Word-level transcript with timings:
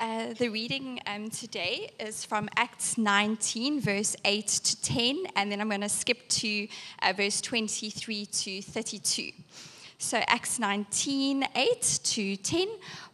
Uh, 0.00 0.32
the 0.38 0.48
reading 0.48 0.98
um, 1.06 1.28
today 1.28 1.90
is 2.00 2.24
from 2.24 2.48
Acts 2.56 2.96
19, 2.96 3.82
verse 3.82 4.16
8 4.24 4.46
to 4.46 4.80
10, 4.80 5.26
and 5.36 5.52
then 5.52 5.60
I'm 5.60 5.68
going 5.68 5.82
to 5.82 5.90
skip 5.90 6.26
to 6.26 6.68
uh, 7.02 7.12
verse 7.14 7.42
23 7.42 8.24
to 8.24 8.62
32. 8.62 9.32
So, 9.98 10.22
Acts 10.26 10.58
19, 10.58 11.44
8 11.54 12.00
to 12.02 12.36
10. 12.36 12.68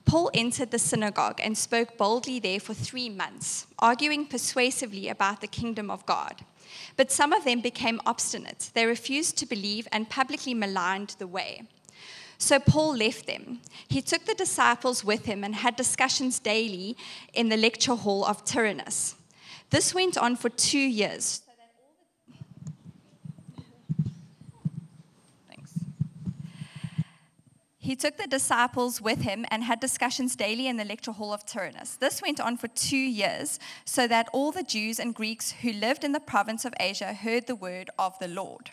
Paul 0.04 0.30
entered 0.32 0.70
the 0.70 0.78
synagogue 0.78 1.40
and 1.42 1.58
spoke 1.58 1.98
boldly 1.98 2.38
there 2.38 2.60
for 2.60 2.72
three 2.72 3.08
months, 3.08 3.66
arguing 3.80 4.24
persuasively 4.24 5.08
about 5.08 5.40
the 5.40 5.48
kingdom 5.48 5.90
of 5.90 6.06
God. 6.06 6.44
But 6.96 7.10
some 7.10 7.32
of 7.32 7.42
them 7.42 7.62
became 7.62 8.00
obstinate. 8.06 8.70
They 8.74 8.86
refused 8.86 9.36
to 9.38 9.46
believe 9.46 9.88
and 9.90 10.08
publicly 10.08 10.54
maligned 10.54 11.16
the 11.18 11.26
way. 11.26 11.62
So 12.38 12.58
Paul 12.58 12.96
left 12.96 13.26
them. 13.26 13.60
He 13.88 14.02
took 14.02 14.24
the 14.24 14.34
disciples 14.34 15.04
with 15.04 15.24
him 15.24 15.42
and 15.42 15.54
had 15.54 15.76
discussions 15.76 16.38
daily 16.38 16.96
in 17.32 17.48
the 17.48 17.56
lecture 17.56 17.94
hall 17.94 18.24
of 18.24 18.44
Tyrannus. 18.44 19.14
This 19.70 19.94
went 19.94 20.16
on 20.16 20.36
for 20.36 20.48
two 20.48 20.78
years. 20.78 21.42
He 27.78 27.94
took 27.94 28.16
the 28.16 28.26
disciples 28.26 29.00
with 29.00 29.20
him 29.20 29.46
and 29.48 29.62
had 29.62 29.78
discussions 29.78 30.34
daily 30.34 30.66
in 30.66 30.76
the 30.76 30.84
lecture 30.84 31.12
hall 31.12 31.32
of 31.32 31.46
Tyrannus. 31.46 31.94
This 31.94 32.20
went 32.20 32.40
on 32.40 32.56
for 32.56 32.66
two 32.66 32.96
years, 32.96 33.60
so 33.84 34.08
that 34.08 34.28
all 34.32 34.50
the 34.50 34.64
Jews 34.64 34.98
and 34.98 35.14
Greeks 35.14 35.52
who 35.62 35.72
lived 35.72 36.02
in 36.02 36.10
the 36.10 36.18
province 36.18 36.64
of 36.64 36.74
Asia 36.80 37.14
heard 37.14 37.46
the 37.46 37.54
word 37.54 37.90
of 37.96 38.18
the 38.18 38.26
Lord 38.26 38.70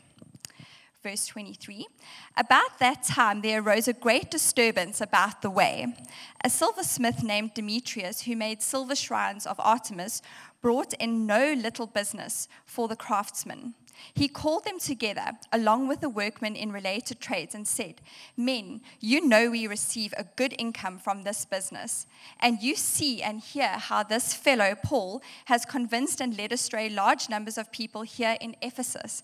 verse 1.03 1.27
23. 1.27 1.85
About 2.37 2.79
that 2.79 3.03
time, 3.03 3.41
there 3.41 3.61
arose 3.61 3.89
a 3.89 3.93
great 3.93 4.31
disturbance 4.31 5.01
about 5.01 5.41
the 5.41 5.49
way. 5.49 5.93
A 6.45 6.49
silversmith 6.49 7.21
named 7.21 7.53
Demetrius, 7.53 8.21
who 8.21 8.37
made 8.37 8.61
silver 8.61 8.95
shrines 8.95 9.45
of 9.45 9.59
Artemis, 9.59 10.21
brought 10.61 10.93
in 10.93 11.25
no 11.25 11.53
little 11.53 11.87
business 11.87 12.47
for 12.65 12.87
the 12.87 12.95
craftsmen. 12.95 13.73
He 14.13 14.27
called 14.27 14.65
them 14.65 14.79
together 14.79 15.31
along 15.51 15.87
with 15.87 16.01
the 16.01 16.09
workmen 16.09 16.55
in 16.55 16.71
related 16.71 17.19
trades 17.19 17.55
and 17.55 17.67
said, 17.67 18.01
Men, 18.35 18.81
you 18.99 19.25
know 19.25 19.49
we 19.49 19.67
receive 19.67 20.13
a 20.17 20.25
good 20.35 20.53
income 20.57 20.99
from 20.99 21.23
this 21.23 21.45
business, 21.45 22.05
and 22.39 22.61
you 22.61 22.75
see 22.75 23.21
and 23.21 23.39
hear 23.39 23.69
how 23.69 24.03
this 24.03 24.33
fellow 24.33 24.75
Paul 24.83 25.21
has 25.45 25.65
convinced 25.65 26.21
and 26.21 26.37
led 26.37 26.51
astray 26.51 26.89
large 26.89 27.29
numbers 27.29 27.57
of 27.57 27.71
people 27.71 28.03
here 28.03 28.37
in 28.39 28.55
Ephesus 28.61 29.23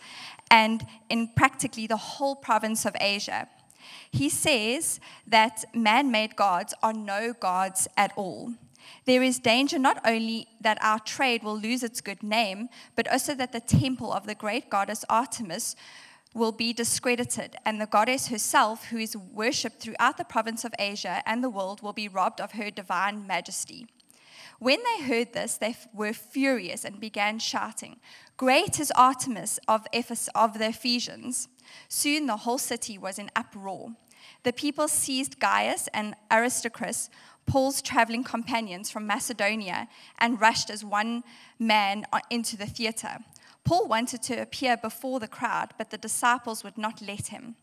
and 0.49 0.85
in 1.09 1.29
practically 1.35 1.87
the 1.87 1.97
whole 1.97 2.35
province 2.35 2.85
of 2.85 2.95
Asia. 2.99 3.47
He 4.11 4.29
says 4.29 4.99
that 5.27 5.65
man 5.73 6.11
made 6.11 6.35
gods 6.35 6.73
are 6.81 6.93
no 6.93 7.33
gods 7.33 7.87
at 7.95 8.11
all 8.15 8.53
there 9.05 9.23
is 9.23 9.39
danger 9.39 9.79
not 9.79 10.01
only 10.05 10.47
that 10.61 10.77
our 10.81 10.99
trade 10.99 11.43
will 11.43 11.57
lose 11.57 11.83
its 11.83 12.01
good 12.01 12.23
name, 12.23 12.69
but 12.95 13.07
also 13.11 13.33
that 13.35 13.51
the 13.51 13.59
temple 13.59 14.13
of 14.13 14.25
the 14.25 14.35
great 14.35 14.69
goddess 14.69 15.05
Artemis 15.09 15.75
will 16.33 16.51
be 16.51 16.73
discredited, 16.73 17.55
and 17.65 17.81
the 17.81 17.87
goddess 17.87 18.27
herself, 18.27 18.85
who 18.85 18.97
is 18.97 19.17
worshipped 19.17 19.81
throughout 19.81 20.17
the 20.17 20.23
province 20.23 20.63
of 20.63 20.73
Asia 20.77 21.23
and 21.25 21.43
the 21.43 21.49
world, 21.49 21.81
will 21.81 21.93
be 21.93 22.07
robbed 22.07 22.39
of 22.39 22.51
her 22.51 22.69
divine 22.69 23.25
majesty. 23.25 23.87
When 24.59 24.79
they 24.83 25.05
heard 25.05 25.33
this, 25.33 25.57
they 25.57 25.75
were 25.93 26.13
furious 26.13 26.83
and 26.83 26.99
began 26.99 27.39
shouting, 27.39 27.99
Great 28.37 28.79
is 28.79 28.91
Artemis 28.91 29.59
of, 29.67 29.87
Ephes- 29.93 30.29
of 30.35 30.59
the 30.59 30.67
Ephesians. 30.67 31.47
Soon 31.87 32.25
the 32.25 32.37
whole 32.37 32.57
city 32.57 32.97
was 32.97 33.17
in 33.17 33.31
uproar. 33.35 33.95
The 34.43 34.53
people 34.53 34.87
seized 34.87 35.39
Gaius 35.39 35.87
and 35.93 36.13
Aristarchus 36.31 37.09
Paul's 37.49 37.81
traveling 37.81 38.23
companions 38.23 38.91
from 38.91 39.07
Macedonia 39.07 39.87
and 40.19 40.39
rushed 40.39 40.69
as 40.69 40.85
one 40.85 41.23
man 41.57 42.05
uh, 42.13 42.19
into 42.29 42.55
the 42.55 42.67
theater. 42.67 43.17
Paul 43.63 43.87
wanted 43.87 44.21
to 44.23 44.41
appear 44.41 44.77
before 44.77 45.19
the 45.19 45.27
crowd, 45.27 45.73
but 45.77 45.89
the 45.89 45.97
disciples 45.97 46.63
would 46.63 46.77
not 46.77 47.01
let 47.01 47.27
him. 47.27 47.55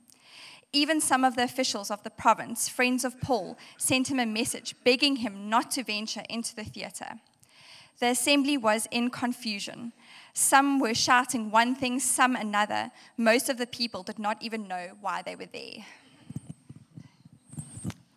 Even 0.72 1.00
some 1.00 1.24
of 1.24 1.36
the 1.36 1.44
officials 1.44 1.90
of 1.90 2.02
the 2.02 2.10
province, 2.10 2.68
friends 2.68 3.04
of 3.04 3.20
Paul, 3.20 3.56
sent 3.78 4.10
him 4.10 4.18
a 4.18 4.26
message 4.26 4.74
begging 4.84 5.16
him 5.16 5.48
not 5.48 5.70
to 5.72 5.84
venture 5.84 6.24
into 6.28 6.54
the 6.54 6.64
theater. 6.64 7.20
The 8.00 8.08
assembly 8.08 8.58
was 8.58 8.88
in 8.90 9.10
confusion. 9.10 9.92
Some 10.34 10.80
were 10.80 10.94
shouting 10.94 11.50
one 11.50 11.74
thing, 11.74 11.98
some 12.00 12.36
another. 12.36 12.90
Most 13.16 13.48
of 13.48 13.56
the 13.56 13.66
people 13.66 14.02
did 14.02 14.18
not 14.18 14.42
even 14.42 14.68
know 14.68 14.90
why 15.00 15.22
they 15.22 15.36
were 15.36 15.46
there. 15.46 15.86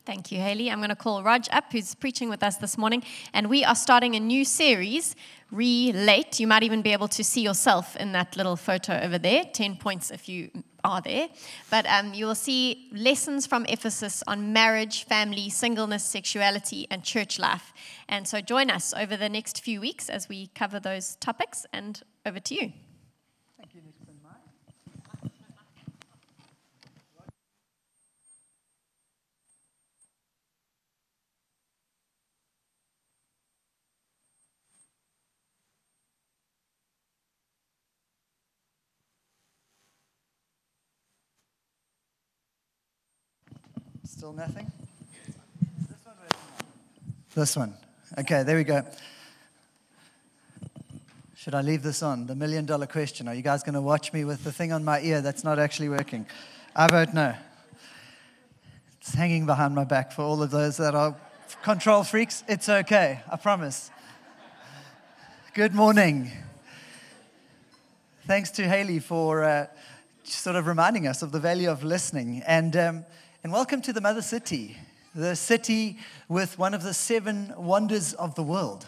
Thank 0.10 0.32
you, 0.32 0.40
Haley. 0.40 0.72
I'm 0.72 0.80
going 0.80 0.90
to 0.90 0.96
call 0.96 1.22
Raj 1.22 1.48
up, 1.52 1.72
who's 1.72 1.94
preaching 1.94 2.30
with 2.30 2.42
us 2.42 2.58
this 2.58 2.80
morning. 2.80 3.04
And 3.32 3.48
we 3.48 3.64
are 3.64 3.76
starting 3.76 4.16
a 4.16 4.20
new 4.20 4.44
series, 4.44 5.16
Relate. 5.52 6.40
You 6.40 6.48
might 6.48 6.64
even 6.64 6.82
be 6.82 6.94
able 6.94 7.10
to 7.10 7.24
see 7.24 7.42
yourself 7.42 7.96
in 7.96 8.12
that 8.14 8.36
little 8.36 8.56
photo 8.56 9.00
over 9.02 9.20
there. 9.20 9.44
10 9.44 9.76
points 9.76 10.10
if 10.10 10.28
you 10.28 10.50
are 10.84 11.00
there. 11.00 11.28
But 11.70 11.86
um, 11.86 12.16
you 12.16 12.26
will 12.26 12.34
see 12.34 12.90
lessons 12.92 13.46
from 13.46 13.68
Ephesus 13.68 14.24
on 14.26 14.52
marriage, 14.52 15.06
family, 15.06 15.48
singleness, 15.48 16.06
sexuality, 16.06 16.88
and 16.90 17.04
church 17.04 17.38
life. 17.38 17.72
And 18.08 18.28
so 18.28 18.42
join 18.42 18.72
us 18.72 18.96
over 18.98 19.16
the 19.16 19.30
next 19.30 19.62
few 19.62 19.80
weeks 19.80 20.10
as 20.10 20.28
we 20.28 20.48
cover 20.56 20.80
those 20.80 21.18
topics. 21.18 21.68
And 21.72 22.02
over 22.26 22.40
to 22.40 22.56
you. 22.56 22.74
Still 44.10 44.34
nothing? 44.34 44.70
This 47.36 47.56
one. 47.56 47.76
Okay, 48.18 48.42
there 48.42 48.58
we 48.58 48.64
go. 48.64 48.84
Should 51.36 51.54
I 51.54 51.62
leave 51.62 51.84
this 51.84 52.02
on? 52.02 52.26
The 52.26 52.34
million 52.34 52.66
dollar 52.66 52.88
question. 52.88 53.28
Are 53.28 53.36
you 53.36 53.44
guys 53.44 53.62
going 53.62 53.76
to 53.76 53.82
watch 53.82 54.12
me 54.12 54.26
with 54.26 54.44
the 54.44 54.52
thing 54.52 54.74
on 54.74 54.84
my 54.84 55.00
ear 55.02 55.22
that's 55.22 55.44
not 55.44 55.60
actually 55.60 55.90
working? 55.90 56.26
I 56.76 56.88
vote 56.88 57.14
no. 57.14 57.36
It's 59.00 59.14
hanging 59.14 59.46
behind 59.46 59.76
my 59.76 59.84
back 59.84 60.12
for 60.12 60.24
all 60.24 60.42
of 60.42 60.50
those 60.50 60.78
that 60.78 60.96
are 60.96 61.16
control 61.62 62.04
freaks. 62.04 62.44
It's 62.48 62.68
okay, 62.68 63.22
I 63.32 63.36
promise. 63.36 63.92
Good 65.54 65.76
morning. 65.76 66.32
Thanks 68.26 68.50
to 68.52 68.68
Haley 68.68 69.00
for 69.00 69.44
uh, 69.44 69.68
sort 70.24 70.56
of 70.56 70.66
reminding 70.66 71.06
us 71.06 71.22
of 71.22 71.32
the 71.32 71.40
value 71.40 71.70
of 71.70 71.84
listening. 71.84 72.42
And 72.48 72.76
um, 72.76 73.06
and 73.42 73.54
welcome 73.54 73.82
to 73.82 73.94
the 73.94 74.02
Mother 74.02 74.22
City, 74.22 74.76
the 75.16 75.34
city 75.34 75.98
with 76.28 76.60
one 76.60 76.74
of 76.74 76.84
the 76.84 76.94
seven 76.94 77.54
wonders 77.56 78.14
of 78.14 78.36
the 78.36 78.44
world. 78.44 78.86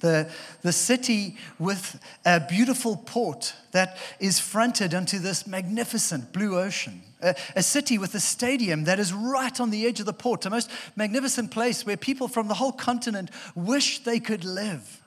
The, 0.00 0.30
the 0.62 0.72
city 0.72 1.36
with 1.58 2.02
a 2.24 2.40
beautiful 2.40 2.96
port 2.96 3.54
that 3.72 3.98
is 4.18 4.40
fronted 4.40 4.94
onto 4.94 5.18
this 5.18 5.46
magnificent 5.46 6.32
blue 6.32 6.58
ocean. 6.58 7.02
A, 7.20 7.36
a, 7.54 7.62
city 7.62 7.98
with 7.98 8.14
a 8.14 8.20
stadium 8.20 8.84
that 8.84 8.98
is 8.98 9.12
right 9.12 9.60
on 9.60 9.70
the 9.70 9.86
edge 9.86 10.00
of 10.00 10.06
the 10.06 10.12
port, 10.12 10.44
a 10.46 10.50
most 10.50 10.70
magnificent 10.96 11.50
place 11.50 11.86
where 11.86 11.96
people 11.96 12.26
from 12.26 12.48
the 12.48 12.54
whole 12.54 12.72
continent 12.72 13.30
wish 13.54 14.00
they 14.00 14.18
could 14.18 14.44
live. 14.44 15.02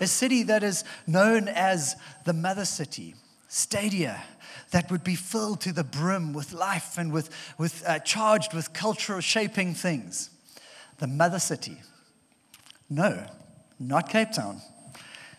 A 0.00 0.06
city 0.06 0.42
that 0.44 0.64
is 0.64 0.82
known 1.06 1.46
as 1.46 1.94
the 2.24 2.32
Mother 2.32 2.64
City, 2.64 3.14
Stadia, 3.48 4.20
that 4.70 4.90
would 4.90 5.04
be 5.04 5.16
filled 5.16 5.60
to 5.62 5.72
the 5.72 5.84
brim 5.84 6.32
with 6.32 6.52
life 6.52 6.96
and 6.96 7.12
with, 7.12 7.30
with 7.58 7.82
uh, 7.86 7.98
charged 8.00 8.54
with 8.54 8.72
cultural 8.72 9.20
shaping 9.20 9.74
things. 9.74 10.30
The 10.98 11.06
mother 11.06 11.38
city. 11.38 11.78
No, 12.88 13.26
not 13.78 14.08
Cape 14.08 14.32
Town. 14.32 14.60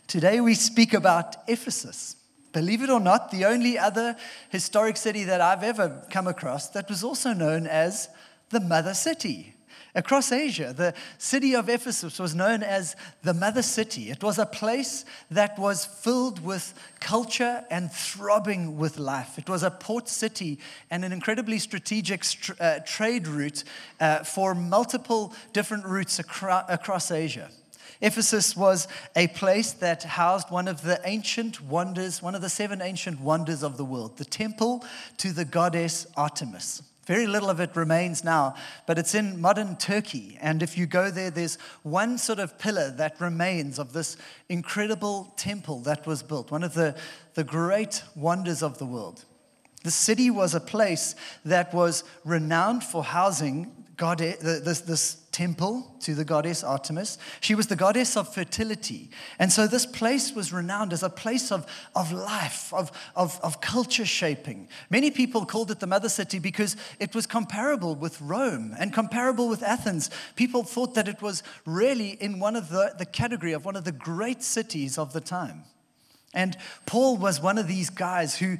Today 0.07 0.41
we 0.41 0.55
speak 0.55 0.93
about 0.93 1.37
Ephesus. 1.47 2.15
Believe 2.53 2.81
it 2.81 2.89
or 2.89 2.99
not, 2.99 3.31
the 3.31 3.45
only 3.45 3.77
other 3.77 4.17
historic 4.49 4.97
city 4.97 5.23
that 5.23 5.39
I've 5.39 5.63
ever 5.63 6.05
come 6.09 6.27
across 6.27 6.69
that 6.69 6.89
was 6.89 7.03
also 7.03 7.33
known 7.33 7.65
as 7.65 8.09
the 8.49 8.59
mother 8.59 8.93
city. 8.93 9.53
Across 9.93 10.31
Asia, 10.31 10.73
the 10.75 10.93
city 11.17 11.53
of 11.53 11.67
Ephesus 11.67 12.17
was 12.17 12.33
known 12.33 12.63
as 12.63 12.95
the 13.23 13.33
mother 13.33 13.61
city. 13.61 14.09
It 14.09 14.23
was 14.23 14.39
a 14.39 14.45
place 14.45 15.03
that 15.29 15.59
was 15.59 15.85
filled 15.85 16.43
with 16.45 16.73
culture 17.01 17.65
and 17.69 17.91
throbbing 17.91 18.77
with 18.77 18.97
life. 18.97 19.37
It 19.37 19.49
was 19.49 19.63
a 19.63 19.71
port 19.71 20.07
city 20.07 20.59
and 20.89 21.03
an 21.03 21.11
incredibly 21.11 21.59
strategic 21.59 22.23
uh, 22.59 22.79
trade 22.85 23.27
route 23.27 23.65
uh, 23.99 24.23
for 24.23 24.55
multiple 24.55 25.33
different 25.51 25.85
routes 25.85 26.19
acro- 26.21 26.63
across 26.69 27.11
Asia. 27.11 27.49
Ephesus 27.99 28.55
was 28.55 28.87
a 29.15 29.27
place 29.27 29.73
that 29.73 30.03
housed 30.03 30.49
one 30.49 30.69
of 30.69 30.83
the 30.83 31.01
ancient 31.03 31.61
wonders, 31.61 32.21
one 32.21 32.33
of 32.33 32.41
the 32.41 32.49
seven 32.49 32.81
ancient 32.81 33.19
wonders 33.19 33.61
of 33.61 33.75
the 33.75 33.85
world, 33.85 34.17
the 34.17 34.25
temple 34.25 34.85
to 35.17 35.33
the 35.33 35.45
goddess 35.45 36.07
Artemis 36.15 36.81
Very 37.11 37.27
little 37.27 37.49
of 37.49 37.59
it 37.59 37.75
remains 37.75 38.23
now, 38.23 38.55
but 38.87 38.97
it's 38.97 39.13
in 39.13 39.41
modern 39.41 39.75
Turkey. 39.75 40.37
And 40.39 40.63
if 40.63 40.77
you 40.77 40.85
go 40.85 41.11
there, 41.11 41.29
there's 41.29 41.57
one 41.83 42.17
sort 42.17 42.39
of 42.39 42.57
pillar 42.57 42.89
that 42.91 43.19
remains 43.19 43.79
of 43.79 43.91
this 43.91 44.15
incredible 44.47 45.33
temple 45.35 45.81
that 45.81 46.07
was 46.07 46.23
built, 46.23 46.51
one 46.51 46.63
of 46.63 46.73
the, 46.73 46.95
the 47.33 47.43
great 47.43 48.01
wonders 48.15 48.63
of 48.63 48.77
the 48.77 48.85
world. 48.85 49.25
The 49.83 49.91
city 49.91 50.31
was 50.31 50.55
a 50.55 50.61
place 50.61 51.15
that 51.43 51.73
was 51.73 52.05
renowned 52.23 52.85
for 52.85 53.03
housing 53.03 53.81
goddess, 53.97 54.41
eh, 54.41 54.59
this, 54.63 54.79
this 54.79 55.20
temple 55.31 55.95
to 56.01 56.13
the 56.13 56.25
goddess 56.25 56.63
Artemis. 56.63 57.17
She 57.39 57.55
was 57.55 57.67
the 57.67 57.75
goddess 57.75 58.17
of 58.17 58.33
fertility. 58.33 59.09
And 59.39 59.51
so 59.51 59.67
this 59.67 59.85
place 59.85 60.33
was 60.33 60.51
renowned 60.51 60.93
as 60.93 61.03
a 61.03 61.09
place 61.09 61.51
of, 61.51 61.65
of 61.95 62.11
life, 62.11 62.73
of, 62.73 62.91
of, 63.15 63.39
of 63.41 63.61
culture 63.61 64.05
shaping. 64.05 64.67
Many 64.89 65.11
people 65.11 65.45
called 65.45 65.71
it 65.71 65.79
the 65.79 65.87
mother 65.87 66.09
city 66.09 66.39
because 66.39 66.75
it 66.99 67.15
was 67.15 67.25
comparable 67.27 67.95
with 67.95 68.21
Rome 68.21 68.75
and 68.77 68.93
comparable 68.93 69.47
with 69.47 69.63
Athens. 69.63 70.09
People 70.35 70.63
thought 70.63 70.95
that 70.95 71.07
it 71.07 71.21
was 71.21 71.43
really 71.65 72.11
in 72.11 72.39
one 72.39 72.55
of 72.55 72.69
the, 72.69 72.93
the 72.97 73.05
category 73.05 73.53
of 73.53 73.65
one 73.65 73.75
of 73.75 73.85
the 73.85 73.91
great 73.91 74.43
cities 74.43 74.97
of 74.97 75.13
the 75.13 75.21
time. 75.21 75.63
And 76.33 76.55
Paul 76.85 77.17
was 77.17 77.41
one 77.41 77.57
of 77.57 77.67
these 77.67 77.89
guys 77.89 78.37
who, 78.37 78.57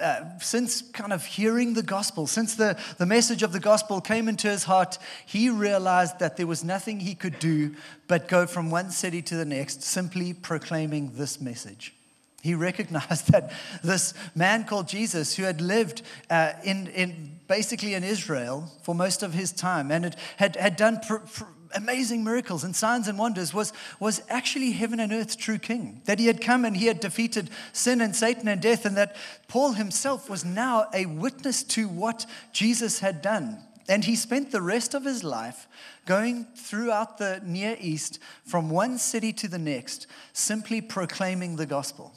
uh, 0.00 0.38
since 0.38 0.80
kind 0.80 1.12
of 1.12 1.24
hearing 1.24 1.74
the 1.74 1.82
gospel, 1.82 2.26
since 2.26 2.54
the, 2.54 2.78
the 2.96 3.04
message 3.04 3.42
of 3.42 3.52
the 3.52 3.60
gospel 3.60 4.00
came 4.00 4.26
into 4.26 4.48
his 4.48 4.64
heart, 4.64 4.96
he 5.26 5.50
realized 5.50 6.18
that 6.20 6.38
there 6.38 6.46
was 6.46 6.64
nothing 6.64 7.00
he 7.00 7.14
could 7.14 7.38
do 7.38 7.74
but 8.08 8.26
go 8.26 8.46
from 8.46 8.70
one 8.70 8.90
city 8.90 9.20
to 9.22 9.36
the 9.36 9.44
next, 9.44 9.82
simply 9.82 10.32
proclaiming 10.32 11.12
this 11.14 11.42
message. 11.42 11.94
He 12.42 12.54
recognized 12.54 13.28
that 13.32 13.52
this 13.84 14.14
man 14.34 14.64
called 14.64 14.88
Jesus, 14.88 15.36
who 15.36 15.42
had 15.42 15.60
lived 15.60 16.00
uh, 16.30 16.52
in, 16.64 16.86
in 16.88 17.38
basically 17.48 17.92
in 17.92 18.02
Israel 18.02 18.70
for 18.82 18.94
most 18.94 19.22
of 19.22 19.34
his 19.34 19.52
time 19.52 19.90
and 19.90 20.16
had, 20.38 20.56
had 20.56 20.76
done 20.76 21.00
pr- 21.06 21.16
pr- 21.16 21.44
amazing 21.74 22.24
miracles 22.24 22.64
and 22.64 22.74
signs 22.74 23.08
and 23.08 23.18
wonders 23.18 23.54
was, 23.54 23.72
was 23.98 24.22
actually 24.28 24.72
heaven 24.72 25.00
and 25.00 25.12
earth's 25.12 25.36
true 25.36 25.58
king. 25.58 26.02
That 26.04 26.18
he 26.18 26.26
had 26.26 26.40
come 26.40 26.64
and 26.64 26.76
he 26.76 26.86
had 26.86 27.00
defeated 27.00 27.50
sin 27.72 28.00
and 28.00 28.14
Satan 28.14 28.48
and 28.48 28.60
death, 28.60 28.84
and 28.84 28.96
that 28.96 29.16
Paul 29.48 29.72
himself 29.72 30.28
was 30.28 30.44
now 30.44 30.86
a 30.94 31.06
witness 31.06 31.62
to 31.64 31.88
what 31.88 32.26
Jesus 32.52 33.00
had 33.00 33.22
done. 33.22 33.58
And 33.88 34.04
he 34.04 34.14
spent 34.14 34.52
the 34.52 34.62
rest 34.62 34.94
of 34.94 35.04
his 35.04 35.24
life 35.24 35.66
going 36.06 36.46
throughout 36.54 37.18
the 37.18 37.40
Near 37.44 37.76
East 37.80 38.20
from 38.44 38.70
one 38.70 38.98
city 38.98 39.32
to 39.34 39.48
the 39.48 39.58
next, 39.58 40.06
simply 40.32 40.80
proclaiming 40.80 41.56
the 41.56 41.66
gospel. 41.66 42.14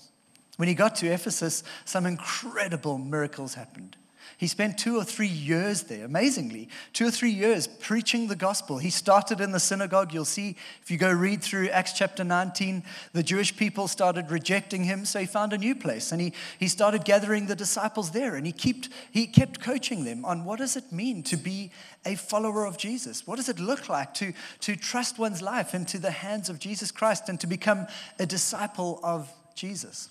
When 0.57 0.67
he 0.67 0.75
got 0.75 0.95
to 0.97 1.07
Ephesus, 1.07 1.63
some 1.83 2.05
incredible 2.05 2.97
miracles 2.99 3.55
happened. 3.55 3.97
He 4.43 4.47
spent 4.47 4.77
two 4.77 4.97
or 4.97 5.05
three 5.05 5.29
years 5.29 5.83
there, 5.83 6.03
amazingly, 6.03 6.67
two 6.91 7.07
or 7.07 7.11
three 7.11 7.29
years 7.29 7.65
preaching 7.65 8.27
the 8.27 8.35
gospel. 8.35 8.77
He 8.77 8.89
started 8.89 9.39
in 9.39 9.53
the 9.53 9.59
synagogue. 9.59 10.13
You'll 10.13 10.25
see 10.25 10.57
if 10.81 10.91
you 10.91 10.97
go 10.97 11.09
read 11.09 11.41
through 11.41 11.69
Acts 11.69 11.93
chapter 11.93 12.25
19, 12.25 12.83
the 13.13 13.23
Jewish 13.23 13.55
people 13.55 13.87
started 13.87 14.29
rejecting 14.29 14.83
him, 14.83 15.05
so 15.05 15.19
he 15.19 15.27
found 15.27 15.53
a 15.53 15.57
new 15.57 15.73
place 15.73 16.11
and 16.11 16.19
he, 16.19 16.33
he 16.59 16.67
started 16.67 17.05
gathering 17.05 17.45
the 17.45 17.55
disciples 17.55 18.11
there 18.11 18.35
and 18.35 18.45
he 18.45 18.51
kept, 18.51 18.89
he 19.11 19.27
kept 19.27 19.61
coaching 19.61 20.03
them 20.03 20.25
on 20.25 20.43
what 20.43 20.59
does 20.59 20.75
it 20.75 20.91
mean 20.91 21.23
to 21.23 21.37
be 21.37 21.71
a 22.05 22.15
follower 22.15 22.65
of 22.65 22.77
Jesus? 22.77 23.25
What 23.25 23.37
does 23.37 23.47
it 23.47 23.61
look 23.61 23.87
like 23.87 24.13
to, 24.15 24.33
to 24.59 24.75
trust 24.75 25.17
one's 25.17 25.41
life 25.41 25.73
into 25.73 25.99
the 25.99 26.11
hands 26.11 26.49
of 26.49 26.59
Jesus 26.59 26.91
Christ 26.91 27.29
and 27.29 27.39
to 27.39 27.47
become 27.47 27.87
a 28.19 28.25
disciple 28.25 28.99
of 29.03 29.31
Jesus? 29.55 30.09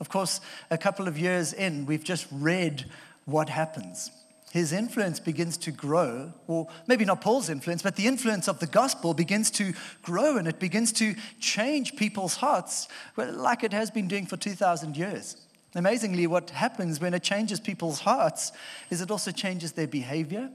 Of 0.00 0.10
course, 0.10 0.40
a 0.70 0.78
couple 0.78 1.08
of 1.08 1.18
years 1.18 1.52
in, 1.52 1.86
we've 1.86 2.04
just 2.04 2.28
read 2.30 2.84
what 3.24 3.48
happens? 3.48 4.10
His 4.54 4.72
influence 4.72 5.18
begins 5.18 5.56
to 5.58 5.72
grow, 5.72 6.32
or 6.46 6.68
maybe 6.86 7.04
not 7.04 7.20
Paul's 7.20 7.48
influence, 7.48 7.82
but 7.82 7.96
the 7.96 8.06
influence 8.06 8.46
of 8.46 8.60
the 8.60 8.68
gospel 8.68 9.12
begins 9.12 9.50
to 9.52 9.72
grow 10.02 10.36
and 10.36 10.46
it 10.46 10.60
begins 10.60 10.92
to 10.92 11.16
change 11.40 11.96
people's 11.96 12.36
hearts, 12.36 12.86
like 13.16 13.64
it 13.64 13.72
has 13.72 13.90
been 13.90 14.06
doing 14.06 14.26
for 14.26 14.36
2,000 14.36 14.96
years. 14.96 15.36
Amazingly, 15.74 16.28
what 16.28 16.50
happens 16.50 17.00
when 17.00 17.14
it 17.14 17.24
changes 17.24 17.58
people's 17.58 17.98
hearts 17.98 18.52
is 18.90 19.00
it 19.00 19.10
also 19.10 19.32
changes 19.32 19.72
their 19.72 19.88
behavior 19.88 20.48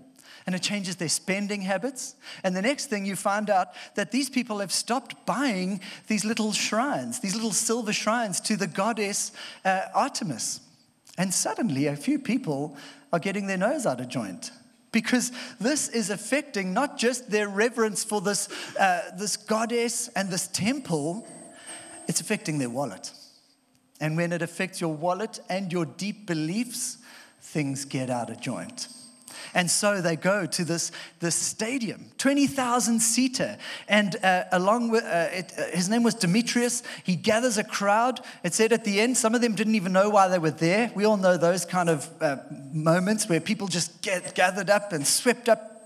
and 0.46 0.56
it 0.56 0.62
changes 0.62 0.96
their 0.96 1.10
spending 1.10 1.62
habits. 1.62 2.16
And 2.44 2.56
the 2.56 2.62
next 2.62 2.86
thing 2.86 3.06
you 3.06 3.18
find 3.18 3.50
out 3.50 3.68
that 3.96 4.12
these 4.12 4.30
people 4.30 4.60
have 4.60 4.72
stopped 4.72 5.26
buying 5.26 5.82
these 6.08 6.24
little 6.24 6.54
shrines, 6.54 7.20
these 7.20 7.36
little 7.36 7.52
silver 7.52 7.92
shrines 7.92 8.40
to 8.42 8.56
the 8.56 8.68
goddess 8.68 9.34
uh, 9.66 9.82
Artemis. 9.94 10.62
And 11.20 11.34
suddenly, 11.34 11.88
a 11.88 11.98
few 11.98 12.18
people 12.18 12.78
are 13.12 13.20
getting 13.20 13.46
their 13.46 13.58
nose 13.58 13.86
out 13.86 14.00
of 14.00 14.08
joint 14.08 14.52
because 14.94 15.34
this 15.60 15.90
is 15.90 16.10
affecting 16.10 16.74
not 16.74 16.98
just 16.98 17.30
their 17.30 17.50
reverence 17.50 18.06
for 18.06 18.22
this, 18.22 18.48
uh, 18.78 19.02
this 19.18 19.36
goddess 19.36 20.08
and 20.16 20.30
this 20.30 20.48
temple, 20.48 21.28
it's 22.08 22.22
affecting 22.22 22.58
their 22.58 22.70
wallet. 22.70 23.12
And 24.00 24.16
when 24.16 24.32
it 24.32 24.42
affects 24.42 24.80
your 24.80 24.94
wallet 24.94 25.42
and 25.50 25.72
your 25.74 25.86
deep 25.86 26.26
beliefs, 26.26 26.98
things 27.42 27.84
get 27.84 28.10
out 28.10 28.30
of 28.30 28.40
joint. 28.40 28.88
And 29.54 29.70
so 29.70 30.02
they 30.02 30.16
go 30.16 30.46
to 30.46 30.64
this, 30.64 30.92
this 31.20 31.36
stadium, 31.36 32.12
20,000 32.18 33.00
seater. 33.00 33.58
And 33.88 34.16
uh, 34.24 34.46
along 34.52 34.92
with, 34.92 35.04
uh, 35.04 35.28
it, 35.32 35.54
uh, 35.58 35.66
his 35.76 35.90
name 35.90 36.04
was 36.04 36.16
Demetrius. 36.16 36.84
He 37.04 37.16
gathers 37.16 37.58
a 37.58 37.64
crowd. 37.64 38.22
It 38.44 38.54
said 38.54 38.74
at 38.74 38.84
the 38.84 39.00
end, 39.00 39.18
some 39.18 39.36
of 39.36 39.42
them 39.42 39.56
didn't 39.56 39.76
even 39.76 39.94
know 39.94 40.10
why 40.10 40.28
they 40.28 40.40
were 40.40 40.52
there. 40.52 40.92
We 40.96 41.06
all 41.06 41.18
know 41.18 41.38
those 41.38 41.66
kind 41.66 41.90
of 41.90 42.10
uh, 42.22 42.38
moments 42.72 43.28
where 43.28 43.40
people 43.40 43.68
just 43.68 44.02
get 44.02 44.36
gathered 44.36 44.70
up 44.70 44.94
and 44.94 45.06
swept 45.06 45.50
up 45.50 45.79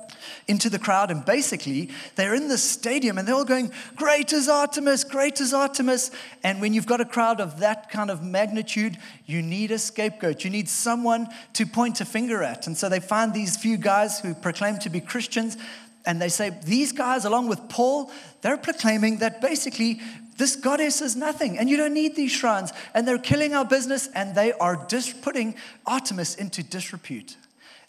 into 0.47 0.69
the 0.69 0.79
crowd. 0.79 1.11
And 1.11 1.25
basically, 1.25 1.89
they're 2.15 2.35
in 2.35 2.47
the 2.47 2.57
stadium 2.57 3.17
and 3.17 3.27
they're 3.27 3.35
all 3.35 3.45
going, 3.45 3.71
Great 3.95 4.33
is 4.33 4.49
Artemis, 4.49 5.03
great 5.03 5.39
is 5.39 5.53
Artemis. 5.53 6.11
And 6.43 6.61
when 6.61 6.73
you've 6.73 6.85
got 6.85 7.01
a 7.01 7.05
crowd 7.05 7.39
of 7.39 7.59
that 7.59 7.89
kind 7.89 8.09
of 8.09 8.23
magnitude, 8.23 8.97
you 9.25 9.41
need 9.41 9.71
a 9.71 9.79
scapegoat. 9.79 10.43
You 10.43 10.49
need 10.49 10.69
someone 10.69 11.27
to 11.53 11.65
point 11.65 12.01
a 12.01 12.05
finger 12.05 12.43
at. 12.43 12.67
And 12.67 12.77
so 12.77 12.89
they 12.89 12.99
find 12.99 13.33
these 13.33 13.57
few 13.57 13.77
guys 13.77 14.19
who 14.19 14.33
proclaim 14.33 14.77
to 14.79 14.89
be 14.89 15.01
Christians. 15.01 15.57
And 16.05 16.21
they 16.21 16.29
say, 16.29 16.51
These 16.65 16.91
guys, 16.91 17.25
along 17.25 17.47
with 17.47 17.69
Paul, 17.69 18.11
they're 18.41 18.57
proclaiming 18.57 19.17
that 19.17 19.41
basically 19.41 20.01
this 20.37 20.55
goddess 20.55 21.01
is 21.01 21.15
nothing 21.15 21.57
and 21.57 21.69
you 21.69 21.77
don't 21.77 21.93
need 21.93 22.15
these 22.15 22.31
shrines. 22.31 22.71
And 22.93 23.07
they're 23.07 23.17
killing 23.17 23.53
our 23.53 23.65
business 23.65 24.09
and 24.15 24.35
they 24.35 24.51
are 24.53 24.75
dis- 24.87 25.13
putting 25.13 25.55
Artemis 25.85 26.35
into 26.35 26.63
disrepute. 26.63 27.37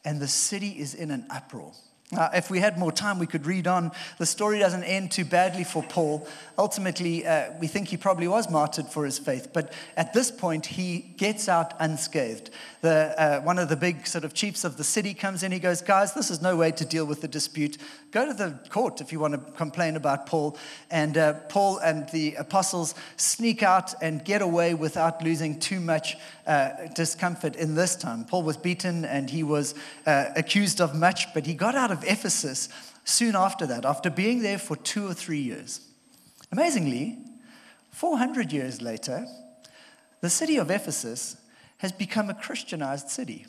And 0.04 0.20
the 0.20 0.28
city 0.28 0.78
is 0.78 0.94
in 0.94 1.10
an 1.10 1.26
uproar. 1.30 1.72
Uh, 2.12 2.28
if 2.34 2.50
we 2.50 2.58
had 2.60 2.78
more 2.78 2.92
time, 2.92 3.18
we 3.18 3.26
could 3.26 3.46
read 3.46 3.66
on. 3.66 3.90
The 4.18 4.26
story 4.26 4.58
doesn't 4.58 4.84
end 4.84 5.10
too 5.10 5.24
badly 5.24 5.64
for 5.64 5.82
Paul. 5.82 6.28
Ultimately, 6.58 7.26
uh, 7.26 7.52
we 7.58 7.66
think 7.66 7.88
he 7.88 7.96
probably 7.96 8.28
was 8.28 8.50
martyred 8.50 8.86
for 8.86 9.04
his 9.04 9.18
faith, 9.18 9.48
but 9.52 9.72
at 9.96 10.12
this 10.12 10.30
point, 10.30 10.66
he 10.66 10.98
gets 11.16 11.48
out 11.48 11.72
unscathed. 11.80 12.50
The, 12.82 13.14
uh, 13.18 13.40
one 13.40 13.58
of 13.58 13.70
the 13.70 13.76
big 13.76 14.06
sort 14.06 14.24
of 14.24 14.34
chiefs 14.34 14.64
of 14.64 14.76
the 14.76 14.84
city 14.84 15.14
comes 15.14 15.42
in. 15.42 15.50
He 15.50 15.58
goes, 15.58 15.80
Guys, 15.80 16.12
this 16.12 16.30
is 16.30 16.42
no 16.42 16.56
way 16.56 16.70
to 16.72 16.84
deal 16.84 17.06
with 17.06 17.22
the 17.22 17.28
dispute. 17.28 17.78
Go 18.14 18.26
to 18.26 18.32
the 18.32 18.56
court 18.68 19.00
if 19.00 19.10
you 19.10 19.18
want 19.18 19.34
to 19.34 19.52
complain 19.54 19.96
about 19.96 20.26
Paul. 20.26 20.56
And 20.88 21.18
uh, 21.18 21.32
Paul 21.48 21.78
and 21.78 22.08
the 22.10 22.36
apostles 22.36 22.94
sneak 23.16 23.64
out 23.64 23.92
and 24.00 24.24
get 24.24 24.40
away 24.40 24.72
without 24.72 25.20
losing 25.24 25.58
too 25.58 25.80
much 25.80 26.16
uh, 26.46 26.70
discomfort 26.94 27.56
in 27.56 27.74
this 27.74 27.96
time. 27.96 28.24
Paul 28.24 28.44
was 28.44 28.56
beaten 28.56 29.04
and 29.04 29.28
he 29.28 29.42
was 29.42 29.74
uh, 30.06 30.26
accused 30.36 30.80
of 30.80 30.94
much, 30.94 31.34
but 31.34 31.44
he 31.44 31.54
got 31.54 31.74
out 31.74 31.90
of 31.90 32.04
Ephesus 32.04 32.68
soon 33.04 33.34
after 33.34 33.66
that, 33.66 33.84
after 33.84 34.10
being 34.10 34.42
there 34.42 34.58
for 34.58 34.76
two 34.76 35.08
or 35.08 35.12
three 35.12 35.40
years. 35.40 35.80
Amazingly, 36.52 37.18
400 37.90 38.52
years 38.52 38.80
later, 38.80 39.26
the 40.20 40.30
city 40.30 40.56
of 40.56 40.70
Ephesus 40.70 41.36
has 41.78 41.90
become 41.90 42.30
a 42.30 42.34
Christianized 42.34 43.10
city. 43.10 43.44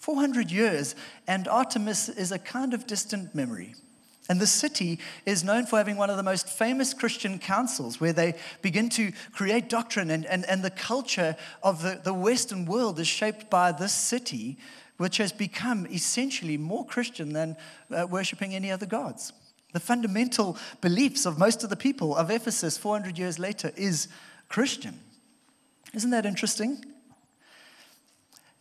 400 0.00 0.50
years, 0.50 0.94
and 1.26 1.48
Artemis 1.48 2.10
is 2.10 2.30
a 2.30 2.38
kind 2.38 2.74
of 2.74 2.86
distant 2.86 3.34
memory. 3.34 3.74
And 4.32 4.40
the 4.40 4.46
city 4.46 4.98
is 5.26 5.44
known 5.44 5.66
for 5.66 5.76
having 5.76 5.98
one 5.98 6.08
of 6.08 6.16
the 6.16 6.22
most 6.22 6.48
famous 6.48 6.94
Christian 6.94 7.38
councils 7.38 8.00
where 8.00 8.14
they 8.14 8.32
begin 8.62 8.88
to 8.88 9.12
create 9.30 9.68
doctrine, 9.68 10.10
and, 10.10 10.24
and, 10.24 10.46
and 10.46 10.64
the 10.64 10.70
culture 10.70 11.36
of 11.62 11.82
the, 11.82 12.00
the 12.02 12.14
Western 12.14 12.64
world 12.64 12.98
is 12.98 13.06
shaped 13.06 13.50
by 13.50 13.72
this 13.72 13.92
city, 13.92 14.56
which 14.96 15.18
has 15.18 15.32
become 15.32 15.86
essentially 15.88 16.56
more 16.56 16.86
Christian 16.86 17.34
than 17.34 17.58
uh, 17.94 18.06
worshiping 18.08 18.54
any 18.54 18.70
other 18.70 18.86
gods. 18.86 19.34
The 19.74 19.80
fundamental 19.80 20.56
beliefs 20.80 21.26
of 21.26 21.38
most 21.38 21.62
of 21.62 21.68
the 21.68 21.76
people 21.76 22.16
of 22.16 22.30
Ephesus 22.30 22.78
400 22.78 23.18
years 23.18 23.38
later 23.38 23.70
is 23.76 24.08
Christian. 24.48 24.98
Isn't 25.92 26.12
that 26.12 26.24
interesting? 26.24 26.82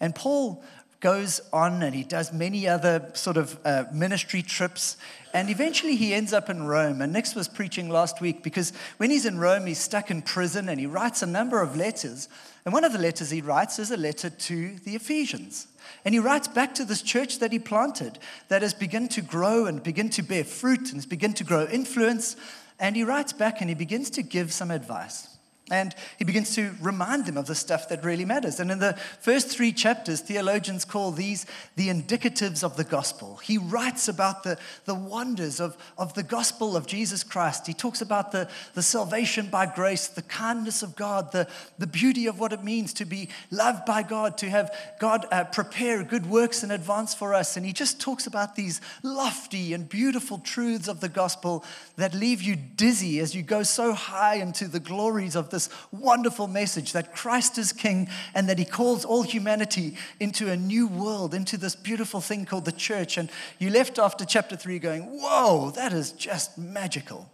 And 0.02 0.14
Paul 0.14 0.66
goes 1.02 1.42
on 1.52 1.82
and 1.82 1.94
he 1.94 2.04
does 2.04 2.32
many 2.32 2.68
other 2.68 3.10
sort 3.14 3.36
of 3.36 3.60
uh, 3.66 3.86
ministry 3.92 4.42
trips. 4.42 4.96
And 5.34 5.50
eventually 5.50 5.96
he 5.96 6.14
ends 6.14 6.34
up 6.34 6.50
in 6.50 6.64
Rome. 6.64 7.02
And 7.02 7.14
Nick 7.14 7.28
was 7.36 7.48
preaching 7.48 7.90
last 7.90 8.20
week 8.20 8.44
because 8.44 8.74
when 8.98 9.10
he's 9.10 9.26
in 9.26 9.40
Rome, 9.40 9.66
he's 9.66 9.80
stuck 9.80 10.12
in 10.12 10.22
prison 10.22 10.68
and 10.68 10.80
he 10.80 10.86
writes 10.86 11.22
a 11.22 11.28
number 11.28 11.62
of 11.62 11.78
letters. 11.78 12.28
And 12.66 12.74
one 12.74 12.84
of 12.84 12.94
the 12.94 13.00
letters 13.00 13.30
he 13.30 13.42
writes 13.42 13.80
is 13.80 13.92
a 13.92 13.98
letter 13.98 14.30
to 14.30 14.76
the 14.84 14.96
Ephesians. 14.96 15.68
And 16.04 16.14
he 16.14 16.20
writes 16.20 16.48
back 16.48 16.76
to 16.76 16.86
this 16.86 17.02
church 17.02 17.40
that 17.40 17.52
he 17.52 17.60
planted 17.60 18.20
that 18.50 18.62
has 18.62 18.74
begun 18.74 19.08
to 19.10 19.22
grow 19.22 19.66
and 19.66 19.82
begin 19.82 20.10
to 20.12 20.22
bear 20.22 20.44
fruit 20.44 20.88
and 20.88 20.96
has 20.96 21.06
begun 21.06 21.34
to 21.34 21.44
grow 21.44 21.66
influence. 21.68 22.36
And 22.80 22.96
he 22.96 23.04
writes 23.04 23.34
back 23.34 23.62
and 23.62 23.70
he 23.70 23.76
begins 23.76 24.10
to 24.12 24.22
give 24.22 24.52
some 24.52 24.72
advice. 24.72 25.31
And 25.72 25.96
he 26.20 26.26
begins 26.26 26.54
to 26.56 26.76
remind 26.82 27.26
them 27.26 27.38
of 27.38 27.48
the 27.48 27.56
stuff 27.56 27.88
that 27.90 28.04
really 28.04 28.26
matters. 28.26 28.60
And 28.60 28.70
in 28.70 28.80
the 28.80 28.94
first 29.22 29.48
three 29.48 29.72
chapters, 29.72 30.20
theologians 30.20 30.84
call 30.84 31.12
these 31.12 31.46
the 31.78 31.88
indicatives 31.88 32.62
of 32.62 32.76
the 32.76 32.84
gospel. 32.84 33.38
He 33.38 33.58
writes 33.58 34.10
about 34.10 34.44
the, 34.44 34.60
the 34.84 34.94
wonders 34.94 35.62
of, 35.62 35.78
of 35.98 36.14
the 36.14 36.24
gospel 36.24 36.76
of 36.76 36.88
Jesus 36.88 37.24
Christ. 37.24 37.68
He 37.68 37.74
talks 37.74 38.02
about 38.02 38.34
the, 38.34 38.50
the 38.74 38.84
salvation 38.84 39.48
by 39.48 39.66
grace, 39.66 40.08
the 40.08 40.22
kindness 40.24 40.84
of 40.84 40.98
God, 40.98 41.32
the, 41.32 41.48
the 41.80 41.88
beauty 41.88 42.28
of 42.28 42.38
what 42.38 42.52
it 42.52 42.66
means 42.66 42.92
to 42.96 43.06
be 43.06 43.30
loved 43.50 43.86
by 43.86 44.04
God, 44.04 44.38
to 44.40 44.50
have 44.50 44.76
God 45.00 45.26
uh, 45.32 45.46
prepare 45.46 46.04
good 46.04 46.26
works 46.26 46.64
in 46.64 46.72
advance 46.72 47.14
for 47.14 47.34
us. 47.34 47.56
And 47.56 47.66
he 47.66 47.72
just 47.72 48.02
talks 48.02 48.28
about 48.28 48.58
these 48.58 48.82
lofty 49.04 49.74
and 49.74 49.88
beautiful 49.88 50.40
truths 50.40 50.90
of 50.90 51.00
the 51.00 51.08
gospel 51.08 51.64
that 51.96 52.14
leave 52.14 52.42
you 52.42 52.58
dizzy 52.58 53.20
as 53.20 53.34
you 53.34 53.42
go 53.42 53.64
so 53.64 53.94
high 53.94 54.36
into 54.36 54.68
the 54.68 54.82
glories 54.82 55.38
of 55.38 55.50
this 55.50 55.61
this 55.68 55.78
wonderful 55.92 56.48
message 56.48 56.94
that 56.94 57.14
Christ 57.14 57.58
is 57.58 57.74
King 57.74 58.10
and 58.34 58.50
that 58.50 58.58
He 58.58 58.66
calls 58.66 59.06
all 59.06 59.24
humanity 59.24 59.96
into 60.20 60.50
a 60.50 60.58
new 60.58 60.88
world, 60.88 61.34
into 61.34 61.58
this 61.58 61.76
beautiful 61.76 62.22
thing 62.22 62.46
called 62.46 62.66
the 62.66 62.72
church. 62.72 63.18
And 63.18 63.30
you 63.60 63.70
left 63.70 64.00
after 64.00 64.26
chapter 64.26 64.56
three 64.56 64.80
going, 64.80 65.04
Whoa, 65.04 65.72
that 65.76 65.94
is 65.94 66.12
just 66.12 66.58
magical. 66.58 67.30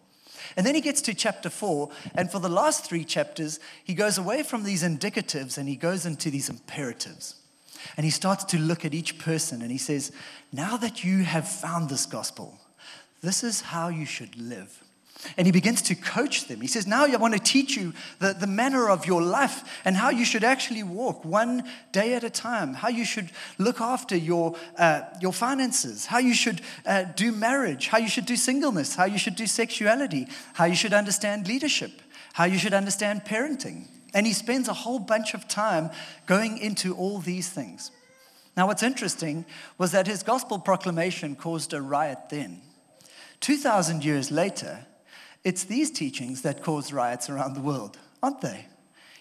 And 0.55 0.65
then 0.65 0.75
he 0.75 0.81
gets 0.81 1.01
to 1.01 1.13
chapter 1.13 1.49
four, 1.49 1.91
and 2.15 2.31
for 2.31 2.39
the 2.39 2.49
last 2.49 2.85
three 2.85 3.03
chapters, 3.03 3.59
he 3.83 3.93
goes 3.93 4.17
away 4.17 4.43
from 4.43 4.63
these 4.63 4.81
indicatives 4.81 5.57
and 5.57 5.67
he 5.67 5.75
goes 5.75 6.05
into 6.05 6.31
these 6.31 6.49
imperatives. 6.49 7.35
And 7.95 8.05
he 8.05 8.11
starts 8.11 8.43
to 8.45 8.57
look 8.57 8.85
at 8.85 8.93
each 8.93 9.19
person 9.19 9.61
and 9.61 9.71
he 9.71 9.77
says, 9.77 10.11
Now 10.51 10.77
that 10.77 11.03
you 11.03 11.23
have 11.23 11.47
found 11.47 11.89
this 11.89 12.05
gospel, 12.05 12.59
this 13.21 13.43
is 13.43 13.61
how 13.61 13.89
you 13.89 14.05
should 14.05 14.35
live. 14.37 14.83
And 15.35 15.47
he 15.47 15.51
begins 15.51 15.81
to 15.83 15.95
coach 15.95 16.47
them. 16.47 16.61
He 16.61 16.67
says, 16.67 16.85
Now 16.85 17.05
I 17.05 17.15
want 17.15 17.33
to 17.33 17.39
teach 17.39 17.75
you 17.75 17.93
the, 18.19 18.33
the 18.33 18.47
manner 18.47 18.89
of 18.89 19.05
your 19.05 19.21
life 19.21 19.81
and 19.83 19.95
how 19.95 20.09
you 20.09 20.25
should 20.25 20.43
actually 20.43 20.83
walk 20.83 21.25
one 21.25 21.63
day 21.91 22.13
at 22.13 22.23
a 22.23 22.29
time, 22.29 22.73
how 22.73 22.89
you 22.89 23.05
should 23.05 23.31
look 23.57 23.81
after 23.81 24.15
your, 24.15 24.55
uh, 24.77 25.01
your 25.19 25.33
finances, 25.33 26.05
how 26.05 26.19
you 26.19 26.33
should 26.33 26.61
uh, 26.85 27.03
do 27.15 27.31
marriage, 27.31 27.87
how 27.87 27.97
you 27.97 28.09
should 28.09 28.25
do 28.25 28.35
singleness, 28.35 28.95
how 28.95 29.05
you 29.05 29.17
should 29.17 29.35
do 29.35 29.47
sexuality, 29.47 30.27
how 30.53 30.65
you 30.65 30.75
should 30.75 30.93
understand 30.93 31.47
leadership, 31.47 32.01
how 32.33 32.45
you 32.45 32.57
should 32.57 32.73
understand 32.73 33.25
parenting. 33.25 33.87
And 34.13 34.25
he 34.25 34.33
spends 34.33 34.67
a 34.67 34.73
whole 34.73 34.99
bunch 34.99 35.33
of 35.33 35.47
time 35.47 35.89
going 36.25 36.57
into 36.57 36.95
all 36.95 37.19
these 37.19 37.49
things. 37.49 37.91
Now, 38.55 38.65
what's 38.67 38.83
interesting 38.83 39.45
was 39.77 39.91
that 39.91 40.07
his 40.07 40.23
gospel 40.23 40.57
proclamation 40.57 41.35
caused 41.35 41.73
a 41.73 41.81
riot 41.81 42.29
then. 42.29 42.61
2,000 43.41 44.03
years 44.03 44.31
later, 44.31 44.85
it's 45.43 45.63
these 45.63 45.91
teachings 45.91 46.41
that 46.41 46.63
cause 46.63 46.91
riots 46.91 47.29
around 47.29 47.55
the 47.55 47.61
world, 47.61 47.97
aren't 48.21 48.41
they? 48.41 48.65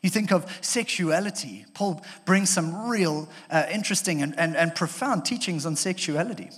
You 0.03 0.11
think 0.11 0.31
of 0.31 0.47
sexuality. 0.61 1.65
Paul 1.75 2.03
brings 2.25 2.51
some 2.51 2.89
real 2.89 3.29
uh, 3.51 3.65
interesting 3.73 4.23
and, 4.23 4.39
and, 4.39 4.57
and 4.57 4.75
profound 4.75 5.25
teachings 5.25 5.67
on 5.67 5.75
sexuality. 5.77 6.51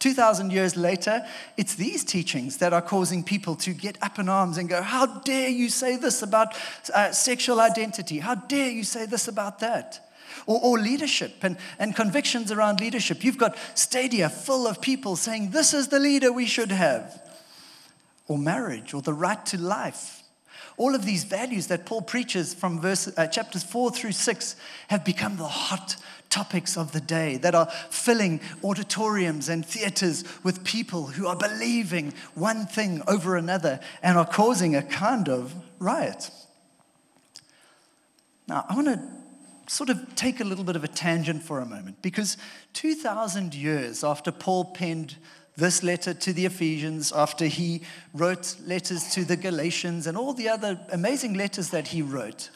2,000 0.00 0.50
years 0.50 0.76
later, 0.76 1.22
it's 1.56 1.74
these 1.74 2.04
teachings 2.04 2.56
that 2.56 2.72
are 2.72 2.82
causing 2.82 3.22
people 3.22 3.54
to 3.56 3.72
get 3.72 3.98
up 4.02 4.18
in 4.18 4.28
arms 4.28 4.56
and 4.56 4.68
go, 4.68 4.82
How 4.82 5.06
dare 5.20 5.50
you 5.50 5.68
say 5.68 5.96
this 5.96 6.22
about 6.22 6.54
uh, 6.94 7.12
sexual 7.12 7.60
identity? 7.60 8.18
How 8.18 8.34
dare 8.34 8.70
you 8.70 8.84
say 8.84 9.06
this 9.06 9.28
about 9.28 9.60
that? 9.60 10.06
Or, 10.46 10.60
or, 10.62 10.78
leadership 10.78 11.32
and, 11.42 11.58
and 11.78 11.94
convictions 11.94 12.50
around 12.50 12.80
leadership. 12.80 13.24
You've 13.24 13.36
got 13.36 13.56
stadia 13.74 14.28
full 14.30 14.66
of 14.66 14.80
people 14.80 15.16
saying, 15.16 15.50
This 15.50 15.74
is 15.74 15.88
the 15.88 15.98
leader 15.98 16.32
we 16.32 16.46
should 16.46 16.70
have 16.72 17.20
or 18.30 18.38
marriage 18.38 18.94
or 18.94 19.02
the 19.02 19.12
right 19.12 19.44
to 19.44 19.58
life. 19.58 20.22
All 20.76 20.94
of 20.94 21.04
these 21.04 21.24
values 21.24 21.66
that 21.66 21.84
Paul 21.84 22.00
preaches 22.00 22.54
from 22.54 22.80
verse, 22.80 23.10
uh, 23.16 23.26
chapters 23.26 23.64
4 23.64 23.90
through 23.90 24.12
6 24.12 24.54
have 24.86 25.04
become 25.04 25.36
the 25.36 25.48
hot 25.48 25.96
topics 26.28 26.76
of 26.76 26.92
the 26.92 27.00
day 27.00 27.38
that 27.38 27.56
are 27.56 27.66
filling 27.90 28.40
auditoriums 28.62 29.48
and 29.48 29.66
theaters 29.66 30.22
with 30.44 30.62
people 30.62 31.08
who 31.08 31.26
are 31.26 31.34
believing 31.34 32.14
one 32.34 32.66
thing 32.66 33.02
over 33.08 33.36
another 33.36 33.80
and 34.00 34.16
are 34.16 34.24
causing 34.24 34.76
a 34.76 34.82
kind 34.82 35.28
of 35.28 35.52
riot. 35.80 36.30
Now, 38.46 38.64
I 38.68 38.76
want 38.76 38.86
to 38.86 39.02
sort 39.66 39.90
of 39.90 40.14
take 40.14 40.38
a 40.38 40.44
little 40.44 40.64
bit 40.64 40.76
of 40.76 40.84
a 40.84 40.88
tangent 40.88 41.42
for 41.42 41.58
a 41.58 41.66
moment 41.66 42.00
because 42.00 42.36
2,000 42.74 43.56
years 43.56 44.04
after 44.04 44.30
Paul 44.30 44.66
penned 44.66 45.16
this 45.60 45.82
letter 45.82 46.12
to 46.12 46.32
the 46.32 46.46
Ephesians, 46.46 47.12
after 47.12 47.46
he 47.46 47.82
wrote 48.12 48.56
letters 48.66 49.12
to 49.14 49.24
the 49.24 49.36
Galatians 49.36 50.06
and 50.06 50.18
all 50.18 50.32
the 50.32 50.48
other 50.48 50.80
amazing 50.90 51.34
letters 51.34 51.70
that 51.70 51.88
he 51.88 52.02
wrote, 52.02 52.50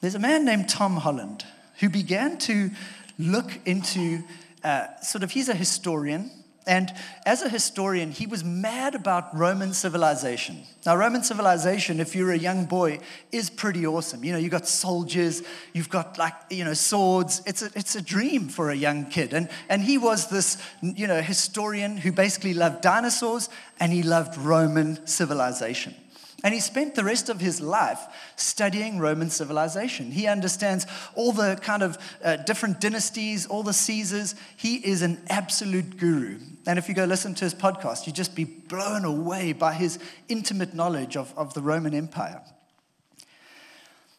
there's 0.00 0.16
a 0.16 0.18
man 0.18 0.44
named 0.44 0.68
Tom 0.68 0.96
Holland 0.96 1.44
who 1.78 1.88
began 1.88 2.38
to 2.38 2.70
look 3.18 3.60
into 3.66 4.24
uh, 4.64 4.86
sort 5.02 5.22
of, 5.22 5.30
he's 5.30 5.48
a 5.48 5.54
historian, 5.54 6.30
and 6.70 6.94
as 7.26 7.42
a 7.42 7.48
historian, 7.48 8.12
he 8.12 8.28
was 8.28 8.44
mad 8.44 8.94
about 8.94 9.36
Roman 9.36 9.72
civilization. 9.74 10.62
Now, 10.86 10.94
Roman 10.94 11.24
civilization, 11.24 11.98
if 11.98 12.14
you're 12.14 12.30
a 12.30 12.38
young 12.38 12.64
boy, 12.64 13.00
is 13.32 13.50
pretty 13.50 13.84
awesome. 13.84 14.22
You 14.22 14.30
know, 14.30 14.38
you've 14.38 14.52
got 14.52 14.68
soldiers, 14.68 15.42
you've 15.72 15.88
got 15.88 16.16
like, 16.16 16.32
you 16.48 16.64
know, 16.64 16.74
swords. 16.74 17.42
It's 17.44 17.62
a, 17.62 17.70
it's 17.74 17.96
a 17.96 18.00
dream 18.00 18.48
for 18.48 18.70
a 18.70 18.76
young 18.76 19.06
kid. 19.06 19.32
And, 19.32 19.48
and 19.68 19.82
he 19.82 19.98
was 19.98 20.30
this, 20.30 20.62
you 20.80 21.08
know, 21.08 21.20
historian 21.20 21.96
who 21.96 22.12
basically 22.12 22.54
loved 22.54 22.82
dinosaurs 22.82 23.48
and 23.80 23.92
he 23.92 24.04
loved 24.04 24.38
Roman 24.38 25.04
civilization. 25.08 25.96
And 26.44 26.54
he 26.54 26.60
spent 26.60 26.94
the 26.94 27.02
rest 27.02 27.28
of 27.28 27.40
his 27.40 27.60
life 27.60 27.98
studying 28.36 29.00
Roman 29.00 29.28
civilization. 29.30 30.12
He 30.12 30.28
understands 30.28 30.86
all 31.16 31.32
the 31.32 31.58
kind 31.60 31.82
of 31.82 31.98
uh, 32.22 32.36
different 32.36 32.80
dynasties, 32.80 33.44
all 33.46 33.64
the 33.64 33.72
Caesars. 33.72 34.36
He 34.56 34.76
is 34.76 35.02
an 35.02 35.20
absolute 35.28 35.96
guru. 35.96 36.38
And 36.66 36.78
if 36.78 36.88
you 36.88 36.94
go 36.94 37.04
listen 37.04 37.34
to 37.36 37.44
his 37.44 37.54
podcast, 37.54 38.06
you'd 38.06 38.16
just 38.16 38.34
be 38.34 38.44
blown 38.44 39.04
away 39.04 39.52
by 39.52 39.72
his 39.74 39.98
intimate 40.28 40.74
knowledge 40.74 41.16
of, 41.16 41.32
of 41.36 41.54
the 41.54 41.62
Roman 41.62 41.94
Empire. 41.94 42.42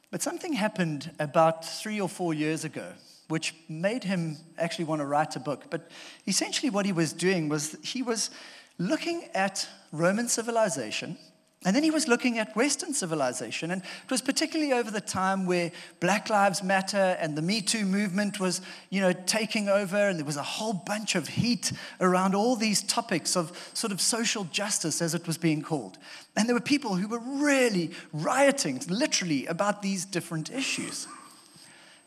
But 0.10 0.22
something 0.22 0.54
happened 0.54 1.12
about 1.20 1.66
three 1.66 2.02
or 2.02 2.10
four 2.10 2.34
years 2.34 2.66
ago, 2.66 2.94
which 3.28 3.56
made 3.70 4.04
him 4.04 4.38
actually 4.58 4.86
want 4.86 5.00
to 5.00 5.06
write 5.06 5.36
a 5.36 5.40
book. 5.40 5.66
But 5.70 5.90
essentially, 6.28 6.70
what 6.70 6.86
he 6.86 6.92
was 6.92 7.14
doing 7.14 7.48
was 7.48 7.78
he 7.82 8.02
was 8.02 8.30
looking 8.78 9.30
at 9.34 9.68
Roman 9.92 10.28
civilization 10.28 11.18
and 11.64 11.76
then 11.76 11.84
he 11.84 11.92
was 11.92 12.08
looking 12.08 12.40
at 12.40 12.56
Western 12.56 12.92
civilization. 12.92 13.70
And 13.70 13.84
it 13.84 14.10
was 14.10 14.22
particularly 14.22 14.74
over 14.74 14.90
the 14.90 15.00
time 15.00 15.46
where 15.46 15.72
Black 16.00 16.28
Lives 16.28 16.64
Matter 16.64 17.16
and 17.20 17.38
the 17.38 17.44
Me 17.44 17.62
Too 17.62 17.86
movement 17.86 18.40
was, 18.40 18.62
you 18.90 19.00
know, 19.00 19.14
taking 19.14 19.70
over. 19.70 19.96
And 19.96 20.18
there 20.18 20.26
was 20.26 20.38
a 20.38 20.44
whole 20.44 20.74
bunch 20.74 21.14
of 21.14 21.28
heat 21.28 21.72
around 22.00 22.34
all 22.34 22.56
these 22.56 22.82
topics 22.82 23.38
of 23.38 23.70
sort 23.76 23.94
of 23.94 24.02
social 24.02 24.46
justice, 24.46 25.04
as 25.04 25.14
it 25.14 25.28
was 25.28 25.38
being 25.38 25.62
called. 25.62 26.00
And 26.36 26.50
there 26.50 26.56
were 26.56 26.62
people 26.62 26.96
who 26.96 27.08
were 27.08 27.20
really 27.20 27.92
rioting, 28.12 28.82
literally, 28.90 29.46
about 29.46 29.84
these 29.84 30.04
different 30.04 30.50
issues. 30.50 31.08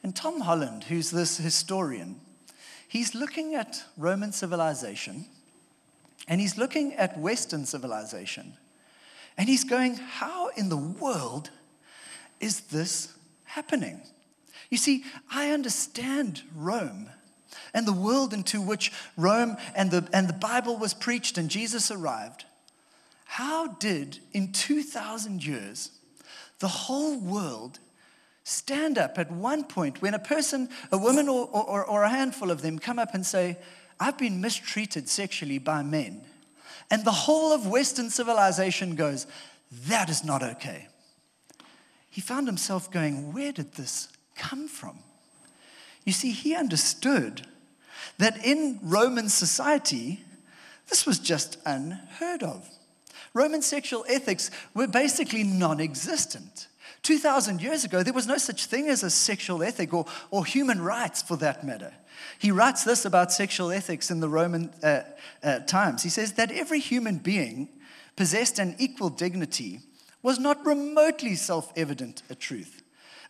And 0.03 0.17
Tom 0.17 0.41
Holland, 0.41 0.85
who's 0.85 1.13
this 1.13 1.37
historian, 1.37 2.21
he's 2.89 3.15
looking 3.15 3.55
at 3.55 3.85
Roman 3.97 4.33
civilization 4.33 5.27
and 6.27 6.41
he's 6.41 6.59
looking 6.59 6.95
at 6.95 7.19
Western 7.19 7.67
civilization. 7.67 8.55
And 9.37 9.49
he's 9.49 9.65
going, 9.65 9.97
How 9.97 10.49
in 10.49 10.69
the 10.69 10.77
world 10.77 11.51
is 12.41 12.61
this 12.61 13.13
happening? 13.45 14.01
You 14.71 14.79
see, 14.79 15.05
I 15.31 15.51
understand 15.51 16.43
Rome 16.55 17.09
and 17.73 17.87
the 17.87 17.93
world 17.93 18.33
into 18.33 18.61
which 18.61 18.93
Rome 19.17 19.57
and 19.75 19.91
the, 19.91 20.09
and 20.13 20.29
the 20.29 20.33
Bible 20.33 20.77
was 20.77 20.95
preached 20.95 21.39
and 21.39 21.49
Jesus 21.49 21.91
arrived. 21.91 22.45
How 23.25 23.67
did, 23.67 24.19
in 24.33 24.53
2,000 24.53 25.45
years, 25.45 25.91
the 26.61 26.69
whole 26.69 27.19
world 27.19 27.81
stand 28.45 28.99
up 28.99 29.19
at 29.19 29.31
one 29.31 29.65
point 29.65 30.01
when 30.01 30.15
a 30.15 30.19
person, 30.19 30.69
a 30.93 30.99
woman 30.99 31.29
or, 31.29 31.49
or, 31.49 31.85
or 31.85 32.03
a 32.05 32.11
handful 32.11 32.51
of 32.51 32.63
them 32.63 32.79
come 32.79 32.99
up 32.99 33.15
and 33.15 33.27
say, 33.27 33.59
I've 33.99 34.19
been 34.19 34.41
mistreated 34.41 35.09
sexually 35.09 35.59
by 35.59 35.83
men? 35.83 36.23
And 36.91 37.05
the 37.05 37.13
whole 37.13 37.53
of 37.53 37.67
Western 37.67 38.11
civilization 38.11 38.95
goes, 38.95 39.27
that 39.87 40.09
is 40.09 40.25
not 40.25 40.43
okay. 40.43 40.89
He 42.11 42.21
found 42.21 42.47
himself 42.47 42.91
going, 42.91 43.33
where 43.33 43.53
did 43.53 43.73
this 43.73 44.09
come 44.37 44.69
from? 44.69 44.99
You 46.05 46.13
see, 46.13 46.31
he 46.31 46.55
understood 46.55 47.47
that 48.19 48.45
in 48.45 48.79
Roman 48.83 49.29
society, 49.29 50.23
this 50.89 51.07
was 51.07 51.19
just 51.19 51.59
unheard 51.65 52.43
of. 52.43 52.69
Roman 53.33 53.63
sexual 53.63 54.05
ethics 54.09 54.51
were 54.75 54.87
basically 54.87 55.43
non 55.43 55.81
existent. 55.81 56.69
2,000 57.03 57.61
years 57.61 57.85
ago, 57.85 58.03
there 58.03 58.15
was 58.15 58.27
no 58.27 58.39
such 58.39 58.67
thing 58.67 58.89
as 58.89 59.03
a 59.03 59.11
sexual 59.11 59.63
ethic 59.63 59.93
or, 59.93 60.07
or 60.31 60.45
human 60.45 60.81
rights 60.81 61.21
for 61.21 61.37
that 61.37 61.65
matter. 61.65 61.93
He 62.39 62.51
writes 62.51 62.85
this 62.85 63.05
about 63.05 63.33
sexual 63.33 63.71
ethics 63.71 64.11
in 64.11 64.21
the 64.21 64.29
Roman 64.29 64.71
uh, 64.83 65.03
uh, 65.43 65.61
times. 65.61 66.03
He 66.03 66.09
says 66.09 66.35
that 66.35 66.53
every 66.53 66.81
human 66.81 67.19
being 67.19 67.69
possessed 68.17 68.59
an 68.59 68.77
equal 68.79 69.11
dignity 69.11 69.81
was 70.23 70.39
not 70.39 70.65
remotely 70.65 71.35
self 71.35 71.73
evident 71.77 72.23
a 72.31 72.35
truth. 72.35 72.83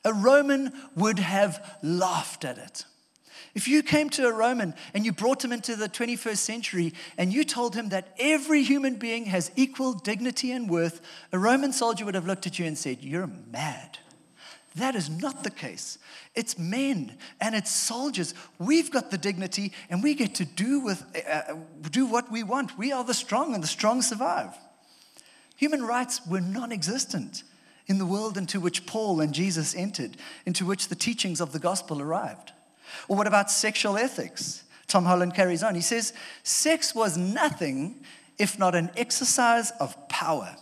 A 0.05 0.13
Roman 0.13 0.73
would 0.95 1.19
have 1.19 1.79
laughed 1.83 2.45
at 2.45 2.59
it. 2.59 2.85
If 3.55 3.69
you 3.69 3.83
came 3.83 4.11
to 4.11 4.27
a 4.27 4.33
Roman 4.33 4.75
and 4.93 5.05
you 5.05 5.13
brought 5.13 5.45
him 5.45 5.53
into 5.53 5.77
the 5.77 5.89
21st 5.89 6.37
century 6.37 6.93
and 7.17 7.33
you 7.33 7.45
told 7.45 7.77
him 7.77 7.91
that 7.91 8.15
every 8.19 8.65
human 8.65 8.97
being 8.97 9.27
has 9.27 9.53
equal 9.55 9.93
dignity 9.93 10.51
and 10.51 10.69
worth, 10.69 11.01
a 11.33 11.39
Roman 11.39 11.73
soldier 11.73 12.05
would 12.05 12.17
have 12.17 12.27
looked 12.27 12.47
at 12.47 12.59
you 12.59 12.67
and 12.67 12.77
said, 12.77 13.03
You're 13.03 13.31
mad. 13.51 13.99
That 14.77 14.97
is 14.97 15.09
not 15.09 15.45
the 15.45 15.51
case. 15.51 15.99
It's 16.35 16.59
men 16.59 17.17
and 17.41 17.55
it's 17.55 17.71
soldiers. 17.71 18.35
We've 18.59 18.91
got 18.91 19.11
the 19.11 19.19
dignity 19.19 19.73
and 19.89 20.03
we 20.03 20.15
get 20.15 20.35
to 20.37 20.45
do, 20.45 20.81
with, 20.81 21.05
uh, 21.31 21.55
do 21.91 22.07
what 22.07 22.31
we 22.31 22.43
want. 22.43 22.77
We 22.77 22.91
are 22.91 23.05
the 23.05 23.15
strong 23.15 23.55
and 23.55 23.63
the 23.63 23.69
strong 23.69 24.03
survive. 24.03 24.51
Human 25.57 25.85
rights 25.85 26.27
were 26.27 26.41
non 26.41 26.73
existent 26.73 27.45
in 27.87 27.99
the 27.99 28.07
world 28.07 28.37
into 28.37 28.59
which 28.59 28.87
Paul 28.87 29.21
and 29.21 29.33
Jesus 29.33 29.77
entered, 29.77 30.17
into 30.45 30.67
which 30.67 30.89
the 30.89 30.95
teachings 30.97 31.41
of 31.41 31.53
the 31.53 31.59
gospel 31.59 32.03
arrived. 32.03 32.53
Or 33.09 33.17
what 33.17 33.27
about 33.27 33.51
sexual 33.51 33.97
ethics? 33.97 34.65
Tom 34.89 35.05
Holland 35.05 35.35
carries 35.35 35.63
on. 35.63 35.75
He 35.75 35.81
says, 35.81 36.13
Sex 36.43 36.95
was 36.95 37.17
nothing 37.17 38.03
if 38.39 38.59
not 38.59 38.75
an 38.75 38.91
exercise 38.97 39.71
of 39.79 40.09
power. 40.09 40.57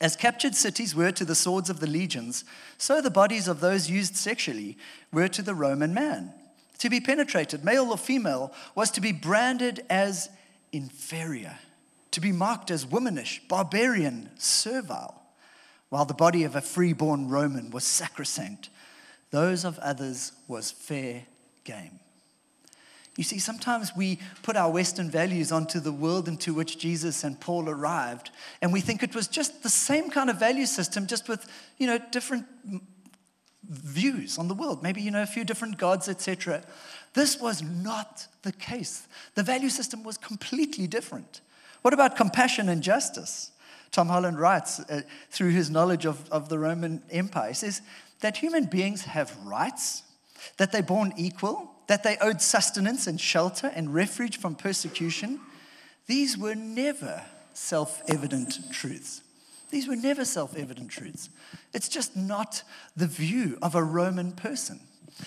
As 0.00 0.16
captured 0.16 0.54
cities 0.54 0.94
were 0.94 1.12
to 1.12 1.24
the 1.24 1.34
swords 1.34 1.68
of 1.68 1.80
the 1.80 1.86
legions, 1.86 2.44
so 2.78 3.02
the 3.02 3.10
bodies 3.10 3.46
of 3.48 3.60
those 3.60 3.90
used 3.90 4.16
sexually 4.16 4.78
were 5.12 5.28
to 5.28 5.42
the 5.42 5.54
Roman 5.54 5.92
man. 5.92 6.32
To 6.78 6.88
be 6.88 7.00
penetrated, 7.00 7.64
male 7.64 7.90
or 7.90 7.98
female, 7.98 8.52
was 8.74 8.90
to 8.92 9.02
be 9.02 9.12
branded 9.12 9.84
as 9.90 10.30
inferior, 10.72 11.58
to 12.12 12.20
be 12.20 12.32
marked 12.32 12.70
as 12.70 12.86
womanish, 12.86 13.42
barbarian, 13.48 14.30
servile, 14.38 15.20
while 15.90 16.06
the 16.06 16.14
body 16.14 16.44
of 16.44 16.56
a 16.56 16.62
freeborn 16.62 17.28
Roman 17.28 17.70
was 17.70 17.84
sacrosanct. 17.84 18.70
Those 19.30 19.66
of 19.66 19.78
others 19.80 20.32
was 20.48 20.70
fair 20.70 21.24
game. 21.64 22.00
You 23.20 23.24
see, 23.24 23.38
sometimes 23.38 23.94
we 23.94 24.18
put 24.42 24.56
our 24.56 24.70
Western 24.70 25.10
values 25.10 25.52
onto 25.52 25.78
the 25.78 25.92
world 25.92 26.26
into 26.26 26.54
which 26.54 26.78
Jesus 26.78 27.22
and 27.22 27.38
Paul 27.38 27.68
arrived, 27.68 28.30
and 28.62 28.72
we 28.72 28.80
think 28.80 29.02
it 29.02 29.14
was 29.14 29.28
just 29.28 29.62
the 29.62 29.68
same 29.68 30.08
kind 30.08 30.30
of 30.30 30.40
value 30.40 30.64
system, 30.64 31.06
just 31.06 31.28
with, 31.28 31.46
you 31.76 31.86
know, 31.86 31.98
different 32.12 32.46
views 33.68 34.38
on 34.38 34.48
the 34.48 34.54
world, 34.54 34.82
maybe, 34.82 35.02
you 35.02 35.10
know, 35.10 35.22
a 35.22 35.26
few 35.26 35.44
different 35.44 35.76
gods, 35.76 36.08
etc. 36.08 36.62
This 37.12 37.38
was 37.38 37.62
not 37.62 38.26
the 38.40 38.52
case. 38.52 39.06
The 39.34 39.42
value 39.42 39.68
system 39.68 40.02
was 40.02 40.16
completely 40.16 40.86
different. 40.86 41.42
What 41.82 41.92
about 41.92 42.16
compassion 42.16 42.70
and 42.70 42.82
justice? 42.82 43.50
Tom 43.90 44.08
Holland 44.08 44.40
writes 44.40 44.80
uh, 44.80 45.02
through 45.28 45.50
his 45.50 45.68
knowledge 45.68 46.06
of, 46.06 46.26
of 46.30 46.48
the 46.48 46.58
Roman 46.58 47.02
Empire, 47.10 47.48
he 47.48 47.54
says 47.54 47.82
that 48.20 48.38
human 48.38 48.64
beings 48.64 49.02
have 49.02 49.36
rights 49.44 50.04
that 50.56 50.72
they're 50.72 50.82
born 50.82 51.12
equal, 51.18 51.74
that 51.90 52.04
they 52.04 52.16
owed 52.20 52.40
sustenance 52.40 53.08
and 53.08 53.20
shelter 53.20 53.66
and 53.74 53.92
refuge 53.92 54.38
from 54.38 54.54
persecution, 54.54 55.40
these 56.06 56.38
were 56.38 56.54
never 56.54 57.20
self 57.52 58.00
evident 58.06 58.60
truths. 58.70 59.22
These 59.70 59.88
were 59.88 59.96
never 59.96 60.24
self 60.24 60.56
evident 60.56 60.92
truths. 60.92 61.30
It's 61.74 61.88
just 61.88 62.16
not 62.16 62.62
the 62.96 63.08
view 63.08 63.58
of 63.60 63.74
a 63.74 63.82
Roman 63.82 64.30
person. 64.30 64.78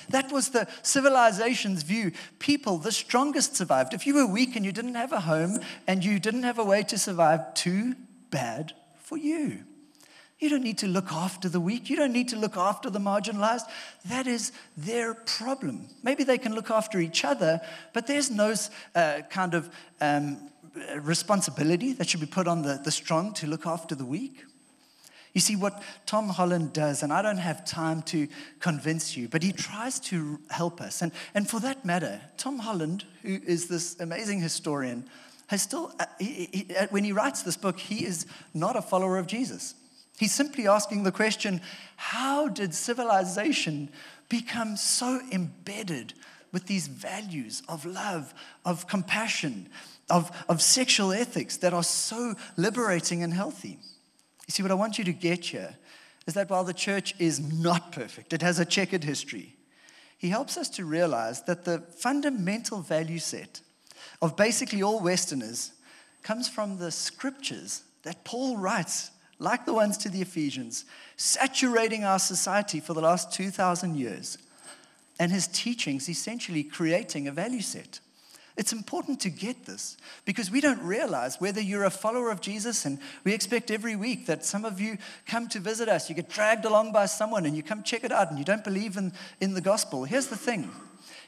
That 0.08 0.32
was 0.32 0.52
the 0.52 0.70
civilization's 0.84 1.84
view. 1.84 2.14
People, 2.40 2.78
the 2.78 2.94
strongest 2.94 3.58
survived. 3.58 3.94
If 3.94 4.08
you 4.08 4.14
were 4.14 4.26
weak 4.26 4.56
and 4.56 4.66
you 4.66 4.72
didn't 4.72 4.96
have 4.96 5.12
a 5.12 5.20
home 5.20 5.60
and 5.86 6.02
you 6.02 6.18
didn't 6.18 6.44
have 6.44 6.60
a 6.60 6.64
way 6.64 6.84
to 6.84 6.98
survive, 6.98 7.54
too 7.56 7.96
bad 8.32 8.72
for 9.02 9.18
you. 9.18 9.66
You 10.44 10.50
don't 10.50 10.64
need 10.64 10.80
to 10.80 10.88
look 10.88 11.10
after 11.14 11.48
the 11.48 11.62
weak. 11.62 11.90
You 11.90 11.96
don't 11.96 12.12
need 12.12 12.28
to 12.28 12.36
look 12.36 12.58
after 12.58 12.90
the 12.90 13.00
marginalized. 13.00 13.64
That 14.08 14.28
is 14.28 14.52
their 14.76 15.14
problem. 15.14 15.88
Maybe 16.04 16.26
they 16.26 16.38
can 16.38 16.54
look 16.54 16.70
after 16.70 17.00
each 17.00 17.24
other, 17.24 17.62
but 17.94 18.08
there's 18.08 18.30
no 18.30 18.54
uh, 18.94 19.22
kind 19.30 19.54
of 19.54 19.70
um, 20.02 20.52
responsibility 20.98 21.94
that 21.94 22.10
should 22.10 22.20
be 22.20 22.26
put 22.26 22.50
on 22.50 22.62
the, 22.62 22.78
the 22.84 22.92
strong 22.92 23.34
to 23.36 23.48
look 23.48 23.66
after 23.66 23.96
the 23.96 24.04
weak. 24.04 24.44
You 25.34 25.40
see, 25.40 25.56
what 25.56 25.82
Tom 26.06 26.28
Holland 26.28 26.74
does, 26.74 27.04
and 27.04 27.14
I 27.14 27.22
don't 27.22 27.38
have 27.38 27.64
time 27.64 28.02
to 28.02 28.28
convince 28.60 29.16
you, 29.16 29.30
but 29.30 29.44
he 29.44 29.54
tries 29.54 29.98
to 30.12 30.42
help 30.50 30.82
us. 30.82 31.02
And, 31.02 31.14
and 31.34 31.50
for 31.50 31.62
that 31.62 31.86
matter, 31.86 32.20
Tom 32.36 32.60
Holland, 32.60 33.06
who 33.22 33.40
is 33.48 33.70
this 33.70 33.98
amazing 34.02 34.42
historian, 34.42 35.06
has 35.48 35.62
still, 35.62 35.94
uh, 36.02 36.06
he, 36.20 36.50
he, 36.52 36.76
uh, 36.76 36.88
when 36.90 37.06
he 37.06 37.14
writes 37.14 37.44
this 37.44 37.56
book, 37.56 37.80
he 37.80 38.06
is 38.06 38.26
not 38.54 38.76
a 38.76 38.82
follower 38.82 39.18
of 39.18 39.26
Jesus. 39.26 39.76
He's 40.24 40.32
simply 40.32 40.70
asking 40.70 41.04
the 41.04 41.12
question 41.12 41.60
how 41.98 42.48
did 42.48 42.74
civilization 42.74 43.90
become 44.30 44.78
so 44.78 45.20
embedded 45.34 46.14
with 46.54 46.66
these 46.66 46.88
values 46.88 47.62
of 47.68 47.84
love, 47.84 48.34
of 48.64 48.88
compassion, 48.88 49.68
of, 50.10 50.32
of 50.48 50.62
sexual 50.62 51.12
ethics 51.12 51.58
that 51.58 51.74
are 51.74 51.84
so 51.84 52.36
liberating 52.56 53.22
and 53.22 53.34
healthy? 53.34 53.80
You 54.48 54.52
see, 54.52 54.64
what 54.64 54.72
I 54.72 54.76
want 54.76 54.98
you 54.98 55.04
to 55.04 55.12
get 55.12 55.44
here 55.44 55.76
is 56.26 56.36
that 56.36 56.50
while 56.50 56.64
the 56.64 56.74
church 56.74 57.14
is 57.20 57.42
not 57.42 57.92
perfect, 57.92 58.32
it 58.32 58.42
has 58.42 58.60
a 58.60 58.66
checkered 58.66 59.04
history, 59.04 59.58
he 60.18 60.30
helps 60.30 60.56
us 60.56 60.70
to 60.70 60.86
realize 60.86 61.44
that 61.44 61.66
the 61.66 61.80
fundamental 61.80 62.80
value 62.80 63.20
set 63.20 63.60
of 64.22 64.38
basically 64.38 64.84
all 64.84 65.02
Westerners 65.02 65.74
comes 66.22 66.48
from 66.48 66.78
the 66.78 66.92
scriptures 66.92 67.84
that 68.04 68.24
Paul 68.24 68.56
writes 68.56 69.12
like 69.40 69.66
the 69.66 69.74
ones 69.74 69.98
to 69.98 70.10
the 70.10 70.22
Ephesians, 70.22 70.86
saturating 71.18 72.04
our 72.04 72.20
society 72.20 72.80
for 72.80 72.94
the 72.94 73.02
last 73.02 73.34
2,000 73.34 73.96
years. 73.96 74.38
And 75.20 75.32
his 75.32 75.48
teachings 75.48 76.10
essentially 76.10 76.64
creating 76.64 77.28
a 77.28 77.32
value 77.32 77.62
set. 77.62 78.00
It's 78.56 78.74
important 78.74 79.20
to 79.22 79.30
get 79.30 79.66
this 79.66 79.98
because 80.26 80.52
we 80.52 80.62
don't 80.62 80.82
realize 80.82 81.42
whether 81.42 81.60
you're 81.60 81.86
a 81.86 81.90
follower 81.90 82.30
of 82.30 82.40
Jesus, 82.40 82.86
and 82.86 83.00
we 83.24 83.34
expect 83.34 83.72
every 83.72 83.96
week 83.96 84.28
that 84.28 84.46
some 84.46 84.64
of 84.64 84.80
you 84.80 84.98
come 85.26 85.48
to 85.50 85.60
visit 85.60 85.90
us, 85.90 86.08
you 86.08 86.16
get 86.16 86.30
dragged 86.30 86.66
along 86.66 86.92
by 86.92 87.08
someone, 87.08 87.46
and 87.46 87.56
you 87.56 87.64
come 87.64 87.82
check 87.82 88.04
it 88.04 88.12
out, 88.12 88.30
and 88.30 88.38
you 88.38 88.46
don't 88.46 88.64
believe 88.64 88.96
in, 88.96 89.12
in 89.42 89.56
the 89.56 89.62
gospel. 89.62 90.04
Here's 90.04 90.28
the 90.28 90.38
thing 90.38 90.70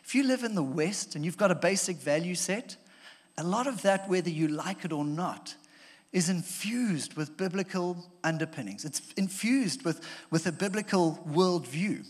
if 0.04 0.14
you 0.14 0.24
live 0.24 0.44
in 0.44 0.54
the 0.54 0.64
West 0.64 1.16
and 1.16 1.26
you've 1.26 1.38
got 1.38 1.50
a 1.50 1.56
basic 1.56 1.98
value 1.98 2.36
set, 2.36 2.76
a 3.40 3.44
lot 3.44 3.66
of 3.66 3.82
that, 3.82 4.08
whether 4.08 4.30
you 4.30 4.48
like 4.48 4.86
it 4.86 4.92
or 4.92 5.04
not, 5.04 5.56
is 6.16 6.30
infused 6.30 7.16
with 7.16 7.36
biblical 7.36 8.10
underpinnings. 8.24 8.86
It's 8.86 9.02
infused 9.18 9.84
with, 9.84 10.00
with 10.32 10.48
a 10.48 10.52
biblical 10.54 11.20
worldview, 11.30 12.06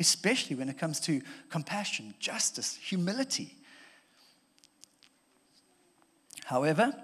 especially 0.00 0.56
when 0.56 0.70
it 0.70 0.78
comes 0.78 0.98
to 1.00 1.20
compassion, 1.50 2.14
justice, 2.18 2.78
humility. 2.82 3.54
However, 6.46 6.94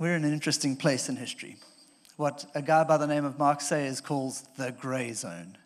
we're 0.00 0.16
in 0.16 0.24
an 0.24 0.32
interesting 0.32 0.74
place 0.74 1.08
in 1.08 1.14
history. 1.14 1.58
What 2.16 2.46
a 2.56 2.60
guy 2.60 2.82
by 2.82 2.96
the 2.96 3.06
name 3.06 3.24
of 3.24 3.38
Mark 3.38 3.60
Sayers 3.60 4.00
calls 4.00 4.48
the 4.56 4.72
gray 4.72 5.12
zone. 5.12 5.56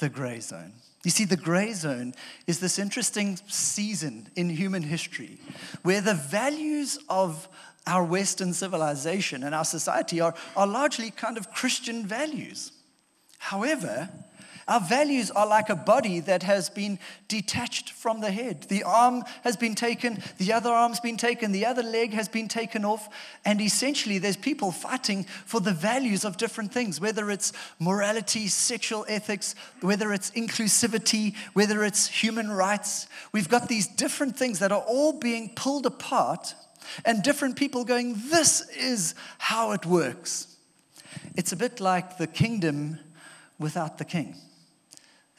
The 0.00 0.10
gray 0.10 0.40
zone. 0.40 0.74
You 1.02 1.10
see, 1.10 1.24
the 1.24 1.38
gray 1.38 1.72
zone 1.72 2.12
is 2.46 2.60
this 2.60 2.78
interesting 2.78 3.38
season 3.48 4.28
in 4.36 4.50
human 4.50 4.82
history 4.82 5.38
where 5.82 6.02
the 6.02 6.12
values 6.12 6.98
of 7.08 7.48
our 7.86 8.04
Western 8.04 8.52
civilization 8.52 9.42
and 9.42 9.54
our 9.54 9.64
society 9.64 10.20
are, 10.20 10.34
are 10.56 10.66
largely 10.66 11.10
kind 11.10 11.36
of 11.36 11.52
Christian 11.52 12.06
values. 12.06 12.72
However, 13.38 14.08
our 14.70 14.80
values 14.80 15.32
are 15.32 15.48
like 15.48 15.68
a 15.68 15.74
body 15.74 16.20
that 16.20 16.44
has 16.44 16.70
been 16.70 17.00
detached 17.26 17.90
from 17.90 18.20
the 18.20 18.30
head. 18.30 18.66
The 18.68 18.84
arm 18.84 19.24
has 19.42 19.56
been 19.56 19.74
taken, 19.74 20.22
the 20.38 20.52
other 20.52 20.70
arm's 20.70 21.00
been 21.00 21.16
taken, 21.16 21.50
the 21.50 21.66
other 21.66 21.82
leg 21.82 22.12
has 22.12 22.28
been 22.28 22.46
taken 22.46 22.84
off, 22.84 23.08
and 23.44 23.60
essentially 23.60 24.18
there's 24.18 24.36
people 24.36 24.70
fighting 24.70 25.24
for 25.24 25.60
the 25.60 25.72
values 25.72 26.24
of 26.24 26.36
different 26.36 26.72
things, 26.72 27.00
whether 27.00 27.32
it's 27.32 27.52
morality, 27.80 28.46
sexual 28.46 29.04
ethics, 29.08 29.56
whether 29.80 30.12
it's 30.12 30.30
inclusivity, 30.32 31.34
whether 31.54 31.82
it's 31.82 32.06
human 32.06 32.48
rights. 32.48 33.08
We've 33.32 33.48
got 33.48 33.66
these 33.66 33.88
different 33.88 34.36
things 34.36 34.60
that 34.60 34.70
are 34.70 34.84
all 34.86 35.18
being 35.18 35.50
pulled 35.56 35.86
apart 35.86 36.54
and 37.04 37.22
different 37.22 37.56
people 37.56 37.84
going, 37.84 38.14
This 38.30 38.68
is 38.70 39.14
how 39.38 39.72
it 39.72 39.86
works. 39.86 40.56
It's 41.36 41.52
a 41.52 41.56
bit 41.56 41.80
like 41.80 42.18
the 42.18 42.26
kingdom 42.26 42.98
without 43.58 43.98
the 43.98 44.04
king. 44.04 44.36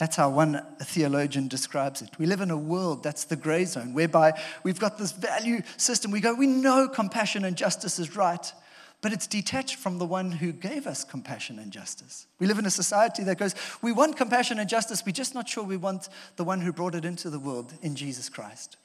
That's 0.02 0.16
how 0.16 0.32
one 0.32 0.66
theologian 0.82 1.48
describes 1.48 2.02
it. 2.02 2.10
We 2.18 2.26
live 2.26 2.42
in 2.42 2.50
a 2.50 2.58
world 2.58 3.04
that's 3.04 3.26
the 3.26 3.36
gray 3.36 3.66
zone, 3.66 3.94
whereby 3.94 4.34
we've 4.64 4.80
got 4.80 4.98
this 4.98 5.12
value 5.12 5.62
system. 5.78 6.10
We 6.10 6.22
go, 6.22 6.34
we 6.34 6.48
know 6.48 6.88
compassion 6.88 7.46
and 7.46 7.56
justice 7.56 8.00
is 8.00 8.16
right, 8.16 8.52
but 9.02 9.14
it's 9.14 9.28
detached 9.28 9.76
from 9.76 10.00
the 10.00 10.06
one 10.08 10.32
who 10.32 10.54
gave 10.54 10.88
us 10.88 11.04
compassion 11.04 11.60
and 11.60 11.72
justice. 11.72 12.26
We 12.40 12.48
live 12.48 12.58
in 12.58 12.66
a 12.66 12.72
society 12.72 13.24
that 13.26 13.38
goes, 13.38 13.54
we 13.84 13.92
want 13.92 14.18
compassion 14.18 14.58
and 14.58 14.68
justice, 14.68 15.04
we're 15.06 15.12
just 15.12 15.36
not 15.36 15.48
sure 15.48 15.64
we 15.64 15.78
want 15.78 16.10
the 16.36 16.44
one 16.44 16.62
who 16.62 16.74
brought 16.74 16.96
it 16.96 17.06
into 17.06 17.30
the 17.30 17.40
world 17.40 17.72
in 17.84 17.96
Jesus 17.96 18.28
Christ. 18.28 18.78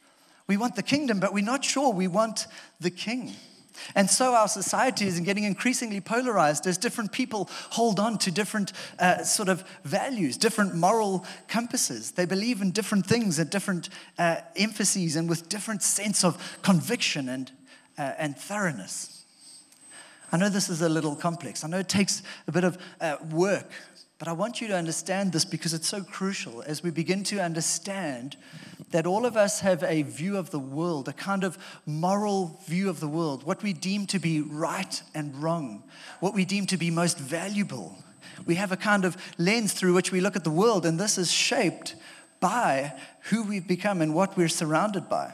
We 0.47 0.57
want 0.57 0.77
the 0.77 0.83
kingdom, 0.83 1.21
but 1.21 1.33
we're 1.33 1.45
not 1.45 1.65
sure 1.65 1.93
we 1.93 2.09
want 2.09 2.47
the 2.81 2.91
king. 2.91 3.35
And 3.95 4.09
so 4.09 4.35
our 4.35 4.49
society 4.49 5.07
is 5.07 5.21
getting 5.21 5.45
increasingly 5.45 6.01
polarized 6.01 6.67
as 6.67 6.79
different 6.79 7.13
people 7.13 7.49
hold 7.71 8.01
on 8.01 8.19
to 8.19 8.31
different 8.31 8.73
uh, 8.99 9.23
sort 9.23 9.49
of 9.49 9.65
values, 9.85 10.37
different 10.37 10.75
moral 10.75 11.25
compasses. 11.49 12.13
They 12.13 12.27
believe 12.27 12.63
in 12.63 12.71
different 12.71 13.07
things 13.07 13.39
at 13.39 13.51
different 13.51 13.89
uh, 14.19 14.37
emphases 14.57 15.17
and 15.17 15.29
with 15.29 15.49
different 15.49 15.83
sense 15.83 16.25
of 16.25 16.59
conviction 16.63 17.29
and, 17.29 17.51
uh, 17.99 18.13
and 18.19 18.37
thoroughness. 18.37 19.25
I 20.33 20.39
know 20.39 20.49
this 20.49 20.69
is 20.69 20.83
a 20.83 20.89
little 20.89 21.15
complex. 21.15 21.63
I 21.63 21.69
know 21.69 21.79
it 21.79 21.89
takes 21.89 22.23
a 22.49 22.53
bit 22.53 22.65
of 22.65 22.79
uh, 23.01 23.17
work, 23.31 23.71
but 24.19 24.29
I 24.29 24.33
want 24.33 24.61
you 24.61 24.69
to 24.69 24.77
understand 24.77 25.33
this 25.33 25.45
because 25.45 25.73
it's 25.73 25.87
so 25.87 26.03
crucial 26.03 26.63
as 26.63 26.83
we 26.83 26.91
begin 26.91 27.23
to 27.25 27.41
understand 27.41 28.37
that 28.91 29.07
all 29.07 29.27
of 29.27 29.37
us 29.37 29.61
have 29.61 29.83
a 29.83 30.03
view 30.03 30.37
of 30.37 30.51
the 30.51 30.59
world, 30.59 31.09
a 31.09 31.13
kind 31.13 31.45
of 31.45 31.59
moral 31.87 32.61
view 32.67 32.89
of 32.89 33.01
the 33.01 33.09
world, 33.09 33.45
what 33.45 33.63
we 33.63 33.73
deem 33.73 34.07
to 34.07 34.19
be 34.19 34.41
right 34.41 35.03
and 35.15 35.35
wrong, 35.43 35.83
what 36.21 36.35
we 36.35 36.45
deem 36.45 36.67
to 36.67 36.77
be 36.77 36.91
most 36.91 37.19
valuable. 37.19 37.99
We 38.47 38.55
have 38.57 38.73
a 38.73 38.77
kind 38.77 39.05
of 39.05 39.17
lens 39.39 39.73
through 39.73 39.95
which 39.95 40.13
we 40.13 40.21
look 40.21 40.37
at 40.37 40.45
the 40.45 40.51
world, 40.51 40.87
and 40.87 41.01
this 41.01 41.19
is 41.19 41.33
shaped 41.33 41.97
by 42.39 42.93
who 43.31 43.43
we've 43.43 43.67
become 43.67 44.01
and 44.01 44.15
what 44.15 44.37
we're 44.37 44.49
surrounded 44.49 45.09
by. 45.09 45.33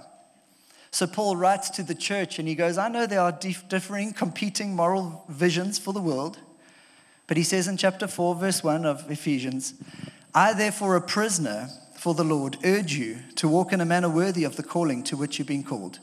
So 0.91 1.07
Paul 1.07 1.37
writes 1.37 1.71
to 1.71 1.83
the 1.83 1.95
church 1.95 2.38
and 2.38 2.47
he 2.47 2.55
goes, 2.55 2.77
I 2.77 2.88
know 2.88 3.07
there 3.07 3.21
are 3.21 3.33
differing, 3.69 4.12
competing 4.12 4.77
moral 4.77 5.25
visions 5.29 5.79
for 5.79 5.93
the 5.93 6.03
world, 6.03 6.38
but 7.27 7.37
he 7.37 7.43
says 7.43 7.67
in 7.67 7.79
chapter 7.79 8.07
4, 8.07 8.35
verse 8.35 8.62
1 8.62 8.85
of 8.85 9.11
Ephesians, 9.11 9.75
I, 10.35 10.53
therefore, 10.53 10.97
a 10.97 11.01
prisoner, 11.01 11.69
for 12.03 12.15
the 12.15 12.25
Lord, 12.25 12.59
urge 12.65 12.95
you 12.95 13.19
to 13.37 13.47
walk 13.47 13.73
in 13.73 13.81
a 13.81 13.85
manner 13.85 14.09
worthy 14.09 14.43
of 14.43 14.57
the 14.57 14.65
calling 14.65 15.05
to 15.05 15.17
which 15.17 15.38
you've 15.38 15.47
been 15.47 15.62
called, 15.62 16.01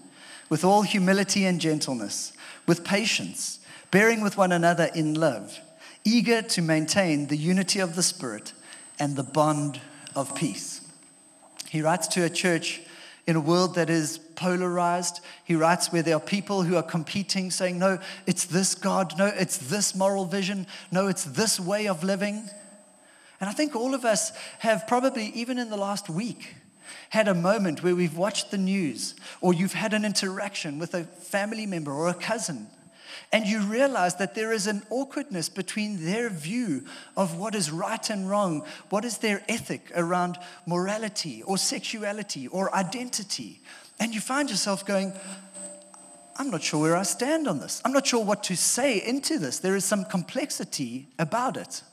with 0.48 0.64
all 0.64 0.84
humility 0.84 1.44
and 1.44 1.60
gentleness, 1.60 2.32
with 2.66 2.86
patience, 2.86 3.60
bearing 3.92 4.22
with 4.22 4.38
one 4.38 4.54
another 4.54 4.90
in 4.96 5.14
love, 5.14 5.60
eager 6.06 6.42
to 6.42 6.62
maintain 6.62 7.28
the 7.28 7.36
unity 7.36 7.82
of 7.82 7.98
the 7.98 8.02
Spirit 8.02 8.54
and 8.98 9.18
the 9.18 9.24
bond 9.24 9.82
of 10.16 10.34
peace. 10.36 10.80
He 11.70 11.82
writes 11.82 12.08
to 12.08 12.24
a 12.24 12.30
church 12.30 12.80
in 13.28 13.36
a 13.36 13.42
world 13.42 13.76
that 13.76 13.90
is 13.90 14.20
polarized. 14.36 15.20
He 15.44 15.56
writes 15.56 15.92
where 15.92 16.02
there 16.02 16.16
are 16.16 16.22
people 16.22 16.64
who 16.64 16.78
are 16.78 16.82
competing, 16.82 17.52
saying, 17.52 17.78
No, 17.78 18.00
it's 18.26 18.46
this 18.46 18.74
God. 18.74 19.18
No, 19.18 19.26
it's 19.26 19.58
this 19.58 19.94
moral 19.94 20.24
vision. 20.24 20.66
No, 20.94 21.08
it's 21.08 21.26
this 21.26 21.60
way 21.60 21.90
of 21.90 22.06
living. 22.06 22.50
And 23.40 23.50
I 23.50 23.54
think 23.54 23.76
all 23.76 23.94
of 23.94 24.06
us 24.06 24.32
have 24.60 24.86
probably, 24.88 25.28
even 25.28 25.58
in 25.58 25.70
the 25.70 25.78
last 25.78 26.10
week, 26.10 26.56
had 27.10 27.28
a 27.28 27.34
moment 27.34 27.84
where 27.84 27.96
we've 27.96 28.18
watched 28.18 28.52
the 28.52 28.58
news 28.58 29.16
or 29.42 29.54
you've 29.54 29.74
had 29.74 29.94
an 29.94 30.06
interaction 30.06 30.80
with 30.80 30.94
a 30.94 31.04
family 31.04 31.66
member 31.66 31.92
or 31.92 32.10
a 32.10 32.14
cousin, 32.14 32.68
and 33.32 33.46
you 33.46 33.62
realize 33.62 34.16
that 34.16 34.34
there 34.34 34.52
is 34.52 34.66
an 34.68 34.82
awkwardness 34.90 35.50
between 35.50 36.04
their 36.06 36.30
view 36.30 36.86
of 37.16 37.38
what 37.38 37.54
is 37.54 37.72
right 37.72 38.10
and 38.10 38.30
wrong, 38.30 38.66
what 38.90 39.06
is 39.06 39.20
their 39.20 39.44
ethic 39.48 39.92
around 39.96 40.38
morality 40.66 41.44
or 41.44 41.58
sexuality 41.58 42.48
or 42.48 42.76
identity. 42.76 43.62
And 44.00 44.16
you 44.16 44.22
find 44.22 44.50
yourself 44.50 44.86
going, 44.86 45.14
I'm 46.38 46.50
not 46.50 46.64
sure 46.64 46.82
where 46.82 46.96
I 46.96 47.04
stand 47.04 47.48
on 47.48 47.60
this. 47.60 47.82
I'm 47.84 47.92
not 47.92 48.08
sure 48.08 48.24
what 48.24 48.44
to 48.46 48.56
say 48.56 48.98
into 48.98 49.38
this. 49.38 49.60
There 49.60 49.76
is 49.76 49.86
some 49.86 50.06
complexity 50.06 51.08
about 51.20 51.58
it. 51.58 51.84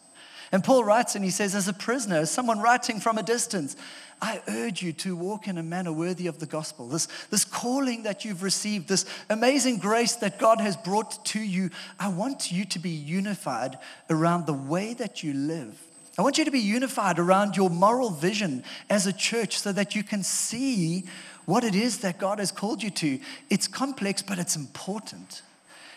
And 0.53 0.63
Paul 0.63 0.85
writes 0.85 1.15
and 1.15 1.25
he 1.25 1.31
says, 1.31 1.55
as 1.55 1.69
a 1.69 1.73
prisoner, 1.73 2.17
as 2.17 2.31
someone 2.31 2.61
writing 2.61 3.01
from 3.01 3.19
a 3.19 3.23
distance, 3.23 3.77
I 4.23 4.41
urge 4.49 4.83
you 4.83 4.93
to 4.95 5.15
walk 5.15 5.47
in 5.47 5.59
a 5.59 5.63
manner 5.63 5.93
worthy 5.93 6.27
of 6.27 6.39
the 6.39 6.47
gospel. 6.47 6.89
This, 6.89 7.07
this 7.31 7.45
calling 7.45 8.05
that 8.05 8.25
you've 8.25 8.43
received, 8.43 8.89
this 8.89 9.05
amazing 9.29 9.79
grace 9.79 10.17
that 10.17 10.39
God 10.39 10.61
has 10.61 10.77
brought 10.77 11.25
to 11.27 11.41
you, 11.41 11.71
I 11.99 12.09
want 12.09 12.51
you 12.51 12.65
to 12.65 12.79
be 12.79 12.91
unified 12.91 13.79
around 14.09 14.47
the 14.47 14.55
way 14.55 14.95
that 14.95 15.23
you 15.23 15.35
live. 15.35 15.79
I 16.19 16.23
want 16.23 16.39
you 16.39 16.47
to 16.47 16.51
be 16.51 16.61
unified 16.61 17.19
around 17.19 17.57
your 17.57 17.69
moral 17.69 18.09
vision 18.09 18.65
as 18.89 19.07
a 19.07 19.13
church 19.13 19.59
so 19.59 19.71
that 19.73 19.95
you 19.95 20.03
can 20.03 20.23
see 20.23 21.05
what 21.45 21.63
it 21.63 21.75
is 21.75 21.99
that 21.99 22.19
God 22.19 22.39
has 22.39 22.51
called 22.51 22.83
you 22.83 22.91
to. 22.91 23.21
It's 23.51 23.69
complex, 23.69 24.23
but 24.23 24.39
it's 24.39 24.57
important. 24.57 25.43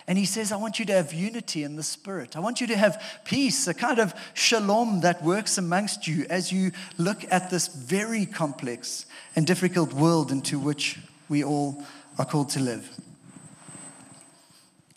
And 0.09 0.17
he 0.17 0.25
says, 0.25 0.51
I 0.51 0.57
want 0.57 0.79
you 0.79 0.85
to 0.85 0.93
have 0.93 1.13
unity 1.13 1.63
in 1.63 1.75
the 1.75 1.83
spirit. 1.83 2.35
I 2.35 2.39
want 2.39 2.59
you 2.59 2.65
to 2.65 2.75
have 2.75 3.21
peace, 3.25 3.67
a 3.67 3.75
kind 3.75 3.99
of 3.99 4.15
shalom 4.33 5.01
that 5.01 5.23
works 5.23 5.59
amongst 5.59 6.07
you 6.07 6.25
as 6.31 6.51
you 6.51 6.71
look 6.97 7.23
at 7.29 7.51
this 7.51 7.67
very 7.67 8.25
complex 8.25 9.05
and 9.35 9.45
difficult 9.45 9.93
world 9.93 10.31
into 10.31 10.57
which 10.57 10.97
we 11.29 11.43
all 11.43 11.83
are 12.17 12.25
called 12.25 12.49
to 12.49 12.59
live. 12.59 12.89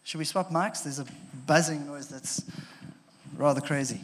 Should 0.02 0.16
we 0.16 0.24
swap 0.24 0.50
mics? 0.50 0.82
There's 0.82 0.98
a 0.98 1.04
buzzing 1.46 1.86
noise 1.86 2.08
that's 2.08 2.42
rather 3.36 3.60
crazy. 3.60 4.00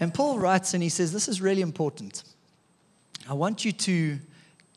And 0.00 0.12
Paul 0.12 0.40
writes 0.40 0.74
and 0.74 0.82
he 0.82 0.88
says, 0.88 1.12
This 1.12 1.28
is 1.28 1.40
really 1.40 1.62
important. 1.62 2.24
I 3.28 3.34
want 3.34 3.64
you 3.64 3.70
to 3.70 4.18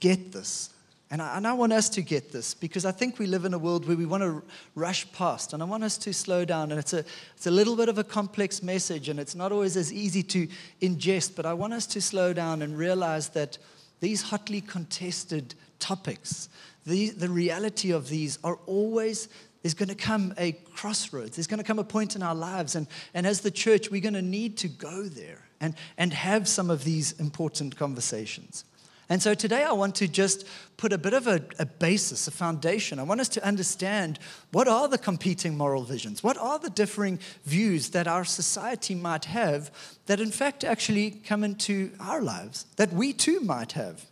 get 0.06 0.32
this. 0.32 0.70
And 1.10 1.22
I, 1.22 1.38
and 1.38 1.48
I, 1.48 1.54
want 1.54 1.74
us 1.74 1.90
to 1.90 2.02
get 2.04 2.32
this 2.32 2.54
because 2.54 2.86
I 2.86 2.92
think 2.92 3.18
we 3.18 3.26
live 3.26 3.46
in 3.46 3.54
a 3.54 3.58
world 3.58 3.88
where 3.88 3.98
we 3.98 4.06
want 4.06 4.22
to 4.22 4.44
rush 4.76 5.12
past. 5.14 5.54
And 5.54 5.64
I 5.64 5.66
want 5.66 5.84
us 5.84 5.98
to 6.00 6.14
slow 6.14 6.46
down. 6.46 6.72
And 6.72 6.80
it's 6.80 6.94
a, 6.94 7.04
it's 7.36 7.48
a 7.48 7.52
little 7.52 7.76
bit 7.76 7.90
of 7.90 7.98
a 7.98 8.04
complex 8.04 8.62
message, 8.62 9.10
and 9.10 9.20
it's 9.20 9.34
not 9.36 9.52
always 9.52 9.76
as 9.78 9.92
easy 9.92 10.22
to 10.24 10.48
ingest. 10.82 11.36
But 11.36 11.46
I 11.48 11.54
want 11.54 11.74
us 11.74 11.88
to 11.88 12.02
slow 12.02 12.34
down 12.34 12.62
and 12.62 12.78
realize 12.78 13.30
that 13.30 13.58
these 14.00 14.22
hotly 14.22 14.62
contested 14.62 15.56
topics, 15.80 16.50
the, 16.86 17.10
the 17.10 17.30
reality 17.30 17.92
of 17.92 18.10
these, 18.10 18.38
are 18.44 18.60
always 18.68 19.28
there's 19.64 19.74
going 19.74 19.90
to 19.90 19.96
come 19.96 20.36
a 20.38 20.52
crossroads. 20.76 21.36
There's 21.38 21.48
going 21.48 21.58
to 21.58 21.64
come 21.64 21.80
a 21.80 21.84
point 21.84 22.16
in 22.16 22.22
our 22.22 22.36
lives. 22.36 22.76
And, 22.76 22.86
and 23.16 23.26
as 23.26 23.42
the 23.42 23.50
church, 23.50 23.90
we're 23.90 24.02
going 24.02 24.14
to 24.14 24.22
need 24.22 24.58
to 24.58 24.68
go 24.68 25.04
there 25.04 25.42
and, 25.60 25.74
and 25.98 26.14
have 26.14 26.48
some 26.48 26.70
of 26.70 26.84
these 26.84 27.14
important 27.14 27.76
conversations. 27.76 28.66
And 29.10 29.22
so 29.22 29.36
today 29.36 29.64
I 29.64 29.72
want 29.72 29.96
to 29.96 30.08
just 30.08 30.48
put 30.78 30.92
a 30.92 30.98
bit 30.98 31.14
of 31.14 31.28
a, 31.28 31.42
a, 31.60 31.66
basis, 31.66 32.28
a 32.28 32.32
foundation. 32.32 33.00
I 33.00 33.04
want 33.04 33.22
us 33.22 33.30
to 33.30 33.46
understand 33.46 34.18
what 34.52 34.68
are 34.68 34.88
the 34.88 34.98
competing 34.98 35.56
moral 35.56 35.84
visions? 35.84 36.24
What 36.24 36.38
are 36.38 36.58
the 36.58 36.72
differing 36.72 37.20
views 37.44 37.90
that 37.90 38.08
our 38.08 38.26
society 38.26 38.96
might 38.96 39.26
have 39.26 39.72
that, 40.08 40.20
in 40.20 40.32
fact, 40.32 40.64
actually 40.64 41.12
come 41.12 41.44
into 41.44 41.92
our 42.00 42.22
lives, 42.22 42.66
that 42.78 42.94
we 42.94 43.14
too 43.14 43.42
might 43.42 43.74
have? 43.74 44.06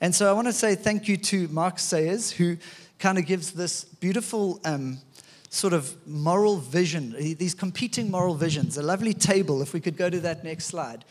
And 0.00 0.14
so 0.14 0.28
I 0.28 0.32
want 0.34 0.48
to 0.48 0.52
say 0.52 0.74
thank 0.74 1.08
you 1.08 1.16
to 1.16 1.48
Mark 1.48 1.78
Sayers, 1.78 2.30
who 2.30 2.58
kind 2.98 3.16
of 3.16 3.24
gives 3.24 3.52
this 3.52 3.84
beautiful 3.84 4.60
um, 4.66 4.98
sort 5.48 5.72
of 5.72 5.94
moral 6.06 6.58
vision, 6.58 7.14
these 7.38 7.54
competing 7.54 8.10
moral 8.10 8.34
visions, 8.34 8.76
a 8.76 8.82
lovely 8.82 9.14
table, 9.14 9.62
if 9.62 9.72
we 9.72 9.80
could 9.80 9.96
go 9.96 10.10
to 10.10 10.20
that 10.20 10.44
next 10.44 10.66
slide. 10.66 11.04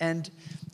And 0.00 0.28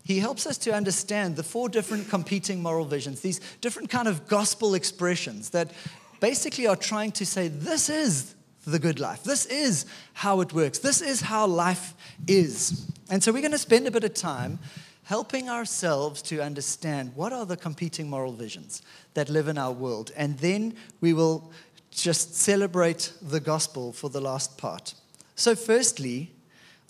he 0.09 0.21
helps 0.21 0.47
us 0.47 0.57
to 0.57 0.73
understand 0.73 1.37
the 1.37 1.43
four 1.43 1.69
different 1.69 2.09
competing 2.09 2.63
moral 2.63 2.87
visions, 2.87 3.21
these 3.21 3.41
different 3.61 3.91
kind 3.91 4.09
of 4.09 4.27
gospel 4.27 4.73
expressions 4.73 5.51
that 5.51 5.71
basically 6.19 6.67
are 6.67 6.77
trying 6.77 7.13
to 7.13 7.27
say 7.27 7.49
this 7.49 7.91
is 7.91 8.35
the 8.65 8.79
good 8.79 9.01
life. 9.01 9.23
This 9.23 9.45
is 9.45 9.85
how 10.15 10.41
it 10.41 10.55
works. 10.55 10.79
This 10.79 11.03
is 11.03 11.21
how 11.21 11.47
life 11.47 11.93
is. 12.27 12.91
And 13.11 13.23
so 13.23 13.31
we're 13.33 13.43
going 13.43 13.53
to 13.53 13.59
spend 13.59 13.87
a 13.87 13.91
bit 13.91 14.03
of 14.03 14.15
time 14.15 14.59
helping 15.05 15.51
ourselves 15.51 16.23
to 16.23 16.41
understand 16.41 17.15
what 17.15 17.35
are 17.35 17.45
the 17.45 17.59
competing 17.59 18.09
moral 18.09 18.33
visions 18.33 18.81
that 19.13 19.29
live 19.29 19.47
in 19.47 19.59
our 19.59 19.73
world. 19.73 20.11
And 20.17 20.39
then 20.39 20.75
we 21.03 21.13
will 21.13 21.53
just 21.91 22.35
celebrate 22.35 23.13
the 23.21 23.41
gospel 23.41 23.93
for 23.93 24.09
the 24.09 24.23
last 24.23 24.57
part. 24.57 24.95
So, 25.35 25.55
firstly, 25.55 26.33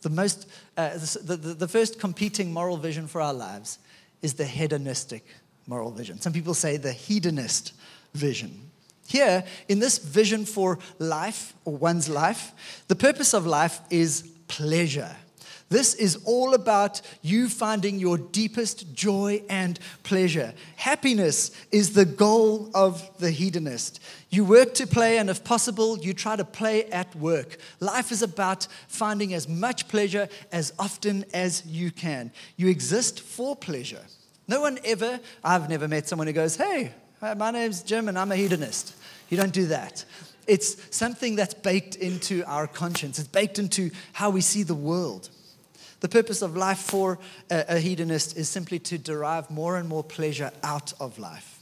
the, 0.03 0.11
most, 0.11 0.49
uh, 0.77 0.91
the, 1.23 1.37
the, 1.37 1.55
the 1.55 1.69
first 1.69 1.99
competing 1.99 2.53
moral 2.53 2.77
vision 2.77 3.07
for 3.07 3.21
our 3.21 3.35
lives 3.35 3.79
is 4.23 4.35
the 4.35 4.45
hedonistic 4.45 5.25
moral 5.67 5.91
vision. 5.91 6.21
Some 6.21 6.33
people 6.33 6.55
say 6.55 6.77
the 6.77 6.93
hedonist 6.93 7.73
vision. 8.15 8.71
Here, 9.07 9.45
in 9.69 9.79
this 9.79 9.99
vision 9.99 10.45
for 10.45 10.79
life 10.99 11.55
or 11.65 11.77
one's 11.77 12.09
life, 12.09 12.83
the 12.89 12.97
purpose 12.97 13.33
of 13.33 13.47
life 13.47 13.81
is 13.91 14.29
pleasure. 14.49 15.17
This 15.71 15.95
is 15.95 16.17
all 16.25 16.55
about 16.55 17.03
you 17.21 17.49
finding 17.49 17.99
your 17.99 18.17
deepest 18.17 18.95
joy 18.95 19.43
and 19.51 19.79
pleasure. 20.03 20.55
Happiness 20.77 21.51
is 21.71 21.93
the 21.93 22.07
goal 22.07 22.71
of 22.75 23.11
the 23.19 23.31
hedonist. 23.31 24.01
You 24.31 24.45
work 24.45 24.73
to 24.75 24.87
play, 24.87 25.19
and 25.19 25.29
if 25.29 25.45
possible, 25.45 25.99
you 25.99 26.15
try 26.15 26.37
to 26.37 26.45
play 26.45 26.85
at 26.85 27.15
work. 27.17 27.59
Life 27.81 28.13
is 28.13 28.23
about 28.23 28.67
finding 28.89 29.35
as 29.35 29.47
much 29.47 29.89
pleasure 29.89 30.29
as 30.53 30.73
often 30.79 31.27
as 31.35 31.67
you 31.67 31.91
can. 31.91 32.33
You 32.57 32.69
exist 32.69 33.21
for 33.21 33.55
pleasure. 33.55 34.05
No 34.47 34.63
one 34.63 34.79
ever, 34.85 35.21
I've 35.45 35.69
never 35.69 35.87
met 35.87 36.09
someone 36.09 36.27
who 36.27 36.33
goes, 36.33 36.57
Hey, 36.57 36.93
my 37.21 37.51
name's 37.51 37.83
Jim 37.83 38.09
and 38.09 38.19
I'm 38.19 38.33
a 38.33 38.37
hedonist. 38.37 38.95
You 39.29 39.37
don't 39.37 39.53
do 39.53 39.67
that. 39.67 40.07
It's 40.47 40.97
something 40.97 41.37
that's 41.37 41.53
baked 41.53 41.97
into 41.97 42.43
our 42.47 42.67
conscience, 42.67 43.19
it's 43.19 43.29
baked 43.29 43.59
into 43.59 43.91
how 44.15 44.31
we 44.31 44.41
see 44.41 44.63
the 44.63 44.75
world. 44.75 45.29
The 46.01 46.09
purpose 46.09 46.43
of 46.43 46.57
life 46.57 46.79
for 46.79 47.19
a, 47.51 47.79
hedonist 47.79 48.37
is 48.37 48.49
simply 48.49 48.79
to 48.81 48.99
derive 48.99 49.51
more 49.51 49.77
and 49.77 49.89
more 49.89 50.05
pleasure 50.05 50.53
out 50.63 50.93
of 51.01 51.19
life. 51.19 51.59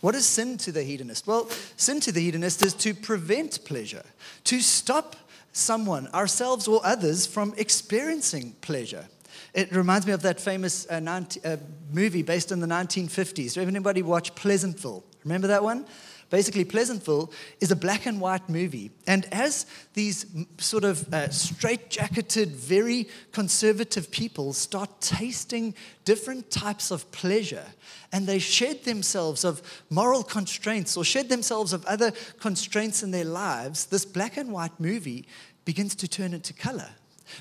What 0.00 0.14
is 0.14 0.26
sin 0.26 0.58
to 0.58 0.72
the 0.72 0.82
hedonist? 0.82 1.26
Well, 1.26 1.48
sin 1.76 2.00
to 2.00 2.12
the 2.12 2.20
hedonist 2.20 2.62
is 2.62 2.74
to 2.74 2.94
prevent 2.94 3.64
pleasure, 3.64 4.04
to 4.44 4.60
stop 4.60 5.16
someone, 5.52 6.08
ourselves 6.08 6.68
or 6.68 6.80
others, 6.84 7.26
from 7.26 7.54
experiencing 7.56 8.54
pleasure. 8.60 9.06
It 9.54 9.72
reminds 9.72 10.06
me 10.06 10.12
of 10.12 10.22
that 10.22 10.40
famous 10.40 10.88
uh, 10.90 11.00
19, 11.00 11.42
uh, 11.44 11.56
movie 11.92 12.22
based 12.22 12.52
in 12.52 12.60
the 12.60 12.66
1950s. 12.66 13.54
Did 13.54 13.66
anybody 13.66 14.02
watch 14.02 14.34
Pleasantville? 14.34 15.04
Remember 15.24 15.48
that 15.48 15.62
one? 15.62 15.86
Basically, 16.30 16.64
Pleasantville 16.64 17.32
is 17.60 17.70
a 17.70 17.76
black 17.76 18.04
and 18.04 18.20
white 18.20 18.48
movie. 18.50 18.90
And 19.06 19.26
as 19.32 19.64
these 19.94 20.26
sort 20.58 20.84
of 20.84 21.12
uh, 21.12 21.30
straight-jacketed, 21.30 22.50
very 22.50 23.08
conservative 23.32 24.10
people 24.10 24.52
start 24.52 25.00
tasting 25.00 25.74
different 26.04 26.50
types 26.50 26.90
of 26.90 27.10
pleasure, 27.12 27.64
and 28.12 28.26
they 28.26 28.38
shed 28.38 28.84
themselves 28.84 29.44
of 29.44 29.62
moral 29.88 30.22
constraints 30.22 30.96
or 30.96 31.04
shed 31.04 31.30
themselves 31.30 31.72
of 31.72 31.84
other 31.86 32.12
constraints 32.40 33.02
in 33.02 33.10
their 33.10 33.24
lives, 33.24 33.86
this 33.86 34.04
black 34.04 34.36
and 34.36 34.52
white 34.52 34.78
movie 34.78 35.26
begins 35.64 35.94
to 35.94 36.08
turn 36.08 36.34
into 36.34 36.52
color 36.52 36.90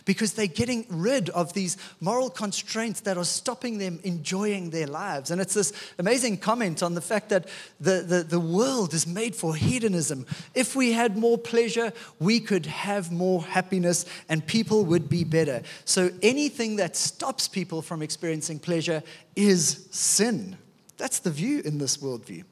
because 0.06 0.34
they're 0.34 0.48
getting 0.48 0.86
rid 0.90 1.30
of 1.30 1.54
these 1.54 1.78
moral 2.00 2.30
constraints 2.30 3.02
that 3.02 3.18
are 3.18 3.26
stopping 3.26 3.78
them 3.78 4.00
enjoying 4.04 4.70
their 4.70 4.88
lives. 4.88 5.32
And 5.32 5.42
it's 5.42 5.54
this 5.54 5.74
amazing 6.00 6.38
comment 6.38 6.84
on 6.84 6.94
the 6.94 7.02
fact 7.02 7.30
that 7.30 7.48
the, 7.80 8.02
the, 8.02 8.24
the 8.24 8.40
world 8.40 8.94
is 8.94 9.08
made 9.08 9.36
for 9.36 9.56
hedonism. 9.56 10.26
If 10.54 10.76
we 10.76 10.92
had 10.92 11.18
more 11.18 11.38
pleasure, 11.38 11.94
we 12.20 12.40
could 12.40 12.66
have 12.66 13.12
more 13.12 13.44
happiness 13.44 14.06
and 14.30 14.46
people 14.46 14.86
would 14.86 15.10
be 15.10 15.24
better. 15.24 15.62
So 15.86 16.12
anything 16.22 16.78
that 16.78 16.96
stops 16.96 17.48
people 17.48 17.82
from 17.82 18.02
experiencing 18.02 18.60
pleasure 18.60 19.04
is 19.36 19.88
sin. 19.92 20.58
That's 20.98 21.20
the 21.20 21.32
view 21.32 21.62
in 21.64 21.78
this 21.78 21.98
worldview. 21.98 22.44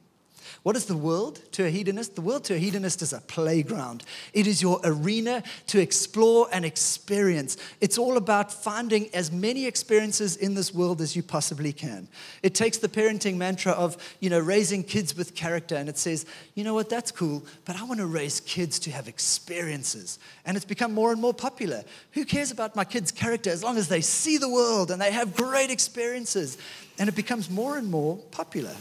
What 0.66 0.76
is 0.76 0.86
the 0.86 0.98
world 0.98 1.40
to 1.52 1.64
a 1.64 1.70
hedonist? 1.70 2.16
The 2.16 2.22
world 2.22 2.46
to 2.46 2.56
a 2.56 2.58
hedonist 2.58 3.04
is 3.04 3.14
a 3.14 3.22
playground. 3.22 4.02
It 4.34 4.48
is 4.48 4.64
your 4.64 4.82
arena 4.84 5.44
to 5.68 5.80
explore 5.80 6.48
and 6.52 6.66
experience. 6.66 7.56
It's 7.82 8.00
all 8.00 8.18
about 8.18 8.52
finding 8.52 9.14
as 9.14 9.32
many 9.32 9.68
experiences 9.68 10.36
in 10.36 10.56
this 10.56 10.74
world 10.74 11.02
as 11.02 11.16
you 11.16 11.22
possibly 11.22 11.72
can. 11.72 12.08
It 12.42 12.56
takes 12.56 12.80
the 12.80 12.88
parenting 12.88 13.38
mantra 13.38 13.74
of, 13.74 13.96
you 14.20 14.32
know, 14.32 14.40
raising 14.40 14.84
kids 14.84 15.16
with 15.16 15.36
character 15.36 15.76
and 15.76 15.88
it 15.88 16.00
says, 16.00 16.26
you 16.56 16.64
know 16.64 16.74
what, 16.74 16.90
that's 16.90 17.12
cool, 17.12 17.46
but 17.66 17.76
I 17.80 17.84
want 17.84 18.00
to 18.00 18.08
raise 18.08 18.40
kids 18.40 18.80
to 18.80 18.92
have 18.92 19.08
experiences. 19.08 20.18
And 20.48 20.58
it's 20.58 20.66
become 20.66 20.96
more 20.96 21.12
and 21.12 21.22
more 21.22 21.36
popular. 21.36 21.84
Who 22.14 22.26
cares 22.26 22.50
about 22.50 22.76
my 22.76 22.86
kids' 22.86 23.12
character 23.12 23.52
as 23.52 23.62
long 23.62 23.78
as 23.78 23.88
they 23.88 24.02
see 24.02 24.40
the 24.40 24.50
world 24.50 24.90
and 24.90 25.00
they 25.00 25.12
have 25.12 25.36
great 25.36 25.70
experiences? 25.70 26.58
And 26.98 27.08
it 27.08 27.14
becomes 27.14 27.52
more 27.52 27.78
and 27.78 27.92
more 27.92 28.18
popular. 28.32 28.74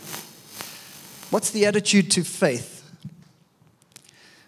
What's 1.30 1.50
the 1.50 1.66
attitude 1.66 2.10
to 2.12 2.24
faith? 2.24 2.82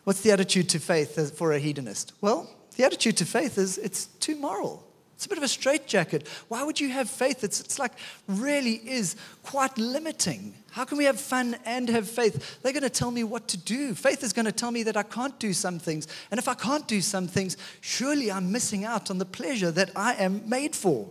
What's 0.05 0.21
the 0.21 0.31
attitude 0.31 0.69
to 0.71 0.79
faith 0.79 1.37
for 1.37 1.53
a 1.53 1.59
hedonist? 1.59 2.13
Well, 2.21 2.49
the 2.77 2.85
attitude 2.85 3.17
to 3.19 3.25
faith 3.25 3.59
is 3.59 3.79
it's 3.79 4.07
too 4.07 4.37
moral. 4.37 4.87
It's 5.17 5.25
a 5.25 5.31
bit 5.31 5.39
of 5.39 5.45
a 5.45 5.49
straitjacket. 5.49 6.29
Why 6.49 6.63
would 6.63 6.79
you 6.79 6.91
have 6.91 7.09
faith? 7.09 7.43
It's, 7.43 7.59
it's 7.59 7.79
like 7.79 7.93
really 8.29 8.75
is 8.75 9.17
quite 9.43 9.77
limiting. 9.79 10.53
How 10.73 10.85
can 10.85 10.99
we 10.99 11.05
have 11.05 11.19
fun 11.19 11.57
and 11.65 11.89
have 11.89 12.07
faith? 12.07 12.61
They're 12.63 12.75
going 12.75 12.83
to 12.83 12.91
tell 12.91 13.11
me 13.11 13.25
what 13.25 13.49
to 13.49 13.57
do. 13.57 13.95
Faith 13.95 14.23
is 14.23 14.35
going 14.35 14.45
to 14.45 14.53
tell 14.53 14.71
me 14.71 14.83
that 14.83 14.97
I 14.97 15.03
can't 15.03 15.37
do 15.39 15.55
some 15.55 15.79
things. 15.79 16.07
And 16.31 16.39
if 16.39 16.49
I 16.49 16.55
can't 16.55 16.87
do 16.87 17.01
some 17.01 17.29
things, 17.29 17.57
surely 17.81 18.31
I'm 18.31 18.53
missing 18.53 18.85
out 18.85 19.11
on 19.11 19.17
the 19.17 19.25
pleasure 19.25 19.71
that 19.71 19.91
I 19.97 20.15
am 20.17 20.47
made 20.47 20.77
for 20.77 21.09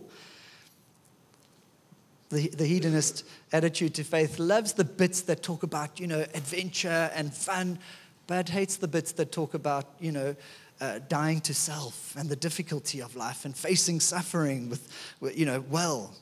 the, 2.30 2.48
the 2.48 2.66
hedonist 2.66 3.24
attitude 3.52 3.94
to 3.94 4.04
faith 4.04 4.38
loves 4.38 4.72
the 4.72 4.84
bits 4.84 5.22
that 5.22 5.42
talk 5.42 5.62
about, 5.62 6.00
you 6.00 6.06
know, 6.06 6.20
adventure 6.34 7.10
and 7.14 7.32
fun, 7.32 7.78
but 8.26 8.48
hates 8.48 8.76
the 8.76 8.88
bits 8.88 9.12
that 9.12 9.32
talk 9.32 9.54
about, 9.54 9.86
you 10.00 10.12
know, 10.12 10.34
uh, 10.80 10.98
dying 11.08 11.40
to 11.40 11.54
self 11.54 12.14
and 12.16 12.28
the 12.28 12.36
difficulty 12.36 13.00
of 13.00 13.16
life 13.16 13.44
and 13.44 13.56
facing 13.56 14.00
suffering 14.00 14.68
with, 14.68 14.88
you 15.34 15.46
know, 15.46 15.64
well. 15.70 16.14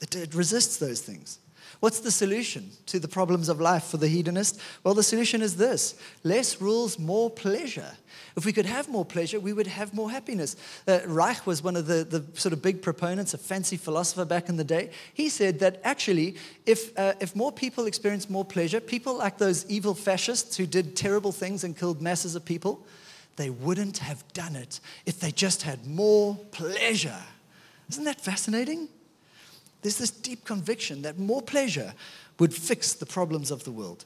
It, 0.00 0.16
it 0.16 0.34
resists 0.34 0.78
those 0.78 1.00
things. 1.00 1.38
What's 1.82 1.98
the 1.98 2.12
solution 2.12 2.70
to 2.86 3.00
the 3.00 3.08
problems 3.08 3.48
of 3.48 3.60
life 3.60 3.86
for 3.86 3.96
the 3.96 4.06
hedonist? 4.06 4.60
Well, 4.84 4.94
the 4.94 5.02
solution 5.02 5.42
is 5.42 5.56
this 5.56 5.96
less 6.22 6.60
rules, 6.60 6.96
more 6.96 7.28
pleasure. 7.28 7.90
If 8.36 8.46
we 8.46 8.52
could 8.52 8.66
have 8.66 8.88
more 8.88 9.04
pleasure, 9.04 9.40
we 9.40 9.52
would 9.52 9.66
have 9.66 9.92
more 9.92 10.08
happiness. 10.08 10.54
Uh, 10.86 11.00
Reich 11.06 11.44
was 11.44 11.60
one 11.60 11.74
of 11.74 11.86
the, 11.88 12.04
the 12.04 12.24
sort 12.38 12.52
of 12.52 12.62
big 12.62 12.82
proponents, 12.82 13.34
a 13.34 13.38
fancy 13.38 13.76
philosopher 13.76 14.24
back 14.24 14.48
in 14.48 14.56
the 14.56 14.62
day. 14.62 14.90
He 15.12 15.28
said 15.28 15.58
that 15.58 15.80
actually, 15.82 16.36
if, 16.66 16.96
uh, 16.96 17.14
if 17.18 17.34
more 17.34 17.50
people 17.50 17.86
experience 17.86 18.30
more 18.30 18.44
pleasure, 18.44 18.78
people 18.78 19.18
like 19.18 19.38
those 19.38 19.66
evil 19.66 19.94
fascists 19.94 20.56
who 20.56 20.66
did 20.66 20.94
terrible 20.94 21.32
things 21.32 21.64
and 21.64 21.76
killed 21.76 22.00
masses 22.00 22.36
of 22.36 22.44
people, 22.44 22.86
they 23.34 23.50
wouldn't 23.50 23.98
have 23.98 24.22
done 24.34 24.54
it 24.54 24.78
if 25.04 25.18
they 25.18 25.32
just 25.32 25.62
had 25.62 25.84
more 25.84 26.36
pleasure. 26.52 27.24
Isn't 27.88 28.04
that 28.04 28.20
fascinating? 28.20 28.88
There's 29.82 29.98
this 29.98 30.10
deep 30.10 30.44
conviction 30.44 31.02
that 31.02 31.18
more 31.18 31.42
pleasure 31.42 31.94
would 32.38 32.54
fix 32.54 32.94
the 32.94 33.06
problems 33.06 33.50
of 33.50 33.64
the 33.64 33.72
world. 33.72 34.04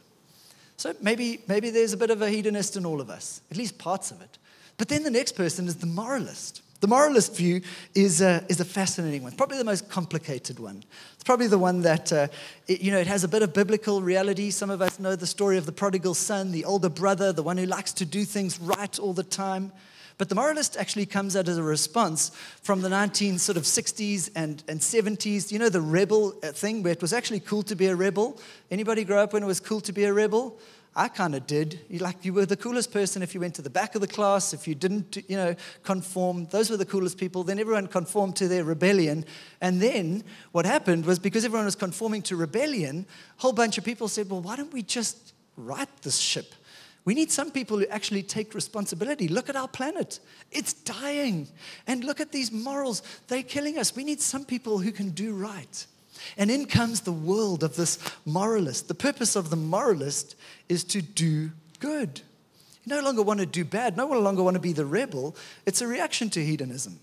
So 0.76 0.94
maybe, 1.00 1.40
maybe 1.48 1.70
there's 1.70 1.92
a 1.92 1.96
bit 1.96 2.10
of 2.10 2.20
a 2.20 2.28
hedonist 2.28 2.76
in 2.76 2.84
all 2.84 3.00
of 3.00 3.08
us, 3.08 3.40
at 3.50 3.56
least 3.56 3.78
parts 3.78 4.10
of 4.10 4.20
it. 4.20 4.38
But 4.78 4.88
then 4.88 5.04
the 5.04 5.10
next 5.10 5.32
person 5.32 5.68
is 5.68 5.76
the 5.76 5.86
moralist. 5.86 6.62
The 6.80 6.88
moralist 6.88 7.34
view 7.34 7.62
is 7.94 8.20
a, 8.20 8.44
is 8.50 8.60
a 8.60 8.64
fascinating 8.64 9.22
one, 9.22 9.32
probably 9.32 9.56
the 9.56 9.64
most 9.64 9.88
complicated 9.88 10.58
one. 10.58 10.84
It's 11.14 11.24
probably 11.24 11.46
the 11.46 11.58
one 11.58 11.80
that, 11.82 12.12
uh, 12.12 12.28
it, 12.68 12.82
you 12.82 12.92
know, 12.92 12.98
it 12.98 13.06
has 13.06 13.24
a 13.24 13.28
bit 13.28 13.42
of 13.42 13.54
biblical 13.54 14.02
reality. 14.02 14.50
Some 14.50 14.68
of 14.68 14.82
us 14.82 14.98
know 14.98 15.16
the 15.16 15.26
story 15.26 15.56
of 15.56 15.64
the 15.64 15.72
prodigal 15.72 16.12
son, 16.12 16.52
the 16.52 16.66
older 16.66 16.90
brother, 16.90 17.32
the 17.32 17.42
one 17.42 17.56
who 17.56 17.64
likes 17.64 17.94
to 17.94 18.04
do 18.04 18.26
things 18.26 18.60
right 18.60 18.98
all 18.98 19.14
the 19.14 19.22
time. 19.22 19.72
But 20.18 20.30
the 20.30 20.34
moralist 20.34 20.76
actually 20.78 21.06
comes 21.06 21.36
out 21.36 21.46
as 21.46 21.58
a 21.58 21.62
response 21.62 22.30
from 22.62 22.80
the 22.80 22.88
19 22.88 23.38
sort 23.38 23.58
of 23.58 23.64
60s 23.64 24.30
and, 24.34 24.62
and 24.66 24.80
70s. 24.80 25.52
You 25.52 25.58
know, 25.58 25.68
the 25.68 25.82
rebel 25.82 26.34
uh, 26.42 26.52
thing 26.52 26.82
where 26.82 26.92
it 26.92 27.02
was 27.02 27.12
actually 27.12 27.40
cool 27.40 27.62
to 27.64 27.76
be 27.76 27.86
a 27.86 27.94
rebel? 27.94 28.40
Anybody 28.70 29.04
grow 29.04 29.22
up 29.22 29.34
when 29.34 29.42
it 29.42 29.46
was 29.46 29.60
cool 29.60 29.80
to 29.82 29.92
be 29.92 30.04
a 30.04 30.12
rebel? 30.12 30.58
I 30.98 31.08
kind 31.08 31.34
of 31.34 31.46
did. 31.46 31.80
You, 31.90 31.98
like 31.98 32.24
you 32.24 32.32
were 32.32 32.46
the 32.46 32.56
coolest 32.56 32.90
person 32.90 33.22
if 33.22 33.34
you 33.34 33.40
went 33.40 33.54
to 33.56 33.62
the 33.62 33.68
back 33.68 33.94
of 33.94 34.00
the 34.00 34.06
class. 34.06 34.54
If 34.54 34.66
you 34.66 34.74
didn't, 34.74 35.18
you 35.28 35.36
know, 35.36 35.54
conform, 35.82 36.46
those 36.46 36.70
were 36.70 36.78
the 36.78 36.86
coolest 36.86 37.18
people. 37.18 37.44
Then 37.44 37.58
everyone 37.58 37.86
conformed 37.86 38.36
to 38.36 38.48
their 38.48 38.64
rebellion. 38.64 39.26
And 39.60 39.82
then 39.82 40.24
what 40.52 40.64
happened 40.64 41.04
was 41.04 41.18
because 41.18 41.44
everyone 41.44 41.66
was 41.66 41.76
conforming 41.76 42.22
to 42.22 42.36
rebellion, 42.36 43.04
a 43.38 43.42
whole 43.42 43.52
bunch 43.52 43.76
of 43.76 43.84
people 43.84 44.08
said, 44.08 44.30
"Well, 44.30 44.40
why 44.40 44.56
don't 44.56 44.72
we 44.72 44.82
just 44.82 45.34
right 45.58 45.88
this 46.00 46.16
ship?" 46.16 46.54
We 47.06 47.14
need 47.14 47.30
some 47.30 47.52
people 47.52 47.78
who 47.78 47.86
actually 47.86 48.24
take 48.24 48.52
responsibility. 48.52 49.28
Look 49.28 49.48
at 49.48 49.56
our 49.56 49.68
planet, 49.68 50.18
it's 50.50 50.74
dying. 50.74 51.48
And 51.86 52.04
look 52.04 52.20
at 52.20 52.32
these 52.32 52.52
morals, 52.52 53.02
they're 53.28 53.44
killing 53.44 53.78
us. 53.78 53.96
We 53.96 54.04
need 54.04 54.20
some 54.20 54.44
people 54.44 54.78
who 54.78 54.92
can 54.92 55.10
do 55.10 55.32
right. 55.32 55.86
And 56.36 56.50
in 56.50 56.66
comes 56.66 57.02
the 57.02 57.12
world 57.12 57.62
of 57.62 57.76
this 57.76 57.98
moralist. 58.24 58.88
The 58.88 58.94
purpose 58.94 59.36
of 59.36 59.50
the 59.50 59.56
moralist 59.56 60.34
is 60.68 60.82
to 60.84 61.00
do 61.00 61.52
good. 61.78 62.22
You 62.84 62.96
no 62.96 63.02
longer 63.02 63.22
want 63.22 63.38
to 63.38 63.46
do 63.46 63.64
bad, 63.64 63.96
no 63.96 64.06
longer 64.08 64.42
want 64.42 64.54
to 64.54 64.60
be 64.60 64.72
the 64.72 64.86
rebel. 64.86 65.36
It's 65.64 65.80
a 65.80 65.86
reaction 65.86 66.28
to 66.30 66.44
hedonism. 66.44 66.98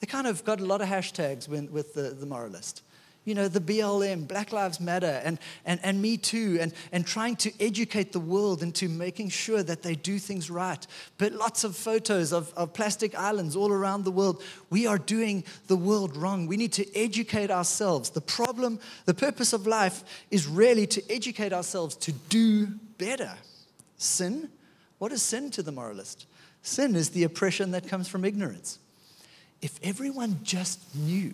They 0.00 0.06
kind 0.06 0.26
of 0.26 0.44
got 0.44 0.60
a 0.60 0.64
lot 0.64 0.80
of 0.80 0.88
hashtags 0.88 1.46
with 1.48 1.92
the, 1.92 2.10
the 2.10 2.26
moralist 2.26 2.82
you 3.26 3.34
know, 3.34 3.48
the 3.48 3.60
BLM, 3.60 4.26
Black 4.26 4.52
Lives 4.52 4.80
Matter, 4.80 5.20
and, 5.24 5.38
and, 5.64 5.80
and 5.82 6.00
Me 6.00 6.16
Too, 6.16 6.58
and, 6.60 6.72
and 6.92 7.04
trying 7.04 7.34
to 7.36 7.52
educate 7.60 8.12
the 8.12 8.20
world 8.20 8.62
into 8.62 8.88
making 8.88 9.30
sure 9.30 9.64
that 9.64 9.82
they 9.82 9.96
do 9.96 10.20
things 10.20 10.48
right. 10.48 10.86
But 11.18 11.32
lots 11.32 11.64
of 11.64 11.74
photos 11.76 12.32
of, 12.32 12.54
of 12.54 12.72
plastic 12.72 13.16
islands 13.16 13.56
all 13.56 13.72
around 13.72 14.04
the 14.04 14.12
world. 14.12 14.42
We 14.70 14.86
are 14.86 14.96
doing 14.96 15.42
the 15.66 15.76
world 15.76 16.16
wrong. 16.16 16.46
We 16.46 16.56
need 16.56 16.72
to 16.74 16.96
educate 16.96 17.50
ourselves. 17.50 18.10
The 18.10 18.20
problem, 18.20 18.78
the 19.06 19.14
purpose 19.14 19.52
of 19.52 19.66
life 19.66 20.04
is 20.30 20.46
really 20.46 20.86
to 20.86 21.02
educate 21.12 21.52
ourselves 21.52 21.96
to 21.96 22.12
do 22.12 22.68
better. 22.96 23.34
Sin, 23.96 24.50
what 24.98 25.10
is 25.10 25.20
sin 25.20 25.50
to 25.50 25.64
the 25.64 25.72
moralist? 25.72 26.26
Sin 26.62 26.94
is 26.94 27.10
the 27.10 27.24
oppression 27.24 27.72
that 27.72 27.88
comes 27.88 28.06
from 28.06 28.24
ignorance. 28.24 28.78
if 29.62 29.80
everyone 29.82 30.38
just 30.44 30.78
knew, 30.94 31.32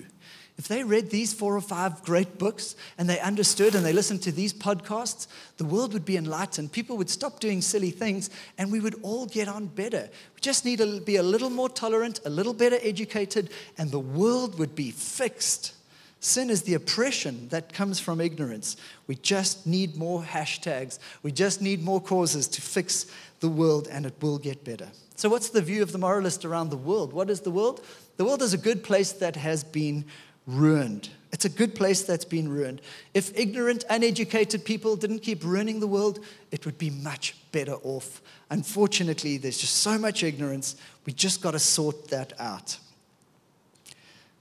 if 0.59 0.69
they 0.69 0.85
read 0.85 1.11
these 1.11 1.33
four 1.33 1.57
or 1.57 1.61
five 1.61 2.03
great 2.03 2.38
books 2.38 2.77
and 2.99 3.09
they 3.09 3.19
understood 3.21 3.75
and 3.75 3.85
they 3.85 3.93
listened 3.93 4.23
to 4.23 4.33
these 4.33 4.53
podcasts, 4.53 5.27
the 5.57 5.65
world 5.65 5.93
would 5.95 6.05
be 6.05 6.17
enlightened. 6.17 6.73
People 6.73 6.97
would 6.99 7.09
stop 7.09 7.41
doing 7.41 7.62
silly 7.62 7.91
things 7.91 8.29
and 8.59 8.71
we 8.71 8.79
would 8.79 8.97
all 9.03 9.27
get 9.27 9.49
on 9.49 9.67
better. 9.67 10.09
We 10.35 10.41
just 10.41 10.65
need 10.65 10.79
to 10.79 11.01
be 11.01 11.17
a 11.17 11.23
little 11.23 11.51
more 11.51 11.71
tolerant, 11.71 12.21
a 12.27 12.31
little 12.31 12.53
better 12.53 12.79
educated, 12.83 13.51
and 13.79 13.91
the 13.91 13.99
world 13.99 14.59
would 14.59 14.75
be 14.75 14.91
fixed. 14.91 15.75
Sin 16.21 16.51
is 16.51 16.62
the 16.62 16.75
oppression 16.75 17.49
that 17.49 17.73
comes 17.73 17.99
from 17.99 18.21
ignorance. 18.21 18.77
We 19.09 19.17
just 19.17 19.67
need 19.67 19.97
more 19.97 20.23
hashtags. 20.23 21.01
We 21.25 21.33
just 21.33 21.61
need 21.61 21.83
more 21.83 22.01
causes 22.01 22.47
to 22.49 22.62
fix 22.62 23.07
the 23.41 23.49
world, 23.49 23.88
and 23.91 24.07
it 24.07 24.15
will 24.21 24.38
get 24.38 24.62
better. 24.62 24.88
So, 25.17 25.29
what's 25.29 25.49
the 25.49 25.61
view 25.61 25.83
of 25.83 25.91
the 25.91 25.99
moralist 25.99 26.45
around 26.45 26.71
the 26.71 26.77
world? 26.77 27.12
What 27.12 27.29
is 27.29 27.41
the 27.41 27.51
world? 27.51 27.85
The 28.19 28.25
world 28.25 28.41
is 28.41 28.55
a 28.55 28.59
good 28.59 28.85
place 28.85 29.11
that 29.15 29.35
has 29.35 29.65
been 29.65 30.05
ruined. 30.46 31.11
It's 31.33 31.44
a 31.46 31.48
good 31.48 31.74
place 31.74 32.02
that's 32.02 32.26
been 32.26 32.48
ruined. 32.48 32.83
If 33.14 33.37
ignorant, 33.38 33.85
uneducated 33.88 34.64
people 34.64 34.96
didn't 34.96 35.20
keep 35.20 35.44
ruining 35.44 35.81
the 35.81 35.87
world, 35.87 36.22
it 36.50 36.66
would 36.66 36.76
be 36.76 36.90
much 36.90 37.35
better 37.52 37.74
off. 37.83 38.20
Unfortunately, 38.50 39.38
there's 39.38 39.59
just 39.59 39.76
so 39.76 39.96
much 39.98 40.22
ignorance. 40.22 40.76
We 41.07 41.14
just 41.14 41.40
got 41.40 41.52
to 41.52 41.59
sort 41.59 42.09
that 42.09 42.35
out. 42.38 42.78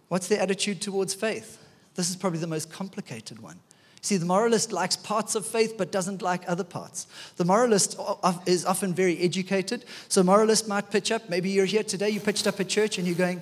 What's 0.10 0.28
the 0.28 0.42
attitude 0.42 0.82
towards 0.82 1.14
faith? 1.14 1.58
This 1.96 2.10
is 2.10 2.18
probably 2.18 2.40
the 2.40 2.48
most 2.48 2.72
complicated 2.72 3.40
one. 3.40 3.60
See, 4.02 4.18
the 4.18 4.26
moralist 4.26 4.72
likes 4.72 4.98
parts 4.98 5.36
of 5.36 5.46
faith 5.46 5.76
but 5.78 5.92
doesn't 5.92 6.22
like 6.22 6.42
other 6.48 6.64
parts. 6.64 7.08
The 7.38 7.46
moralist 7.46 7.98
is 8.46 8.66
often 8.66 8.94
very 8.94 9.18
educated. 9.20 9.86
So, 10.10 10.24
moralist 10.24 10.68
might 10.68 10.90
pitch 10.90 11.12
up. 11.12 11.30
Maybe 11.30 11.52
you're 11.52 11.66
here 11.66 11.84
today, 11.84 12.10
you 12.10 12.20
pitched 12.20 12.48
up 12.48 12.60
at 12.60 12.68
church, 12.68 12.98
and 12.98 13.08
you're 13.08 13.16
going, 13.16 13.42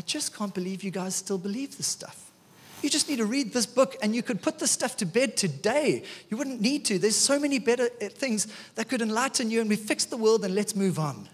I 0.00 0.02
just 0.04 0.34
can't 0.34 0.54
believe 0.54 0.82
you 0.82 0.90
guys 0.90 1.14
still 1.14 1.36
believe 1.36 1.76
this 1.76 1.86
stuff. 1.86 2.32
You 2.80 2.88
just 2.88 3.06
need 3.10 3.18
to 3.18 3.26
read 3.26 3.52
this 3.52 3.66
book 3.66 3.98
and 4.00 4.14
you 4.14 4.22
could 4.22 4.40
put 4.40 4.58
this 4.58 4.70
stuff 4.70 4.96
to 4.96 5.04
bed 5.04 5.36
today. 5.36 6.04
You 6.30 6.38
wouldn't 6.38 6.62
need 6.62 6.86
to. 6.86 6.98
There's 6.98 7.16
so 7.16 7.38
many 7.38 7.58
better 7.58 7.90
uh, 8.00 8.08
things 8.08 8.46
that 8.76 8.88
could 8.88 9.02
enlighten 9.02 9.50
you, 9.50 9.60
and 9.60 9.68
we 9.68 9.76
fix 9.76 10.06
the 10.06 10.16
world 10.16 10.42
and 10.42 10.54
let's 10.54 10.74
move 10.74 10.98
on. 10.98 11.28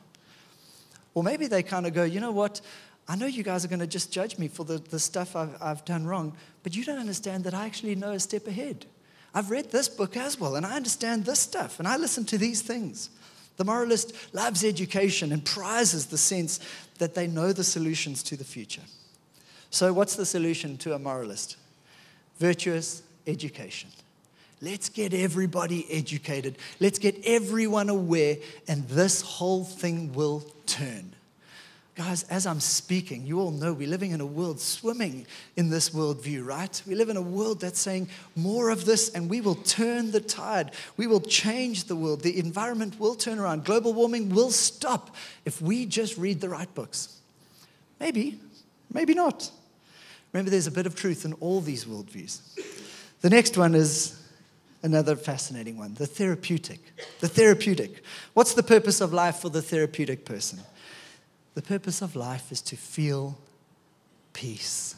Or 1.15 1.23
maybe 1.23 1.47
they 1.47 1.63
kind 1.63 1.87
of 1.87 1.95
go, 1.95 2.03
you 2.03 2.19
know 2.19 2.33
what? 2.33 2.61
I 3.07 3.15
know 3.15 3.27
you 3.27 3.45
guys 3.45 3.65
are 3.65 3.69
going 3.69 3.79
to 3.79 3.87
just 3.87 4.11
judge 4.11 4.37
me 4.37 4.49
for 4.49 4.65
the, 4.65 4.79
the 4.79 4.99
stuff 4.99 5.37
I've, 5.37 5.57
I've 5.63 5.85
done 5.85 6.05
wrong, 6.05 6.37
but 6.65 6.75
you 6.75 6.85
don't 6.85 6.99
understand 6.99 7.45
that 7.45 7.55
I 7.55 7.67
actually 7.67 7.95
know 7.95 8.11
a 8.11 8.19
step 8.19 8.49
ahead. 8.49 8.85
I've 9.33 9.53
read 9.53 9.71
this 9.71 9.89
book 9.89 10.17
as 10.17 10.41
well, 10.41 10.57
and 10.57 10.67
I 10.67 10.75
understand 10.75 11.25
this 11.25 11.39
stuff, 11.39 11.79
and 11.79 11.87
I 11.87 11.99
listen 11.99 12.25
to 12.25 12.37
these 12.37 12.63
things. 12.63 13.11
The 13.57 13.65
moralist 13.65 14.13
loves 14.35 14.65
education 14.65 15.33
and 15.33 15.45
prizes 15.45 16.07
the 16.07 16.19
sense 16.19 16.61
that 16.99 17.15
they 17.15 17.27
know 17.27 17.53
the 17.53 17.65
solutions 17.65 18.23
to 18.25 18.37
the 18.37 18.45
future. 18.45 18.83
So, 19.71 19.93
what's 19.93 20.17
the 20.17 20.27
solution 20.27 20.77
to 20.79 20.95
a 20.95 20.99
moralist? 20.99 21.57
Virtuous 22.39 23.03
education. 23.27 23.91
Let's 24.63 24.89
get 24.89 25.13
everybody 25.13 25.87
educated. 25.91 26.57
Let's 26.81 26.99
get 26.99 27.21
everyone 27.25 27.89
aware, 27.89 28.37
and 28.69 28.89
this 28.89 29.21
whole 29.21 29.65
thing 29.65 30.13
will 30.13 30.45
turn. 30.67 31.16
Guys, 31.97 32.25
as 32.25 32.47
I'm 32.47 32.61
speaking, 32.61 33.27
you 33.27 33.41
all 33.41 33.51
know 33.51 33.73
we're 33.73 33.89
living 33.89 34.11
in 34.11 34.21
a 34.21 34.27
world 34.27 34.61
swimming 34.61 35.27
in 35.57 35.71
this 35.71 35.91
worldview, 35.91 36.45
right? 36.45 36.83
We 36.87 36.95
live 36.95 37.09
in 37.09 37.17
a 37.17 37.23
world 37.23 37.63
that's 37.63 37.81
saying 37.81 38.11
more 38.37 38.69
of 38.69 38.85
this 38.85 39.09
and 39.09 39.31
we 39.31 39.41
will 39.41 39.55
turn 39.55 40.11
the 40.11 40.21
tide. 40.21 40.73
We 40.99 41.07
will 41.07 41.23
change 41.23 41.85
the 41.85 41.97
world. 41.97 42.21
The 42.21 42.39
environment 42.39 43.01
will 43.01 43.15
turn 43.15 43.39
around. 43.39 43.65
Global 43.65 43.95
warming 43.95 44.29
will 44.29 44.51
stop 44.51 45.17
if 45.47 45.63
we 45.63 45.87
just 45.87 46.19
read 46.19 46.43
the 46.43 46.51
right 46.51 46.73
books. 46.75 47.19
Maybe, 47.99 48.39
maybe 48.93 49.15
not. 49.15 49.51
Remember, 50.35 50.51
there's 50.51 50.67
a 50.67 50.73
bit 50.73 50.85
of 50.85 50.97
truth 50.97 51.25
in 51.25 51.33
all 51.35 51.63
these 51.63 51.87
worldviews. 51.87 52.41
The 53.23 53.31
next 53.31 53.57
one 53.57 53.75
is 53.75 54.23
another 54.83 55.17
fascinating 55.17 55.79
one 55.79 55.95
the 55.95 56.07
therapeutic. 56.07 56.81
The 57.21 57.29
therapeutic. 57.29 58.03
What's 58.35 58.53
the 58.53 58.63
purpose 58.63 59.01
of 59.01 59.15
life 59.15 59.37
for 59.37 59.49
the 59.49 59.63
therapeutic 59.63 60.27
person? 60.27 60.61
The 61.57 61.63
purpose 61.63 62.03
of 62.03 62.15
life 62.15 62.53
is 62.53 62.61
to 62.61 62.77
feel 62.77 63.39
peace. 64.35 64.95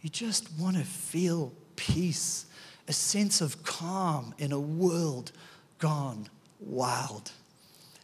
You 0.00 0.08
just 0.08 0.50
want 0.58 0.78
to 0.78 0.82
feel 0.82 1.52
peace, 1.76 2.46
a 2.88 2.94
sense 2.94 3.42
of 3.42 3.62
calm 3.62 4.34
in 4.38 4.52
a 4.52 4.58
world 4.58 5.30
gone 5.78 6.30
wild. 6.58 7.32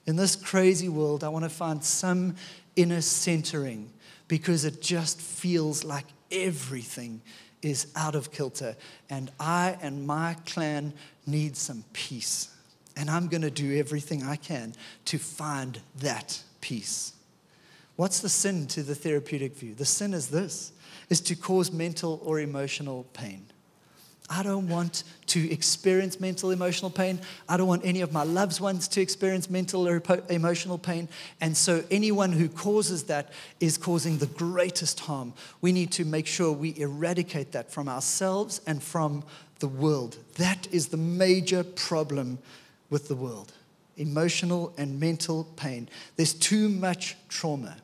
In 0.07 0.17
this 0.17 0.37
crazy 0.37 0.91
world, 0.91 1.25
I 1.25 1.31
want 1.31 1.47
to 1.47 1.49
find 1.49 1.83
some 1.83 2.37
inner 2.77 3.01
centering 3.01 3.93
because 4.29 4.67
it 4.67 4.83
just 4.83 5.19
feels 5.19 5.85
like 5.85 6.05
everything 6.31 7.23
is 7.63 7.87
out 7.97 8.15
of 8.15 8.31
kilter. 8.31 8.77
And 9.09 9.31
I 9.41 9.79
and 9.81 10.07
my 10.07 10.37
clan 10.45 10.93
need 11.27 11.57
some 11.57 11.83
peace. 11.95 12.51
And 12.95 13.09
I'm 13.09 13.27
going 13.29 13.41
to 13.41 13.51
do 13.51 13.79
everything 13.79 14.23
I 14.23 14.37
can 14.37 14.75
to 15.07 15.17
find 15.17 15.81
that 16.01 16.43
peace. 16.61 17.15
What's 17.99 18.21
the 18.21 18.29
sin 18.29 18.69
to 18.69 18.85
the 18.85 18.95
therapeutic 18.95 19.57
view? 19.57 19.75
The 19.75 19.85
sin 19.85 20.15
is 20.15 20.29
this 20.29 20.71
is 21.09 21.21
to 21.23 21.35
cause 21.35 21.73
mental 21.73 22.21
or 22.25 22.39
emotional 22.39 23.09
pain. 23.13 23.45
I 24.31 24.45
don't 24.45 24.69
want 24.69 25.03
to 25.27 25.51
experience 25.51 26.21
mental 26.21 26.53
emotional 26.53 26.93
pain. 26.93 27.19
I 27.49 27.57
don't 27.57 27.67
want 27.67 27.85
any 27.85 28.03
of 28.03 28.13
my 28.13 28.23
loved 28.23 28.61
ones 28.61 28.87
to 28.89 29.01
experience 29.01 29.51
mental 29.51 29.89
or 29.89 30.01
emotional 30.31 30.79
pain. 30.79 31.09
And 31.41 31.57
so 31.57 31.83
anyone 31.91 32.31
who 32.31 32.49
causes 32.49 33.03
that 33.05 33.33
is 33.59 33.77
causing 33.77 34.19
the 34.19 34.27
greatest 34.27 35.01
harm. 35.01 35.33
We 35.61 35.73
need 35.73 35.91
to 35.93 36.05
make 36.05 36.29
sure 36.29 36.53
we 36.53 36.79
eradicate 36.79 37.51
that 37.51 37.73
from 37.73 37.89
ourselves 37.89 38.61
and 38.65 38.81
from 38.81 39.25
the 39.59 39.67
world. 39.67 40.19
That 40.37 40.69
is 40.73 40.87
the 40.87 40.97
major 40.97 41.65
problem 41.65 42.39
with 42.91 43.09
the 43.09 43.17
world 43.17 43.53
emotional 43.97 44.73
and 44.79 45.01
mental 45.01 45.43
pain. 45.57 45.89
There's 46.15 46.33
too 46.33 46.69
much 46.69 47.17
trauma. 47.29 47.79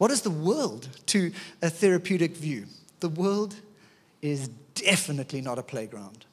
What 0.00 0.10
is 0.10 0.22
the 0.22 0.30
world 0.30 0.88
to 1.08 1.30
a 1.60 1.68
therapeutic 1.68 2.34
view? 2.34 2.64
The 3.00 3.10
world 3.10 3.54
is 4.22 4.48
definitely 4.74 5.42
not 5.42 5.58
a 5.58 5.62
playground. 5.62 6.24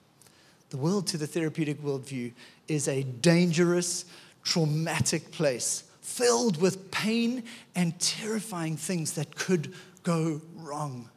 The 0.70 0.78
world 0.78 1.06
to 1.08 1.18
the 1.18 1.28
therapeutic 1.28 1.82
worldview 1.82 2.32
is 2.70 2.88
a 2.88 3.04
dangerous, 3.04 4.06
traumatic 4.46 5.32
place 5.32 5.84
filled 6.00 6.62
with 6.62 6.92
pain 6.92 7.44
and 7.76 8.00
terrifying 8.00 8.78
things 8.78 9.12
that 9.16 9.36
could 9.36 9.74
go 10.02 10.40
wrong. 10.56 11.10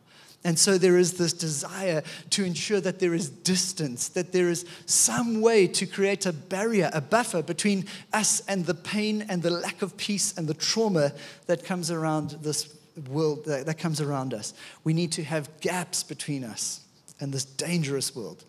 And 0.43 0.59
so 0.59 0.79
there 0.79 0.97
is 0.97 1.15
this 1.15 1.35
desire 1.35 2.03
to 2.31 2.45
ensure 2.45 2.81
that 2.81 2.99
there 2.99 3.13
is 3.13 3.29
distance, 3.29 4.09
that 4.09 4.33
there 4.33 4.49
is 4.49 4.65
some 4.87 5.43
way 5.43 5.67
to 5.67 5.87
create 5.87 6.25
a 6.25 6.33
barrier, 6.33 6.91
a 6.95 7.03
buffer 7.03 7.43
between 7.43 7.85
us 8.13 8.41
and 8.49 8.65
the 8.65 8.75
pain 8.75 9.27
and 9.29 9.43
the 9.43 9.51
lack 9.51 9.83
of 9.83 9.99
peace 9.99 10.37
and 10.39 10.49
the 10.49 10.55
trauma 10.55 11.13
that 11.47 11.65
comes 11.65 11.91
around 11.91 12.31
this 12.43 12.75
world, 13.09 13.45
that, 13.45 13.79
comes 13.79 14.01
around 14.01 14.33
us. 14.33 14.55
We 14.83 14.95
need 14.95 15.13
to 15.13 15.25
have 15.25 15.61
gaps 15.61 16.03
between 16.03 16.43
us 16.45 16.81
and 17.21 17.33
this 17.33 17.45
dangerous 17.45 18.17
world. 18.17 18.45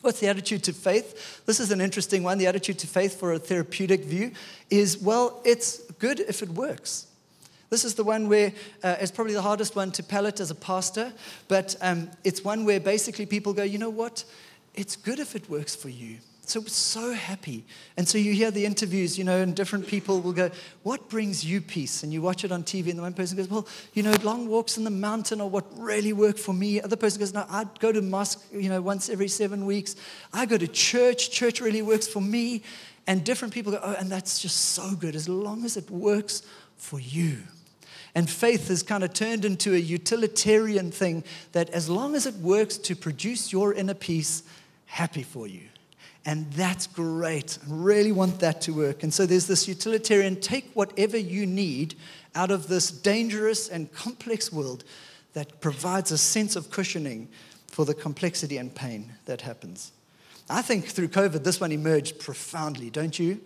What's 0.00 0.18
the 0.18 0.28
attitude 0.28 0.64
to 0.64 0.72
faith? 0.72 1.44
This 1.44 1.60
is 1.60 1.70
an 1.70 1.80
interesting 1.80 2.22
one. 2.22 2.38
The 2.38 2.46
attitude 2.46 2.78
to 2.80 2.86
faith 2.86 3.20
for 3.20 3.34
a 3.34 3.38
therapeutic 3.38 4.04
view 4.04 4.32
is 4.70 4.98
well, 4.98 5.40
it's 5.44 5.78
good 5.92 6.20
if 6.20 6.42
it 6.42 6.48
works. 6.48 7.06
This 7.72 7.86
is 7.86 7.94
the 7.94 8.04
one 8.04 8.28
where 8.28 8.52
uh, 8.84 8.96
it's 9.00 9.10
probably 9.10 9.32
the 9.32 9.40
hardest 9.40 9.74
one 9.74 9.92
to 9.92 10.02
palate 10.02 10.40
as 10.40 10.50
a 10.50 10.54
pastor, 10.54 11.10
but 11.48 11.74
um, 11.80 12.10
it's 12.22 12.44
one 12.44 12.66
where 12.66 12.78
basically 12.78 13.24
people 13.24 13.54
go, 13.54 13.62
you 13.62 13.78
know 13.78 13.88
what? 13.88 14.24
It's 14.74 14.94
good 14.94 15.18
if 15.18 15.34
it 15.34 15.48
works 15.48 15.74
for 15.74 15.88
you. 15.88 16.18
So 16.42 16.60
we're 16.60 16.66
so 16.66 17.14
happy. 17.14 17.64
And 17.96 18.06
so 18.06 18.18
you 18.18 18.34
hear 18.34 18.50
the 18.50 18.66
interviews, 18.66 19.16
you 19.16 19.24
know, 19.24 19.38
and 19.38 19.56
different 19.56 19.86
people 19.86 20.20
will 20.20 20.34
go, 20.34 20.50
What 20.82 21.08
brings 21.08 21.46
you 21.46 21.62
peace? 21.62 22.02
And 22.02 22.12
you 22.12 22.20
watch 22.20 22.44
it 22.44 22.52
on 22.52 22.62
TV, 22.62 22.90
and 22.90 22.98
the 22.98 23.02
one 23.02 23.14
person 23.14 23.38
goes, 23.38 23.48
Well, 23.48 23.66
you 23.94 24.02
know, 24.02 24.12
long 24.22 24.48
walks 24.48 24.76
in 24.76 24.84
the 24.84 24.90
mountain 24.90 25.40
are 25.40 25.48
what 25.48 25.64
really 25.74 26.12
work 26.12 26.36
for 26.36 26.52
me. 26.52 26.78
Other 26.78 26.96
person 26.96 27.20
goes, 27.20 27.32
No, 27.32 27.46
I 27.48 27.64
go 27.78 27.90
to 27.90 28.02
mosque, 28.02 28.44
you 28.52 28.68
know, 28.68 28.82
once 28.82 29.08
every 29.08 29.28
seven 29.28 29.64
weeks. 29.64 29.96
I 30.30 30.44
go 30.44 30.58
to 30.58 30.68
church. 30.68 31.30
Church 31.30 31.62
really 31.62 31.80
works 31.80 32.06
for 32.06 32.20
me. 32.20 32.64
And 33.06 33.24
different 33.24 33.54
people 33.54 33.72
go, 33.72 33.80
Oh, 33.82 33.96
and 33.98 34.12
that's 34.12 34.40
just 34.40 34.60
so 34.74 34.94
good 34.94 35.16
as 35.16 35.26
long 35.26 35.64
as 35.64 35.78
it 35.78 35.90
works 35.90 36.42
for 36.76 37.00
you. 37.00 37.38
And 38.14 38.28
faith 38.28 38.68
has 38.68 38.82
kind 38.82 39.02
of 39.02 39.14
turned 39.14 39.44
into 39.44 39.74
a 39.74 39.78
utilitarian 39.78 40.90
thing 40.90 41.24
that 41.52 41.70
as 41.70 41.88
long 41.88 42.14
as 42.14 42.26
it 42.26 42.34
works 42.36 42.76
to 42.78 42.94
produce 42.94 43.52
your 43.52 43.72
inner 43.72 43.94
peace, 43.94 44.42
happy 44.86 45.22
for 45.22 45.46
you. 45.46 45.62
And 46.24 46.52
that's 46.52 46.86
great. 46.86 47.58
I 47.62 47.66
really 47.68 48.12
want 48.12 48.38
that 48.40 48.60
to 48.62 48.72
work. 48.72 49.02
And 49.02 49.12
so 49.12 49.26
there's 49.26 49.46
this 49.46 49.66
utilitarian 49.66 50.40
take 50.40 50.70
whatever 50.74 51.16
you 51.16 51.46
need 51.46 51.96
out 52.34 52.50
of 52.50 52.68
this 52.68 52.90
dangerous 52.90 53.68
and 53.68 53.92
complex 53.92 54.52
world 54.52 54.84
that 55.32 55.60
provides 55.60 56.12
a 56.12 56.18
sense 56.18 56.54
of 56.54 56.70
cushioning 56.70 57.28
for 57.66 57.84
the 57.84 57.94
complexity 57.94 58.58
and 58.58 58.74
pain 58.74 59.12
that 59.24 59.40
happens. 59.40 59.92
I 60.48 60.62
think 60.62 60.84
through 60.86 61.08
COVID, 61.08 61.42
this 61.42 61.60
one 61.60 61.72
emerged 61.72 62.20
profoundly, 62.20 62.90
don't 62.90 63.18
you? 63.18 63.40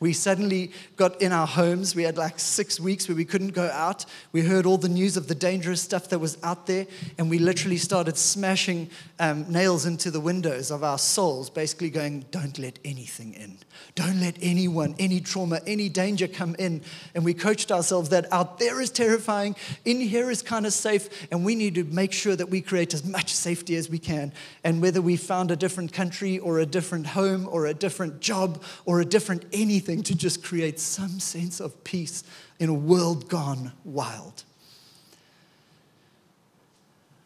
We 0.00 0.14
suddenly 0.14 0.72
got 0.96 1.20
in 1.20 1.30
our 1.30 1.46
homes. 1.46 1.94
We 1.94 2.04
had 2.04 2.16
like 2.16 2.38
six 2.38 2.80
weeks 2.80 3.06
where 3.06 3.14
we 3.14 3.26
couldn't 3.26 3.50
go 3.50 3.66
out. 3.66 4.06
We 4.32 4.40
heard 4.40 4.64
all 4.64 4.78
the 4.78 4.88
news 4.88 5.18
of 5.18 5.28
the 5.28 5.34
dangerous 5.34 5.82
stuff 5.82 6.08
that 6.08 6.18
was 6.18 6.38
out 6.42 6.66
there, 6.66 6.86
and 7.18 7.28
we 7.28 7.38
literally 7.38 7.76
started 7.76 8.16
smashing 8.16 8.88
um, 9.18 9.52
nails 9.52 9.84
into 9.84 10.10
the 10.10 10.18
windows 10.18 10.70
of 10.70 10.82
our 10.82 10.96
souls, 10.96 11.50
basically 11.50 11.90
going, 11.90 12.24
Don't 12.30 12.58
let 12.58 12.78
anything 12.82 13.34
in. 13.34 13.58
Don't 13.94 14.20
let 14.20 14.38
anyone, 14.40 14.94
any 14.98 15.20
trauma, 15.20 15.60
any 15.66 15.90
danger 15.90 16.26
come 16.26 16.56
in. 16.58 16.80
And 17.14 17.22
we 17.22 17.34
coached 17.34 17.70
ourselves 17.70 18.08
that 18.08 18.32
out 18.32 18.58
there 18.58 18.80
is 18.80 18.88
terrifying, 18.88 19.54
in 19.84 20.00
here 20.00 20.30
is 20.30 20.40
kind 20.40 20.64
of 20.64 20.72
safe, 20.72 21.10
and 21.30 21.44
we 21.44 21.54
need 21.54 21.74
to 21.74 21.84
make 21.84 22.14
sure 22.14 22.36
that 22.36 22.48
we 22.48 22.62
create 22.62 22.94
as 22.94 23.04
much 23.04 23.34
safety 23.34 23.76
as 23.76 23.90
we 23.90 23.98
can. 23.98 24.32
And 24.64 24.80
whether 24.80 25.02
we 25.02 25.18
found 25.18 25.50
a 25.50 25.56
different 25.56 25.92
country 25.92 26.38
or 26.38 26.58
a 26.58 26.66
different 26.66 27.08
home 27.08 27.46
or 27.50 27.66
a 27.66 27.74
different 27.74 28.20
job 28.20 28.62
or 28.86 29.02
a 29.02 29.04
different 29.04 29.44
anything 29.52 29.89
to 29.98 30.14
just 30.14 30.42
create 30.42 30.78
some 30.78 31.20
sense 31.20 31.60
of 31.60 31.84
peace 31.84 32.24
in 32.58 32.68
a 32.68 32.74
world 32.74 33.28
gone 33.28 33.72
wild. 33.84 34.44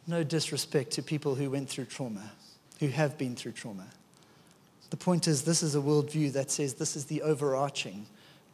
No 0.07 0.23
disrespect 0.23 0.93
to 0.93 1.03
people 1.03 1.35
who 1.35 1.51
went 1.51 1.69
through 1.69 1.87
trauma, 1.87 2.33
who 2.81 2.89
have 2.89 3.17
been 3.17 3.37
through 3.37 3.53
trauma. 3.53 3.87
The 4.91 4.97
point 4.97 5.29
is, 5.29 5.43
this 5.43 5.63
is 5.63 5.75
a 5.75 5.81
worldview 5.81 6.33
that 6.33 6.51
says 6.51 6.75
this 6.75 6.97
is 6.97 7.07
the 7.07 7.23
overarching, 7.23 8.07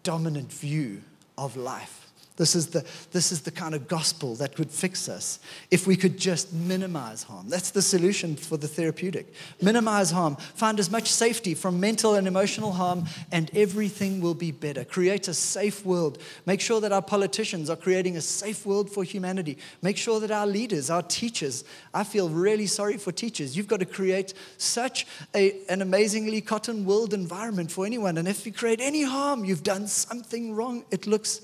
dominant 0.02 0.52
view 0.52 1.02
of 1.36 1.56
life. 1.56 2.09
This 2.40 2.54
is, 2.54 2.68
the, 2.68 2.86
this 3.12 3.32
is 3.32 3.42
the 3.42 3.50
kind 3.50 3.74
of 3.74 3.86
gospel 3.86 4.34
that 4.36 4.58
would 4.58 4.70
fix 4.70 5.10
us 5.10 5.40
if 5.70 5.86
we 5.86 5.94
could 5.94 6.16
just 6.16 6.54
minimize 6.54 7.22
harm. 7.22 7.50
That's 7.50 7.70
the 7.70 7.82
solution 7.82 8.34
for 8.34 8.56
the 8.56 8.66
therapeutic. 8.66 9.30
Minimize 9.60 10.10
harm, 10.10 10.36
find 10.36 10.80
as 10.80 10.90
much 10.90 11.10
safety 11.10 11.52
from 11.52 11.78
mental 11.78 12.14
and 12.14 12.26
emotional 12.26 12.72
harm, 12.72 13.04
and 13.30 13.50
everything 13.54 14.22
will 14.22 14.32
be 14.32 14.52
better. 14.52 14.86
Create 14.86 15.28
a 15.28 15.34
safe 15.34 15.84
world. 15.84 16.16
Make 16.46 16.62
sure 16.62 16.80
that 16.80 16.92
our 16.92 17.02
politicians 17.02 17.68
are 17.68 17.76
creating 17.76 18.16
a 18.16 18.22
safe 18.22 18.64
world 18.64 18.88
for 18.88 19.04
humanity. 19.04 19.58
Make 19.82 19.98
sure 19.98 20.18
that 20.20 20.30
our 20.30 20.46
leaders, 20.46 20.88
our 20.88 21.02
teachers, 21.02 21.62
I 21.92 22.04
feel 22.04 22.30
really 22.30 22.66
sorry 22.66 22.96
for 22.96 23.12
teachers. 23.12 23.54
You've 23.54 23.68
got 23.68 23.80
to 23.80 23.84
create 23.84 24.32
such 24.56 25.06
a, 25.34 25.58
an 25.68 25.82
amazingly 25.82 26.40
cotton 26.40 26.86
world 26.86 27.12
environment 27.12 27.70
for 27.70 27.84
anyone. 27.84 28.16
And 28.16 28.26
if 28.26 28.46
you 28.46 28.52
create 28.52 28.80
any 28.80 29.02
harm, 29.02 29.44
you've 29.44 29.62
done 29.62 29.86
something 29.86 30.54
wrong. 30.54 30.86
It 30.90 31.06
looks 31.06 31.42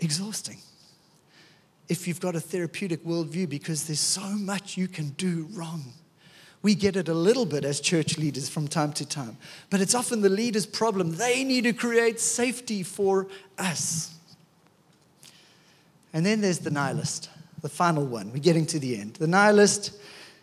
exhausting 0.00 0.58
if 1.88 2.06
you've 2.06 2.20
got 2.20 2.36
a 2.36 2.40
therapeutic 2.40 3.04
worldview 3.04 3.48
because 3.48 3.86
there's 3.86 4.00
so 4.00 4.28
much 4.28 4.76
you 4.76 4.88
can 4.88 5.10
do 5.10 5.48
wrong. 5.52 5.92
We 6.60 6.74
get 6.74 6.96
it 6.96 7.08
a 7.08 7.14
little 7.14 7.46
bit 7.46 7.64
as 7.64 7.80
church 7.80 8.18
leaders 8.18 8.48
from 8.48 8.68
time 8.68 8.92
to 8.94 9.06
time, 9.06 9.36
but 9.70 9.80
it's 9.80 9.94
often 9.94 10.20
the 10.20 10.28
leader's 10.28 10.66
problem. 10.66 11.16
They 11.16 11.44
need 11.44 11.64
to 11.64 11.72
create 11.72 12.20
safety 12.20 12.82
for 12.82 13.28
us. 13.56 14.14
And 16.12 16.26
then 16.26 16.40
there's 16.40 16.58
the 16.58 16.70
nihilist, 16.70 17.30
the 17.62 17.68
final 17.68 18.04
one. 18.04 18.32
We're 18.32 18.38
getting 18.38 18.66
to 18.66 18.78
the 18.78 18.98
end. 18.98 19.14
The 19.14 19.26
nihilist 19.26 19.92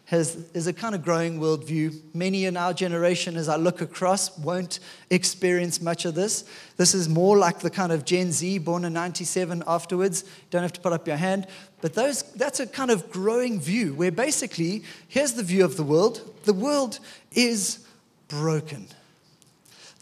has, 0.06 0.36
is 0.54 0.68
a 0.68 0.74
kind 0.74 0.94
of 0.94 1.04
growing 1.04 1.40
worldview. 1.40 2.00
Many 2.14 2.46
in 2.46 2.58
our 2.58 2.74
generation, 2.74 3.36
as 3.38 3.50
I 3.50 3.56
look 3.56 3.82
across, 3.82 4.38
won't 4.38 4.80
experience 5.10 5.82
much 5.82 6.06
of 6.06 6.14
this. 6.14 6.46
This 6.78 6.94
is 6.94 7.10
more 7.10 7.38
like 7.38 7.60
the 7.60 7.72
kind 7.72 7.92
of 7.92 8.06
Gen 8.06 8.32
Z 8.32 8.60
born 8.60 8.86
in 8.86 8.94
97 8.94 9.64
afterwards. 9.66 10.24
Don't 10.52 10.62
have 10.62 10.74
to 10.74 10.82
put 10.82 10.94
up 10.94 11.08
your 11.08 11.18
hand. 11.18 11.48
But 11.82 11.96
those, 11.96 12.22
that's 12.34 12.60
a 12.60 12.68
kind 12.68 12.92
of 12.92 13.10
growing 13.10 13.60
view 13.60 13.96
where 13.96 14.12
basically, 14.12 14.84
here's 15.08 15.34
the 15.34 15.44
view 15.44 15.66
of 15.66 15.76
the 15.76 15.84
world 15.84 16.22
the 16.46 16.54
world 16.54 17.00
is 17.32 17.80
broken. 18.28 18.88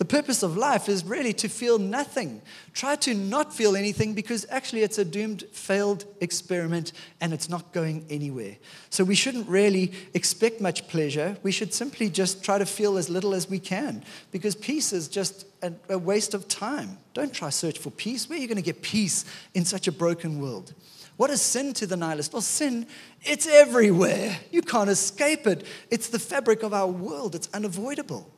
The 0.03 0.09
purpose 0.09 0.43
of 0.43 0.57
life 0.57 0.89
is 0.89 1.05
really 1.05 1.31
to 1.31 1.47
feel 1.47 1.79
nothing. 1.79 2.41
Try 2.73 2.97
to 2.97 3.13
not 3.13 3.53
feel 3.53 3.73
anything 3.77 4.13
because 4.13 4.45
actually 4.49 4.81
it's 4.81 4.97
a 4.97 5.05
doomed, 5.05 5.43
failed 5.53 6.03
experiment 6.19 6.91
and 7.21 7.31
it's 7.31 7.47
not 7.47 7.71
going 7.71 8.05
anywhere. 8.09 8.57
So 8.89 9.05
we 9.05 9.15
shouldn't 9.15 9.47
really 9.47 9.93
expect 10.13 10.59
much 10.59 10.89
pleasure. 10.89 11.37
We 11.41 11.53
should 11.53 11.73
simply 11.73 12.09
just 12.09 12.43
try 12.43 12.57
to 12.57 12.65
feel 12.65 12.97
as 12.97 13.09
little 13.09 13.33
as 13.33 13.49
we 13.49 13.59
can 13.59 14.03
because 14.31 14.55
peace 14.55 14.91
is 14.91 15.07
just 15.07 15.45
a, 15.61 15.71
a 15.87 15.97
waste 15.97 16.33
of 16.33 16.49
time. 16.49 16.97
Don't 17.13 17.33
try 17.33 17.49
search 17.49 17.79
for 17.79 17.89
peace. 17.89 18.27
Where 18.27 18.37
are 18.37 18.41
you 18.41 18.49
going 18.49 18.57
to 18.57 18.61
get 18.61 18.81
peace 18.81 19.23
in 19.53 19.63
such 19.63 19.87
a 19.87 19.91
broken 19.93 20.41
world? 20.41 20.73
What 21.15 21.29
is 21.29 21.41
sin 21.41 21.71
to 21.75 21.87
the 21.87 21.95
nihilist? 21.95 22.33
Well, 22.33 22.41
sin, 22.41 22.87
it's 23.21 23.47
everywhere. 23.47 24.37
You 24.51 24.63
can't 24.63 24.89
escape 24.89 25.47
it. 25.47 25.65
It's 25.89 26.09
the 26.09 26.19
fabric 26.19 26.61
of 26.61 26.73
our 26.73 26.87
world, 26.87 27.35
it's 27.35 27.47
unavoidable. 27.53 28.29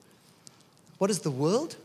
What 0.98 1.10
is 1.10 1.20
the 1.20 1.32
world? 1.32 1.76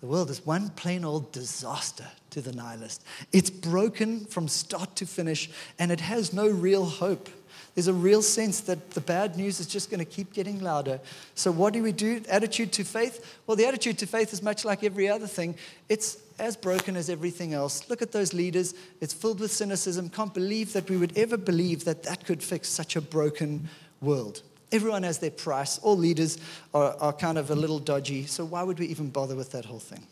The 0.00 0.06
world 0.06 0.30
is 0.30 0.44
one 0.44 0.70
plain 0.70 1.04
old 1.04 1.32
disaster 1.32 2.06
to 2.30 2.42
the 2.42 2.52
nihilist. 2.52 3.02
It's 3.32 3.48
broken 3.48 4.26
from 4.26 4.46
start 4.46 4.94
to 4.96 5.06
finish, 5.06 5.48
and 5.78 5.90
it 5.90 6.00
has 6.00 6.32
no 6.32 6.46
real 6.48 6.84
hope. 6.84 7.30
There's 7.74 7.88
a 7.88 7.94
real 7.94 8.22
sense 8.22 8.60
that 8.62 8.92
the 8.92 9.00
bad 9.00 9.36
news 9.36 9.60
is 9.60 9.66
just 9.66 9.90
going 9.90 9.98
to 9.98 10.06
keep 10.06 10.32
getting 10.32 10.60
louder. 10.60 11.00
So, 11.34 11.50
what 11.50 11.72
do 11.72 11.82
we 11.82 11.92
do? 11.92 12.22
Attitude 12.28 12.72
to 12.72 12.84
faith? 12.84 13.38
Well, 13.46 13.56
the 13.56 13.66
attitude 13.66 13.98
to 13.98 14.06
faith 14.06 14.32
is 14.32 14.42
much 14.42 14.64
like 14.64 14.82
every 14.84 15.08
other 15.08 15.26
thing. 15.26 15.56
It's 15.88 16.18
as 16.38 16.56
broken 16.56 16.96
as 16.96 17.10
everything 17.10 17.54
else. 17.54 17.88
Look 17.88 18.02
at 18.02 18.12
those 18.12 18.32
leaders. 18.32 18.74
It's 19.00 19.12
filled 19.12 19.40
with 19.40 19.50
cynicism. 19.50 20.08
Can't 20.10 20.32
believe 20.32 20.72
that 20.72 20.88
we 20.88 20.96
would 20.96 21.16
ever 21.16 21.36
believe 21.36 21.84
that 21.84 22.02
that 22.04 22.24
could 22.24 22.42
fix 22.42 22.68
such 22.68 22.96
a 22.96 23.00
broken 23.00 23.68
world. 24.00 24.42
Everyone 24.72 25.04
has 25.04 25.18
their 25.18 25.30
price. 25.30 25.78
All 25.78 25.96
leaders 25.96 26.38
are, 26.74 26.96
are 27.00 27.12
kind 27.12 27.38
of 27.38 27.50
a 27.50 27.54
little 27.54 27.78
dodgy. 27.78 28.26
So 28.26 28.44
why 28.44 28.62
would 28.62 28.78
we 28.78 28.86
even 28.86 29.10
bother 29.10 29.36
with 29.36 29.52
that 29.52 29.64
whole 29.64 29.78
thing? 29.78 30.06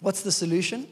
What's 0.00 0.22
the 0.22 0.32
solution? 0.32 0.86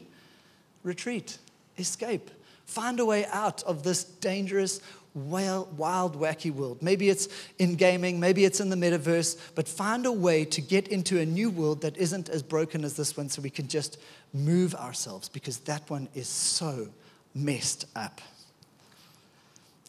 Retreat, 0.83 1.37
escape, 1.77 2.29
find 2.65 2.99
a 2.99 3.05
way 3.05 3.25
out 3.27 3.63
of 3.63 3.83
this 3.83 4.03
dangerous, 4.03 4.81
wild, 5.13 5.77
wild, 5.77 6.19
wacky 6.19 6.51
world. 6.51 6.81
Maybe 6.81 7.09
it's 7.09 7.27
in 7.57 7.75
gaming, 7.75 8.19
maybe 8.19 8.45
it's 8.45 8.59
in 8.59 8.69
the 8.69 8.75
metaverse, 8.75 9.39
but 9.55 9.67
find 9.67 10.05
a 10.05 10.11
way 10.11 10.43
to 10.45 10.61
get 10.61 10.87
into 10.89 11.19
a 11.19 11.25
new 11.25 11.49
world 11.49 11.81
that 11.81 11.95
isn't 11.97 12.29
as 12.29 12.43
broken 12.43 12.83
as 12.83 12.95
this 12.95 13.15
one 13.15 13.29
so 13.29 13.41
we 13.41 13.49
can 13.49 13.67
just 13.67 13.97
move 14.33 14.75
ourselves 14.75 15.29
because 15.29 15.59
that 15.59 15.89
one 15.89 16.09
is 16.13 16.27
so 16.27 16.89
messed 17.33 17.85
up. 17.95 18.21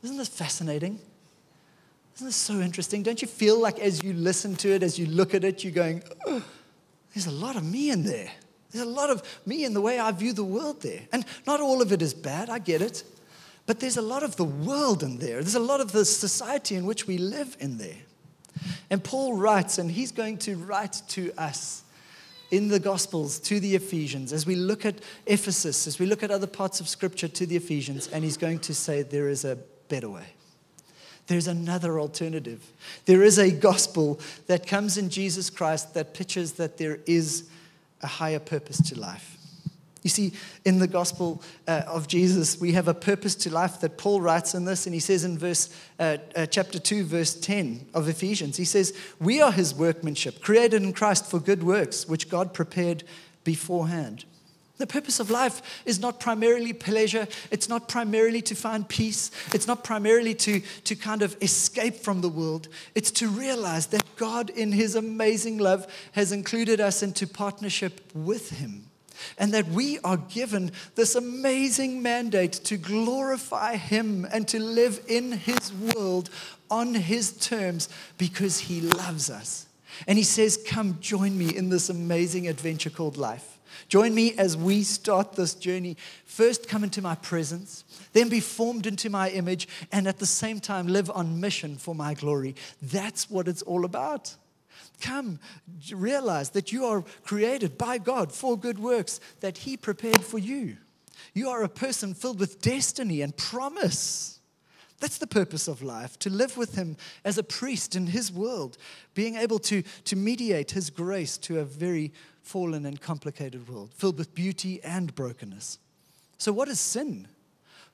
Isn't 0.02 0.18
this 0.18 0.28
fascinating? 0.28 1.00
Isn't 2.16 2.28
this 2.28 2.36
so 2.36 2.60
interesting? 2.60 3.02
Don't 3.02 3.20
you 3.20 3.28
feel 3.28 3.60
like 3.60 3.78
as 3.78 4.02
you 4.02 4.14
listen 4.14 4.56
to 4.56 4.70
it, 4.70 4.82
as 4.82 4.98
you 4.98 5.04
look 5.04 5.34
at 5.34 5.44
it, 5.44 5.62
you're 5.62 5.72
going, 5.72 6.02
oh, 6.26 6.42
there's 7.12 7.26
a 7.26 7.30
lot 7.30 7.56
of 7.56 7.62
me 7.62 7.90
in 7.90 8.04
there. 8.04 8.30
There's 8.70 8.86
a 8.86 8.88
lot 8.88 9.10
of 9.10 9.22
me 9.44 9.66
in 9.66 9.74
the 9.74 9.82
way 9.82 9.98
I 9.98 10.10
view 10.12 10.32
the 10.32 10.42
world 10.42 10.80
there. 10.80 11.02
And 11.12 11.26
not 11.46 11.60
all 11.60 11.82
of 11.82 11.92
it 11.92 12.00
is 12.00 12.14
bad, 12.14 12.48
I 12.48 12.58
get 12.58 12.80
it. 12.80 13.04
But 13.66 13.80
there's 13.80 13.98
a 13.98 14.02
lot 14.02 14.22
of 14.22 14.36
the 14.36 14.44
world 14.44 15.02
in 15.02 15.18
there. 15.18 15.42
There's 15.42 15.56
a 15.56 15.60
lot 15.60 15.82
of 15.82 15.92
the 15.92 16.06
society 16.06 16.74
in 16.74 16.86
which 16.86 17.06
we 17.06 17.18
live 17.18 17.54
in 17.60 17.76
there. 17.76 17.98
And 18.88 19.04
Paul 19.04 19.34
writes, 19.34 19.76
and 19.76 19.90
he's 19.90 20.10
going 20.10 20.38
to 20.38 20.56
write 20.56 21.02
to 21.08 21.32
us 21.36 21.84
in 22.50 22.68
the 22.68 22.80
Gospels 22.80 23.38
to 23.40 23.60
the 23.60 23.74
Ephesians 23.74 24.32
as 24.32 24.46
we 24.46 24.54
look 24.54 24.86
at 24.86 24.94
Ephesus, 25.26 25.86
as 25.86 25.98
we 25.98 26.06
look 26.06 26.22
at 26.22 26.30
other 26.30 26.46
parts 26.46 26.80
of 26.80 26.88
Scripture 26.88 27.28
to 27.28 27.44
the 27.44 27.56
Ephesians, 27.56 28.08
and 28.08 28.24
he's 28.24 28.38
going 28.38 28.60
to 28.60 28.74
say 28.74 29.02
there 29.02 29.28
is 29.28 29.44
a 29.44 29.56
better 29.88 30.08
way. 30.08 30.35
There's 31.26 31.48
another 31.48 31.98
alternative. 31.98 32.70
There 33.06 33.22
is 33.22 33.38
a 33.38 33.50
gospel 33.50 34.20
that 34.46 34.66
comes 34.66 34.96
in 34.96 35.10
Jesus 35.10 35.50
Christ 35.50 35.94
that 35.94 36.14
pictures 36.14 36.52
that 36.52 36.78
there 36.78 37.00
is 37.06 37.48
a 38.02 38.06
higher 38.06 38.38
purpose 38.38 38.80
to 38.90 38.98
life. 38.98 39.36
You 40.06 40.10
see, 40.10 40.34
in 40.64 40.78
the 40.78 40.86
gospel 40.86 41.42
uh, 41.66 41.82
of 41.88 42.06
Jesus, 42.06 42.60
we 42.60 42.70
have 42.72 42.86
a 42.86 42.94
purpose 42.94 43.34
to 43.34 43.50
life 43.52 43.80
that 43.80 43.98
Paul 43.98 44.20
writes 44.20 44.54
in 44.54 44.64
this, 44.64 44.86
and 44.86 44.94
he 44.94 45.00
says 45.00 45.24
in 45.24 45.36
verse 45.36 45.68
uh, 45.98 46.18
uh, 46.36 46.46
chapter 46.46 46.78
2, 46.78 47.02
verse 47.02 47.34
10 47.34 47.86
of 47.92 48.08
Ephesians, 48.08 48.56
he 48.56 48.64
says, 48.64 48.96
We 49.18 49.40
are 49.40 49.50
his 49.50 49.74
workmanship, 49.74 50.40
created 50.40 50.84
in 50.84 50.92
Christ 50.92 51.28
for 51.28 51.40
good 51.40 51.64
works, 51.64 52.06
which 52.06 52.28
God 52.28 52.54
prepared 52.54 53.02
beforehand. 53.42 54.26
The 54.78 54.86
purpose 54.86 55.20
of 55.20 55.30
life 55.30 55.82
is 55.86 55.98
not 55.98 56.20
primarily 56.20 56.74
pleasure. 56.74 57.26
It's 57.50 57.68
not 57.68 57.88
primarily 57.88 58.42
to 58.42 58.54
find 58.54 58.86
peace. 58.86 59.30
It's 59.54 59.66
not 59.66 59.84
primarily 59.84 60.34
to, 60.34 60.60
to 60.60 60.94
kind 60.94 61.22
of 61.22 61.34
escape 61.40 61.96
from 61.96 62.20
the 62.20 62.28
world. 62.28 62.68
It's 62.94 63.10
to 63.12 63.28
realize 63.28 63.86
that 63.88 64.04
God, 64.16 64.50
in 64.50 64.72
His 64.72 64.94
amazing 64.94 65.56
love, 65.56 65.86
has 66.12 66.30
included 66.30 66.78
us 66.78 67.02
into 67.02 67.26
partnership 67.26 68.00
with 68.14 68.50
Him. 68.50 68.88
And 69.38 69.54
that 69.54 69.68
we 69.68 69.98
are 70.00 70.18
given 70.18 70.72
this 70.94 71.14
amazing 71.14 72.02
mandate 72.02 72.52
to 72.52 72.76
glorify 72.76 73.76
Him 73.76 74.26
and 74.30 74.46
to 74.48 74.58
live 74.58 75.00
in 75.08 75.32
His 75.32 75.72
world 75.72 76.28
on 76.70 76.94
His 76.94 77.32
terms 77.32 77.88
because 78.18 78.58
He 78.60 78.82
loves 78.82 79.30
us. 79.30 79.64
And 80.06 80.18
He 80.18 80.24
says, 80.24 80.62
Come 80.66 80.98
join 81.00 81.38
me 81.38 81.56
in 81.56 81.70
this 81.70 81.88
amazing 81.88 82.46
adventure 82.46 82.90
called 82.90 83.16
life. 83.16 83.55
Join 83.88 84.14
me 84.14 84.34
as 84.34 84.56
we 84.56 84.82
start 84.82 85.34
this 85.34 85.54
journey. 85.54 85.96
First, 86.24 86.68
come 86.68 86.84
into 86.84 87.02
my 87.02 87.14
presence, 87.14 87.84
then 88.12 88.28
be 88.28 88.40
formed 88.40 88.86
into 88.86 89.10
my 89.10 89.30
image, 89.30 89.68
and 89.92 90.06
at 90.06 90.18
the 90.18 90.26
same 90.26 90.60
time, 90.60 90.86
live 90.86 91.10
on 91.10 91.40
mission 91.40 91.76
for 91.76 91.94
my 91.94 92.14
glory. 92.14 92.54
That's 92.82 93.30
what 93.30 93.48
it's 93.48 93.62
all 93.62 93.84
about. 93.84 94.34
Come, 95.00 95.38
realize 95.90 96.50
that 96.50 96.72
you 96.72 96.86
are 96.86 97.04
created 97.22 97.76
by 97.76 97.98
God 97.98 98.32
for 98.32 98.58
good 98.58 98.78
works 98.78 99.20
that 99.40 99.58
He 99.58 99.76
prepared 99.76 100.22
for 100.22 100.38
you. 100.38 100.78
You 101.34 101.50
are 101.50 101.62
a 101.62 101.68
person 101.68 102.14
filled 102.14 102.40
with 102.40 102.60
destiny 102.62 103.20
and 103.20 103.36
promise. 103.36 104.40
That's 104.98 105.18
the 105.18 105.26
purpose 105.26 105.68
of 105.68 105.82
life 105.82 106.18
to 106.20 106.30
live 106.30 106.56
with 106.56 106.74
Him 106.74 106.96
as 107.24 107.36
a 107.36 107.42
priest 107.42 107.94
in 107.94 108.06
His 108.06 108.32
world, 108.32 108.78
being 109.14 109.36
able 109.36 109.58
to, 109.60 109.82
to 110.04 110.16
mediate 110.16 110.70
His 110.70 110.88
grace 110.88 111.36
to 111.38 111.60
a 111.60 111.64
very 111.64 112.12
fallen 112.46 112.86
and 112.86 113.00
complicated 113.00 113.68
world, 113.68 113.92
filled 113.92 114.18
with 114.18 114.34
beauty 114.34 114.80
and 114.84 115.14
brokenness. 115.14 115.78
So, 116.38 116.52
what 116.52 116.68
is 116.68 116.78
sin? 116.78 117.28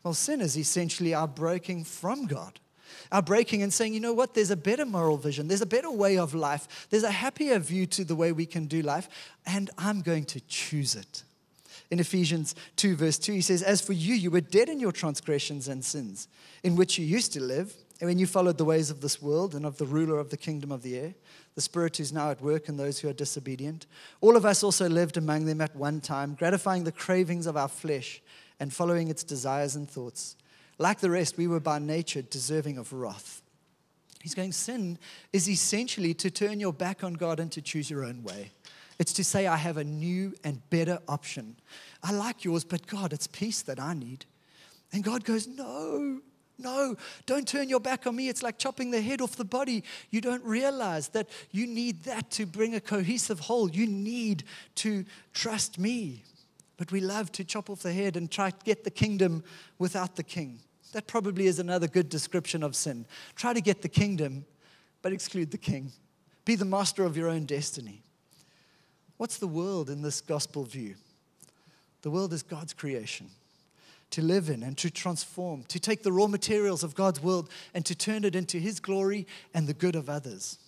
Well, 0.03 0.14
sin 0.14 0.40
is 0.40 0.59
essentially 0.59 1.14
our 1.14 1.28
breaking 1.28 1.84
from 1.84 2.26
God 2.26 2.59
our 3.11 3.22
breaking 3.22 3.62
and 3.62 3.72
saying, 3.72 3.94
you 3.94 4.00
know 4.00 4.12
what, 4.12 4.34
there's 4.34 4.50
a 4.50 4.57
better 4.57 4.86
moral 4.86 5.16
vision, 5.16 5.48
there's 5.48 5.61
a 5.61 5.66
better 5.66 5.90
way 5.90 6.18
of 6.18 6.34
life, 6.34 6.86
there's 6.90 7.03
a 7.03 7.11
happier 7.11 7.59
view 7.59 7.86
to 7.86 8.05
the 8.05 8.14
way 8.14 8.32
we 8.32 8.46
can 8.46 8.66
do 8.66 8.82
life, 8.82 9.09
and 9.46 9.70
I'm 9.78 10.00
going 10.03 10.24
to 10.26 10.40
choose 10.40 10.94
it. 10.94 11.24
In 11.90 12.00
Ephesians 12.00 12.55
2, 12.76 12.96
verse 12.96 13.18
2, 13.18 13.32
he 13.32 13.40
says, 13.42 13.62
As 13.62 13.82
for 13.82 13.92
you, 13.92 14.14
you 14.14 14.30
were 14.30 14.40
dead 14.40 14.68
in 14.68 14.80
your 14.80 14.92
transgressions 14.92 15.68
and 15.68 15.84
sins, 15.84 16.26
in 16.62 16.74
which 16.74 16.98
you 16.98 17.05
used 17.05 17.34
to 17.34 17.40
live, 17.40 17.74
and 18.03 18.09
when 18.09 18.18
you 18.18 18.26
followed 18.26 18.59
the 18.59 18.64
ways 18.64 18.90
of 18.90 19.00
this 19.00 19.22
world 19.22 19.55
and 19.55 19.64
of 19.64 19.78
the 19.78 19.86
ruler 19.86 20.18
of 20.18 20.30
the 20.30 20.36
kingdom 20.36 20.72
of 20.72 20.82
the 20.82 20.98
air, 20.98 21.14
the 21.55 21.61
spirit 21.61 21.96
who's 21.96 22.12
now 22.12 22.32
at 22.32 22.42
work 22.42 22.68
in 22.68 22.76
those 22.76 22.98
who 22.98 23.09
are 23.09 23.12
disobedient. 23.12 23.86
All 24.20 24.36
of 24.36 24.44
us 24.44 24.64
also 24.64 24.88
lived 24.88 25.18
among 25.18 25.44
them 25.44 25.61
at 25.61 25.76
one 25.76 26.00
time, 26.00 26.34
gratifying 26.34 26.82
the 26.82 26.90
cravings 26.90 27.46
of 27.46 27.57
our 27.57 27.68
flesh 27.68 28.20
and 28.59 28.72
following 28.72 29.07
its 29.07 29.22
desires 29.22 29.76
and 29.76 29.88
thoughts. 29.88 30.34
Like 30.78 30.98
the 30.98 31.11
rest, 31.11 31.38
we 31.38 31.46
were 31.46 31.61
by 31.61 31.78
nature 31.78 32.22
deserving 32.22 32.76
of 32.76 32.92
wrath. 32.92 33.40
He's 34.20 34.34
going, 34.34 34.50
sin 34.50 34.98
is 35.32 35.48
essentially 35.48 36.12
to 36.14 36.28
turn 36.28 36.59
your 36.59 36.72
back 36.72 37.05
on 37.05 37.12
God 37.12 37.38
and 37.38 37.53
to 37.53 37.62
choose 37.62 37.88
your 37.88 38.05
own 38.05 38.24
way. 38.24 38.50
It's 38.98 39.12
to 39.12 39.22
say, 39.22 39.46
I 39.46 39.55
have 39.55 39.76
a 39.76 39.84
new 39.84 40.34
and 40.42 40.68
better 40.70 40.98
option. 41.07 41.55
I 42.03 42.11
like 42.11 42.42
yours, 42.42 42.64
but 42.64 42.84
God, 42.88 43.12
it's 43.12 43.28
peace 43.28 43.62
that 43.62 43.78
I 43.78 43.94
need. 43.94 44.24
And 44.92 45.05
God 45.05 45.22
goes, 45.22 45.46
No, 45.46 46.20
no, 46.59 46.96
don't 47.26 47.46
turn 47.46 47.68
your 47.68 47.80
back 47.80 48.07
on 48.07 48.14
me. 48.14 48.28
It's 48.28 48.42
like 48.42 48.59
chopping 48.59 48.90
the 48.90 49.00
head 49.00 49.20
off 49.20 49.36
the 49.36 49.44
body. 49.44 49.82
You 50.11 50.20
don't 50.20 50.44
realize 50.44 51.09
that 51.09 51.28
you 51.50 51.66
need 51.66 52.05
that 52.05 52.30
to 52.32 52.46
bring 52.46 52.74
a 52.74 52.80
cohesive 52.80 53.40
whole. 53.40 53.70
You 53.70 53.86
need 53.86 54.44
to 54.76 55.05
trust 55.32 55.78
me. 55.78 56.24
But 56.76 56.92
we 56.92 57.00
love 57.00 57.32
to 57.32 57.44
chop 57.44 57.70
off 57.70 57.82
the 57.82 57.92
head 57.92 58.16
and 58.16 58.30
try 58.30 58.50
to 58.50 58.64
get 58.64 58.84
the 58.84 58.90
kingdom 58.90 59.44
without 59.78 60.16
the 60.16 60.22
king. 60.22 60.61
That 60.92 61.07
probably 61.07 61.46
is 61.46 61.59
another 61.59 61.88
good 61.88 62.09
description 62.09 62.62
of 62.62 62.76
sin. 62.76 63.07
Try 63.34 63.53
to 63.53 63.61
get 63.61 63.82
the 63.82 63.88
kingdom, 63.88 64.44
but 65.00 65.12
exclude 65.12 65.50
the 65.50 65.59
king. 65.59 65.92
Be 66.44 66.55
the 66.55 66.64
master 66.64 67.05
of 67.05 67.16
your 67.16 67.28
own 67.28 67.46
destiny. 67.46 68.03
What's 69.16 69.38
the 69.38 69.46
world 69.46 69.88
in 69.88 70.03
this 70.03 70.20
gospel 70.20 70.64
view? 70.64 70.96
The 72.03 72.11
world 72.11 72.32
is 72.32 72.42
God's 72.42 72.74
creation 72.74 73.30
to 74.12 74.22
live 74.22 74.48
in 74.48 74.62
and 74.62 74.78
to 74.78 74.90
transform, 74.90 75.64
to 75.64 75.80
take 75.80 76.02
the 76.02 76.12
raw 76.12 76.26
materials 76.26 76.82
of 76.82 76.94
God's 76.94 77.22
world 77.22 77.50
and 77.74 77.84
to 77.86 77.94
turn 77.94 78.24
it 78.24 78.34
into 78.34 78.58
His 78.58 78.80
glory 78.80 79.26
and 79.52 79.66
the 79.66 79.74
good 79.74 79.96
of 79.96 80.08
others. 80.08 80.58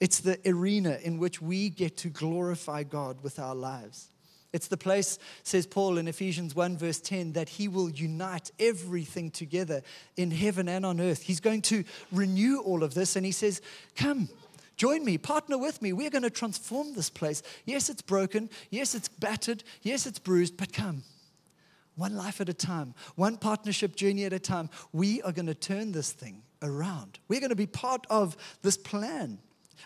It's 0.00 0.20
the 0.20 0.38
arena 0.46 0.98
in 1.02 1.18
which 1.18 1.40
we 1.42 1.70
get 1.70 1.96
to 1.98 2.08
glorify 2.08 2.82
God 2.82 3.22
with 3.22 3.38
our 3.38 3.54
lives. 3.54 4.08
It's 4.52 4.68
the 4.68 4.78
place, 4.78 5.18
says 5.42 5.66
Paul 5.66 5.98
in 5.98 6.08
Ephesians 6.08 6.54
1, 6.54 6.78
verse 6.78 7.00
10, 7.00 7.32
that 7.34 7.50
he 7.50 7.68
will 7.68 7.90
unite 7.90 8.50
everything 8.58 9.30
together 9.30 9.82
in 10.16 10.30
heaven 10.30 10.68
and 10.68 10.86
on 10.86 11.00
earth. 11.00 11.22
He's 11.22 11.40
going 11.40 11.62
to 11.62 11.84
renew 12.12 12.60
all 12.60 12.82
of 12.82 12.94
this, 12.94 13.14
and 13.14 13.26
he 13.26 13.32
says, 13.32 13.60
Come, 13.94 14.30
join 14.76 15.04
me, 15.04 15.18
partner 15.18 15.58
with 15.58 15.82
me. 15.82 15.92
We're 15.92 16.08
going 16.08 16.22
to 16.22 16.30
transform 16.30 16.94
this 16.94 17.10
place. 17.10 17.42
Yes, 17.66 17.90
it's 17.90 18.00
broken. 18.00 18.48
Yes, 18.70 18.94
it's 18.94 19.08
battered. 19.08 19.64
Yes, 19.82 20.06
it's 20.06 20.18
bruised, 20.18 20.56
but 20.56 20.72
come. 20.72 21.02
One 21.98 22.16
life 22.16 22.40
at 22.40 22.48
a 22.48 22.54
time, 22.54 22.94
one 23.16 23.36
partnership 23.36 23.96
journey 23.96 24.24
at 24.24 24.32
a 24.32 24.38
time. 24.38 24.70
We 24.92 25.20
are 25.22 25.32
going 25.32 25.46
to 25.46 25.54
turn 25.54 25.90
this 25.90 26.12
thing 26.12 26.42
around. 26.62 27.18
We're 27.26 27.40
going 27.40 27.50
to 27.50 27.56
be 27.56 27.66
part 27.66 28.06
of 28.08 28.36
this 28.62 28.76
plan. 28.76 29.40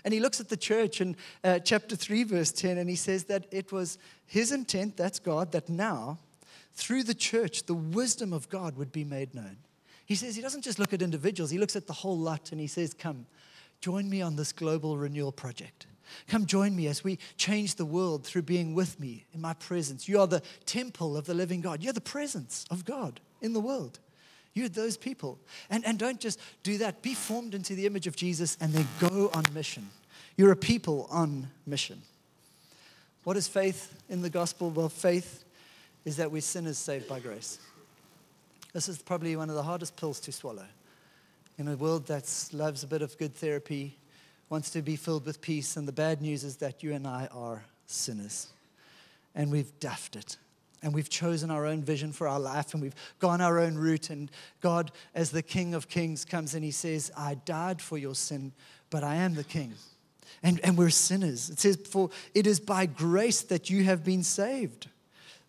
And 0.05 0.13
he 0.13 0.21
looks 0.21 0.39
at 0.39 0.51
the 0.51 0.57
church 0.59 1.01
in 1.01 1.17
uh, 1.43 1.61
chapter 1.61 1.97
3, 1.97 2.25
verse 2.25 2.53
10, 2.53 2.77
and 2.77 2.91
he 2.91 2.97
says 2.97 3.25
that 3.25 3.47
it 3.51 3.73
was 3.73 3.97
his 4.27 4.53
intent, 4.53 4.99
that's 4.99 5.19
God, 5.19 5.53
that 5.53 5.71
now, 5.71 6.19
through 6.75 7.05
the 7.05 7.15
church, 7.15 7.65
the 7.65 7.75
wisdom 7.75 8.35
of 8.35 8.51
God 8.51 8.77
would 8.77 8.93
be 8.93 9.05
made 9.05 9.35
known. 9.35 9.57
He 10.05 10.15
says 10.15 10.37
he 10.37 10.43
doesn't 10.43 10.65
just 10.65 10.79
look 10.79 10.93
at 10.93 11.01
individuals, 11.01 11.51
he 11.51 11.59
looks 11.59 11.77
at 11.77 11.87
the 11.87 11.95
whole 11.95 12.19
lot 12.19 12.53
and 12.53 12.61
he 12.61 12.67
says, 12.67 12.93
Come, 12.93 13.25
join 13.81 14.11
me 14.11 14.21
on 14.21 14.37
this 14.37 14.53
global 14.53 14.99
renewal 14.99 15.33
project. 15.33 15.87
Come 16.29 16.47
join 16.47 16.75
me 16.75 16.87
as 16.87 17.03
we 17.03 17.19
change 17.37 17.75
the 17.75 17.85
world 17.85 18.25
through 18.25 18.43
being 18.43 18.75
with 18.75 18.99
me 19.01 19.25
in 19.33 19.41
my 19.41 19.55
presence. 19.55 20.09
You 20.09 20.21
are 20.21 20.27
the 20.27 20.43
temple 20.67 21.17
of 21.17 21.27
the 21.27 21.35
living 21.35 21.61
God. 21.61 21.83
You're 21.83 21.93
the 21.93 22.01
presence 22.01 22.65
of 22.71 22.85
God 22.85 23.21
in 23.41 23.53
the 23.53 23.61
world. 23.61 23.99
You're 24.55 24.69
those 24.69 24.97
people. 24.97 25.39
And, 25.71 25.85
and 25.87 25.99
don't 25.99 26.21
just 26.21 26.39
do 26.63 26.79
that. 26.79 27.03
Be 27.03 27.15
formed 27.15 27.55
into 27.55 27.75
the 27.75 27.87
image 27.87 28.07
of 28.07 28.17
Jesus 28.17 28.57
and 28.61 28.73
then 28.73 28.87
go 29.01 29.31
on 29.33 29.45
mission. 29.55 29.89
You're 30.37 30.53
a 30.53 30.57
people 30.57 31.09
on 31.11 31.49
mission. 31.67 32.03
What 33.25 33.37
is 33.37 33.49
faith 33.49 34.03
in 34.09 34.23
the 34.23 34.31
gospel? 34.31 34.71
Well, 34.71 34.89
faith 34.89 35.45
is 36.05 36.17
that 36.17 36.31
we're 36.31 36.43
sinners 36.43 36.79
saved 36.79 37.09
by 37.09 37.21
grace. 37.21 37.59
This 38.73 38.89
is 38.89 39.01
probably 39.01 39.37
one 39.37 39.49
of 39.49 39.55
the 39.55 39.63
hardest 39.63 39.97
pills 39.97 40.19
to 40.21 40.33
swallow. 40.33 40.67
In 41.59 41.69
a 41.69 41.77
world 41.77 42.07
that 42.07 42.49
loves 42.53 42.83
a 42.83 42.87
bit 42.87 43.03
of 43.03 43.17
good 43.19 43.35
therapy, 43.35 43.99
wants 44.53 44.69
to 44.69 44.83
be 44.83 44.97
filled 44.97 45.25
with 45.25 45.41
peace, 45.41 45.79
and 45.79 45.89
the 45.89 45.93
bad 45.93 46.21
news 46.21 46.45
is 46.45 46.57
that 46.59 46.83
you 46.83 46.93
and 46.93 47.07
I 47.07 47.27
are 47.33 47.65
sinners. 47.87 48.49
And 49.35 49.51
we've 49.51 49.73
duffed 49.81 50.15
it 50.15 50.37
and 50.83 50.93
we've 50.93 51.09
chosen 51.09 51.51
our 51.51 51.65
own 51.65 51.83
vision 51.83 52.13
for 52.13 52.29
our 52.29 52.39
life 52.39 52.75
and 52.75 52.83
we've 52.83 52.95
gone 53.19 53.41
our 53.41 53.59
own 53.59 53.77
route. 53.77 54.11
And 54.11 54.31
God, 54.61 54.93
as 55.15 55.31
the 55.31 55.41
King 55.41 55.73
of 55.73 55.89
Kings, 55.89 56.27
comes 56.27 56.55
and 56.55 56.63
He 56.63 56.71
says, 56.71 57.11
I 57.17 57.37
died 57.47 57.81
for 57.81 57.97
your 57.97 58.15
sin, 58.15 58.53
but 58.91 59.03
I 59.03 59.15
am 59.15 59.37
the 59.37 59.45
King. 59.45 59.73
And, 60.43 60.61
and 60.63 60.77
we're 60.77 60.91
sinners. 60.91 61.49
It 61.49 61.59
says, 61.59 61.77
For 61.89 62.11
it 62.35 62.47
is 62.47 62.61
by 62.61 62.85
grace 62.85 63.41
that 63.41 63.71
you 63.71 63.85
have 63.85 64.05
been 64.05 64.23
saved. 64.23 64.89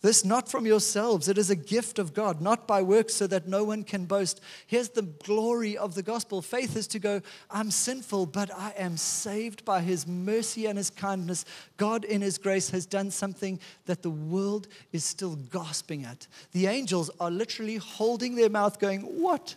This 0.03 0.25
not 0.25 0.49
from 0.49 0.65
yourselves. 0.65 1.29
It 1.29 1.37
is 1.37 1.49
a 1.49 1.55
gift 1.55 1.97
of 1.97 2.13
God, 2.13 2.41
not 2.41 2.67
by 2.67 2.81
works, 2.81 3.13
so 3.13 3.25
that 3.27 3.47
no 3.47 3.63
one 3.63 3.85
can 3.85 4.03
boast. 4.03 4.41
Here's 4.67 4.89
the 4.89 5.03
glory 5.03 5.77
of 5.77 5.95
the 5.95 6.03
gospel. 6.03 6.41
Faith 6.41 6.75
is 6.75 6.87
to 6.87 6.99
go, 6.99 7.21
I'm 7.49 7.71
sinful, 7.71 8.25
but 8.25 8.51
I 8.53 8.73
am 8.77 8.97
saved 8.97 9.63
by 9.63 9.79
his 9.79 10.05
mercy 10.05 10.65
and 10.65 10.77
his 10.77 10.89
kindness. 10.89 11.45
God, 11.77 12.03
in 12.03 12.21
his 12.21 12.37
grace, 12.37 12.69
has 12.71 12.85
done 12.85 13.11
something 13.11 13.61
that 13.85 14.03
the 14.03 14.09
world 14.09 14.67
is 14.91 15.05
still 15.05 15.37
gasping 15.37 16.03
at. 16.03 16.27
The 16.51 16.67
angels 16.67 17.09
are 17.21 17.31
literally 17.31 17.77
holding 17.77 18.35
their 18.35 18.49
mouth, 18.49 18.81
going, 18.81 19.03
What? 19.03 19.55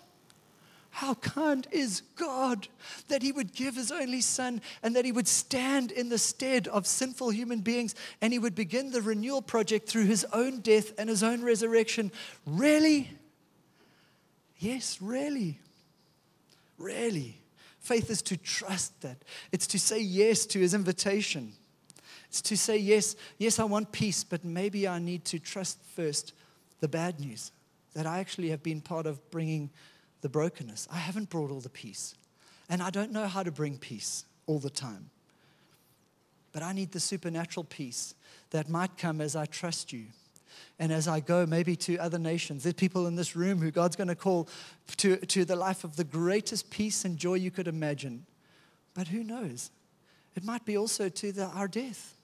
How 0.96 1.12
kind 1.12 1.66
is 1.72 2.00
God 2.16 2.68
that 3.08 3.20
He 3.20 3.30
would 3.30 3.52
give 3.52 3.76
His 3.76 3.92
only 3.92 4.22
Son 4.22 4.62
and 4.82 4.96
that 4.96 5.04
He 5.04 5.12
would 5.12 5.28
stand 5.28 5.92
in 5.92 6.08
the 6.08 6.16
stead 6.16 6.68
of 6.68 6.86
sinful 6.86 7.28
human 7.28 7.60
beings 7.60 7.94
and 8.22 8.32
He 8.32 8.38
would 8.38 8.54
begin 8.54 8.92
the 8.92 9.02
renewal 9.02 9.42
project 9.42 9.90
through 9.90 10.06
His 10.06 10.24
own 10.32 10.60
death 10.60 10.98
and 10.98 11.10
His 11.10 11.22
own 11.22 11.42
resurrection? 11.42 12.10
Really? 12.46 13.10
Yes, 14.56 14.96
really. 15.02 15.60
Really. 16.78 17.42
Faith 17.78 18.08
is 18.08 18.22
to 18.22 18.38
trust 18.38 18.98
that, 19.02 19.18
it's 19.52 19.66
to 19.66 19.78
say 19.78 20.00
yes 20.00 20.46
to 20.46 20.60
His 20.60 20.72
invitation. 20.72 21.52
It's 22.30 22.40
to 22.40 22.56
say, 22.56 22.78
yes, 22.78 23.16
yes, 23.36 23.58
I 23.58 23.64
want 23.64 23.92
peace, 23.92 24.24
but 24.24 24.46
maybe 24.46 24.88
I 24.88 24.98
need 24.98 25.26
to 25.26 25.38
trust 25.38 25.78
first 25.94 26.32
the 26.80 26.88
bad 26.88 27.20
news 27.20 27.52
that 27.92 28.06
I 28.06 28.18
actually 28.18 28.48
have 28.48 28.62
been 28.62 28.80
part 28.80 29.04
of 29.04 29.30
bringing 29.30 29.68
the 30.26 30.30
brokenness. 30.30 30.88
I 30.90 30.96
haven't 30.96 31.30
brought 31.30 31.52
all 31.52 31.60
the 31.60 31.68
peace. 31.68 32.16
And 32.68 32.82
I 32.82 32.90
don't 32.90 33.12
know 33.12 33.28
how 33.28 33.44
to 33.44 33.52
bring 33.52 33.78
peace 33.78 34.24
all 34.48 34.58
the 34.58 34.70
time. 34.70 35.10
But 36.50 36.64
I 36.64 36.72
need 36.72 36.90
the 36.90 36.98
supernatural 36.98 37.62
peace 37.62 38.12
that 38.50 38.68
might 38.68 38.98
come 38.98 39.20
as 39.20 39.36
I 39.36 39.46
trust 39.46 39.92
you. 39.92 40.06
And 40.80 40.90
as 40.90 41.06
I 41.06 41.20
go 41.20 41.46
maybe 41.46 41.76
to 41.76 41.96
other 41.98 42.18
nations, 42.18 42.64
there's 42.64 42.74
people 42.74 43.06
in 43.06 43.14
this 43.14 43.36
room 43.36 43.60
who 43.60 43.70
God's 43.70 43.94
going 43.94 44.08
to 44.08 44.16
call 44.16 44.48
to, 44.96 45.16
to 45.16 45.44
the 45.44 45.54
life 45.54 45.84
of 45.84 45.94
the 45.94 46.02
greatest 46.02 46.70
peace 46.70 47.04
and 47.04 47.16
joy 47.16 47.34
you 47.34 47.52
could 47.52 47.68
imagine. 47.68 48.26
But 48.94 49.06
who 49.06 49.22
knows? 49.22 49.70
It 50.34 50.42
might 50.42 50.64
be 50.64 50.76
also 50.76 51.08
to 51.08 51.30
the, 51.30 51.44
our 51.44 51.68
death 51.68 52.15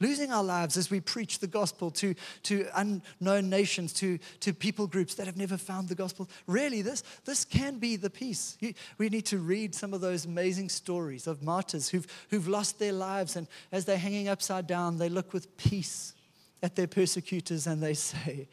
losing 0.00 0.32
our 0.32 0.44
lives 0.44 0.76
as 0.76 0.90
we 0.90 1.00
preach 1.00 1.38
the 1.38 1.46
gospel 1.46 1.90
to, 1.92 2.14
to 2.44 2.66
unknown 2.74 3.48
nations, 3.48 3.92
to, 3.94 4.18
to 4.40 4.52
people 4.52 4.86
groups 4.86 5.14
that 5.14 5.26
have 5.26 5.36
never 5.36 5.56
found 5.56 5.88
the 5.88 5.94
gospel. 5.94 6.28
Really, 6.46 6.82
this, 6.82 7.02
this 7.24 7.44
can 7.44 7.78
be 7.78 7.96
the 7.96 8.10
peace. 8.10 8.58
We 8.98 9.08
need 9.08 9.26
to 9.26 9.38
read 9.38 9.74
some 9.74 9.94
of 9.94 10.00
those 10.00 10.24
amazing 10.24 10.68
stories 10.68 11.26
of 11.26 11.42
martyrs 11.42 11.88
who've, 11.88 12.06
who've 12.30 12.48
lost 12.48 12.78
their 12.78 12.92
lives, 12.92 13.36
and 13.36 13.46
as 13.72 13.84
they're 13.84 13.98
hanging 13.98 14.28
upside 14.28 14.66
down, 14.66 14.98
they 14.98 15.08
look 15.08 15.32
with 15.32 15.56
peace 15.56 16.14
at 16.62 16.76
their 16.76 16.86
persecutors 16.86 17.66
and 17.66 17.82
they 17.82 17.94
say, 17.94 18.48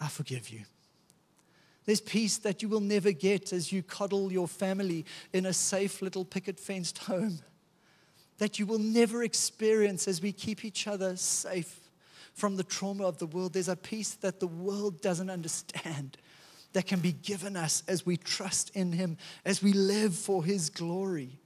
I 0.00 0.08
forgive 0.08 0.50
you. 0.50 0.60
There's 1.86 2.00
peace 2.00 2.38
that 2.38 2.62
you 2.62 2.68
will 2.68 2.80
never 2.80 3.12
get 3.12 3.52
as 3.52 3.72
you 3.72 3.82
coddle 3.82 4.32
your 4.32 4.48
family 4.48 5.06
in 5.32 5.46
a 5.46 5.52
safe 5.52 6.02
little 6.02 6.24
picket 6.24 6.58
fenced 6.58 6.98
home. 6.98 7.38
That 8.38 8.58
you 8.58 8.66
will 8.66 8.78
never 8.78 9.22
experience 9.22 10.06
as 10.06 10.20
we 10.20 10.32
keep 10.32 10.64
each 10.64 10.86
other 10.86 11.16
safe 11.16 11.80
from 12.34 12.56
the 12.56 12.64
trauma 12.64 13.04
of 13.04 13.18
the 13.18 13.26
world. 13.26 13.54
There's 13.54 13.68
a 13.68 13.76
peace 13.76 14.14
that 14.16 14.40
the 14.40 14.46
world 14.46 15.00
doesn't 15.00 15.30
understand 15.30 16.18
that 16.74 16.86
can 16.86 17.00
be 17.00 17.12
given 17.12 17.56
us 17.56 17.82
as 17.88 18.04
we 18.04 18.18
trust 18.18 18.70
in 18.76 18.92
Him, 18.92 19.16
as 19.46 19.62
we 19.62 19.72
live 19.72 20.14
for 20.14 20.44
His 20.44 20.68
glory. 20.68 21.38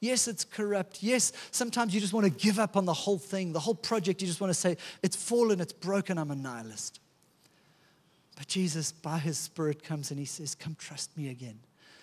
Yes, 0.00 0.28
it's 0.28 0.44
corrupt. 0.44 1.02
Yes, 1.02 1.32
sometimes 1.50 1.92
you 1.92 2.00
just 2.00 2.12
want 2.12 2.24
to 2.24 2.30
give 2.30 2.60
up 2.60 2.76
on 2.76 2.84
the 2.84 2.92
whole 2.92 3.18
thing, 3.18 3.52
the 3.52 3.58
whole 3.58 3.74
project. 3.74 4.20
You 4.20 4.28
just 4.28 4.40
want 4.40 4.52
to 4.52 4.58
say, 4.58 4.76
it's 5.02 5.16
fallen, 5.16 5.60
it's 5.60 5.72
broken, 5.72 6.16
I'm 6.18 6.30
a 6.30 6.36
nihilist. 6.36 7.00
But 8.36 8.46
Jesus, 8.46 8.92
by 8.92 9.18
His 9.18 9.36
Spirit, 9.36 9.82
comes 9.82 10.12
and 10.12 10.20
He 10.20 10.26
says, 10.26 10.54
Come 10.54 10.76
trust 10.78 11.16
me 11.16 11.28
again. 11.30 11.58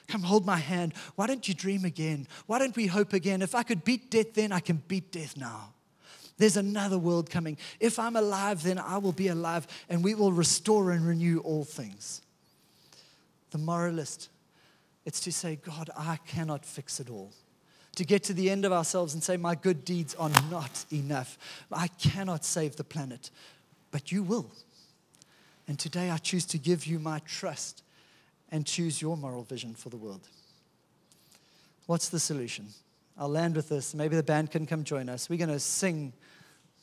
Come 0.07 0.23
hold 0.23 0.45
my 0.45 0.57
hand. 0.57 0.93
Why 1.15 1.27
don't 1.27 1.47
you 1.47 1.53
dream 1.53 1.85
again? 1.85 2.27
Why 2.45 2.59
don't 2.59 2.75
we 2.75 2.87
hope 2.87 3.13
again? 3.13 3.41
If 3.41 3.55
I 3.55 3.63
could 3.63 3.83
beat 3.83 4.11
death 4.11 4.33
then, 4.33 4.51
I 4.51 4.59
can 4.59 4.81
beat 4.87 5.11
death 5.11 5.35
now. 5.35 5.73
There's 6.37 6.57
another 6.57 6.97
world 6.97 7.29
coming. 7.29 7.57
If 7.79 7.97
I'm 7.97 8.15
alive, 8.15 8.61
then 8.61 8.77
I 8.77 8.97
will 8.97 9.13
be 9.13 9.29
alive, 9.29 9.67
and 9.89 10.03
we 10.03 10.15
will 10.15 10.31
restore 10.31 10.91
and 10.91 11.07
renew 11.07 11.39
all 11.39 11.63
things. 11.63 12.21
The 13.51 13.57
moralist, 13.57 14.29
it's 15.05 15.21
to 15.21 15.31
say, 15.31 15.55
God, 15.55 15.89
I 15.97 16.17
cannot 16.27 16.65
fix 16.65 16.99
it 16.99 17.09
all. 17.09 17.31
To 17.95 18.03
get 18.03 18.23
to 18.23 18.33
the 18.33 18.49
end 18.49 18.65
of 18.65 18.73
ourselves 18.73 19.13
and 19.13 19.23
say, 19.23 19.37
My 19.37 19.55
good 19.55 19.85
deeds 19.85 20.13
are 20.15 20.31
not 20.51 20.85
enough. 20.91 21.37
I 21.71 21.87
cannot 21.87 22.43
save 22.43 22.75
the 22.75 22.83
planet, 22.83 23.31
but 23.91 24.11
you 24.11 24.21
will. 24.21 24.51
And 25.69 25.79
today 25.79 26.11
I 26.11 26.17
choose 26.17 26.45
to 26.47 26.57
give 26.57 26.85
you 26.85 26.99
my 26.99 27.19
trust 27.19 27.81
and 28.51 28.65
choose 28.65 29.01
your 29.01 29.17
moral 29.17 29.43
vision 29.43 29.73
for 29.73 29.89
the 29.89 29.97
world. 29.97 30.27
What's 31.85 32.09
the 32.09 32.19
solution? 32.19 32.67
I'll 33.17 33.29
land 33.29 33.55
with 33.55 33.69
this. 33.69 33.93
Maybe 33.93 34.15
the 34.15 34.23
band 34.23 34.51
can 34.51 34.65
come 34.65 34.83
join 34.83 35.09
us. 35.09 35.29
We're 35.29 35.37
going 35.37 35.49
to 35.49 35.59
sing 35.59 36.13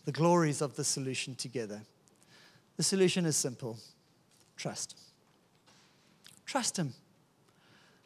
the 0.04 0.12
glories 0.12 0.60
of 0.62 0.76
the 0.76 0.84
solution 0.84 1.34
together. 1.34 1.82
The 2.76 2.82
solution 2.82 3.26
is 3.26 3.36
simple 3.36 3.78
trust. 4.56 4.96
Trust 6.46 6.76
Him. 6.76 6.94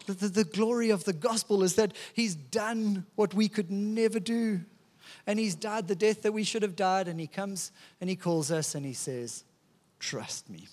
The, 0.06 0.12
the, 0.12 0.28
the, 0.28 0.44
glory 0.44 0.90
of 0.90 1.04
the 1.04 1.12
gospel 1.12 1.62
is 1.62 1.74
that 1.74 1.92
He's 2.14 2.34
done 2.34 3.04
what 3.14 3.34
we 3.34 3.48
could 3.48 3.70
never 3.70 4.20
do. 4.20 4.60
And 5.26 5.38
He's 5.38 5.54
died 5.54 5.88
the 5.88 5.96
death 5.96 6.22
that 6.22 6.32
we 6.32 6.44
should 6.44 6.62
have 6.62 6.76
died. 6.76 7.08
And 7.08 7.20
He 7.20 7.26
comes 7.26 7.72
and 8.00 8.08
He 8.08 8.16
calls 8.16 8.50
us 8.50 8.74
and 8.74 8.86
He 8.86 8.92
says, 8.94 9.44
Trust 9.98 10.48
me. 10.48 10.68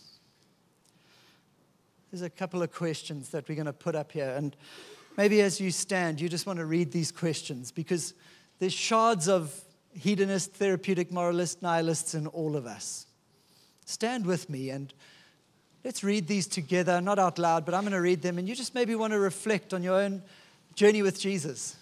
There's 2.14 2.22
a 2.22 2.30
couple 2.30 2.62
of 2.62 2.72
questions 2.72 3.30
that 3.30 3.50
we're 3.50 3.56
going 3.56 3.66
to 3.66 3.74
put 3.74 3.96
up 3.96 4.12
here. 4.12 4.36
And 4.38 4.56
maybe 5.18 5.42
as 5.42 5.60
you 5.60 5.72
stand, 5.72 6.22
you 6.22 6.30
just 6.30 6.46
want 6.46 6.60
to 6.60 6.66
read 6.66 6.92
these 6.92 7.12
questions 7.12 7.72
because 7.72 8.14
there's 8.60 8.72
shards 8.72 9.28
of 9.28 9.60
hedonist, 9.96 10.54
therapeutic, 10.54 11.12
moralist, 11.12 11.64
nihilists 11.64 12.14
in 12.14 12.28
all 12.28 12.56
of 12.56 12.68
us. 12.68 13.08
Stand 13.86 14.28
with 14.28 14.48
me 14.48 14.70
and 14.70 14.94
let's 15.84 16.04
read 16.04 16.28
these 16.28 16.46
together, 16.46 17.02
not 17.02 17.18
out 17.18 17.40
loud, 17.40 17.66
but 17.66 17.74
I'm 17.74 17.82
going 17.82 17.94
to 17.94 18.00
read 18.00 18.22
them. 18.22 18.38
And 18.38 18.48
you 18.48 18.54
just 18.54 18.76
maybe 18.76 18.94
want 18.94 19.12
to 19.14 19.20
reflect 19.20 19.74
on 19.74 19.82
your 19.82 20.00
own 20.00 20.22
journey 20.76 21.02
with 21.02 21.20
Jesus. 21.20 21.78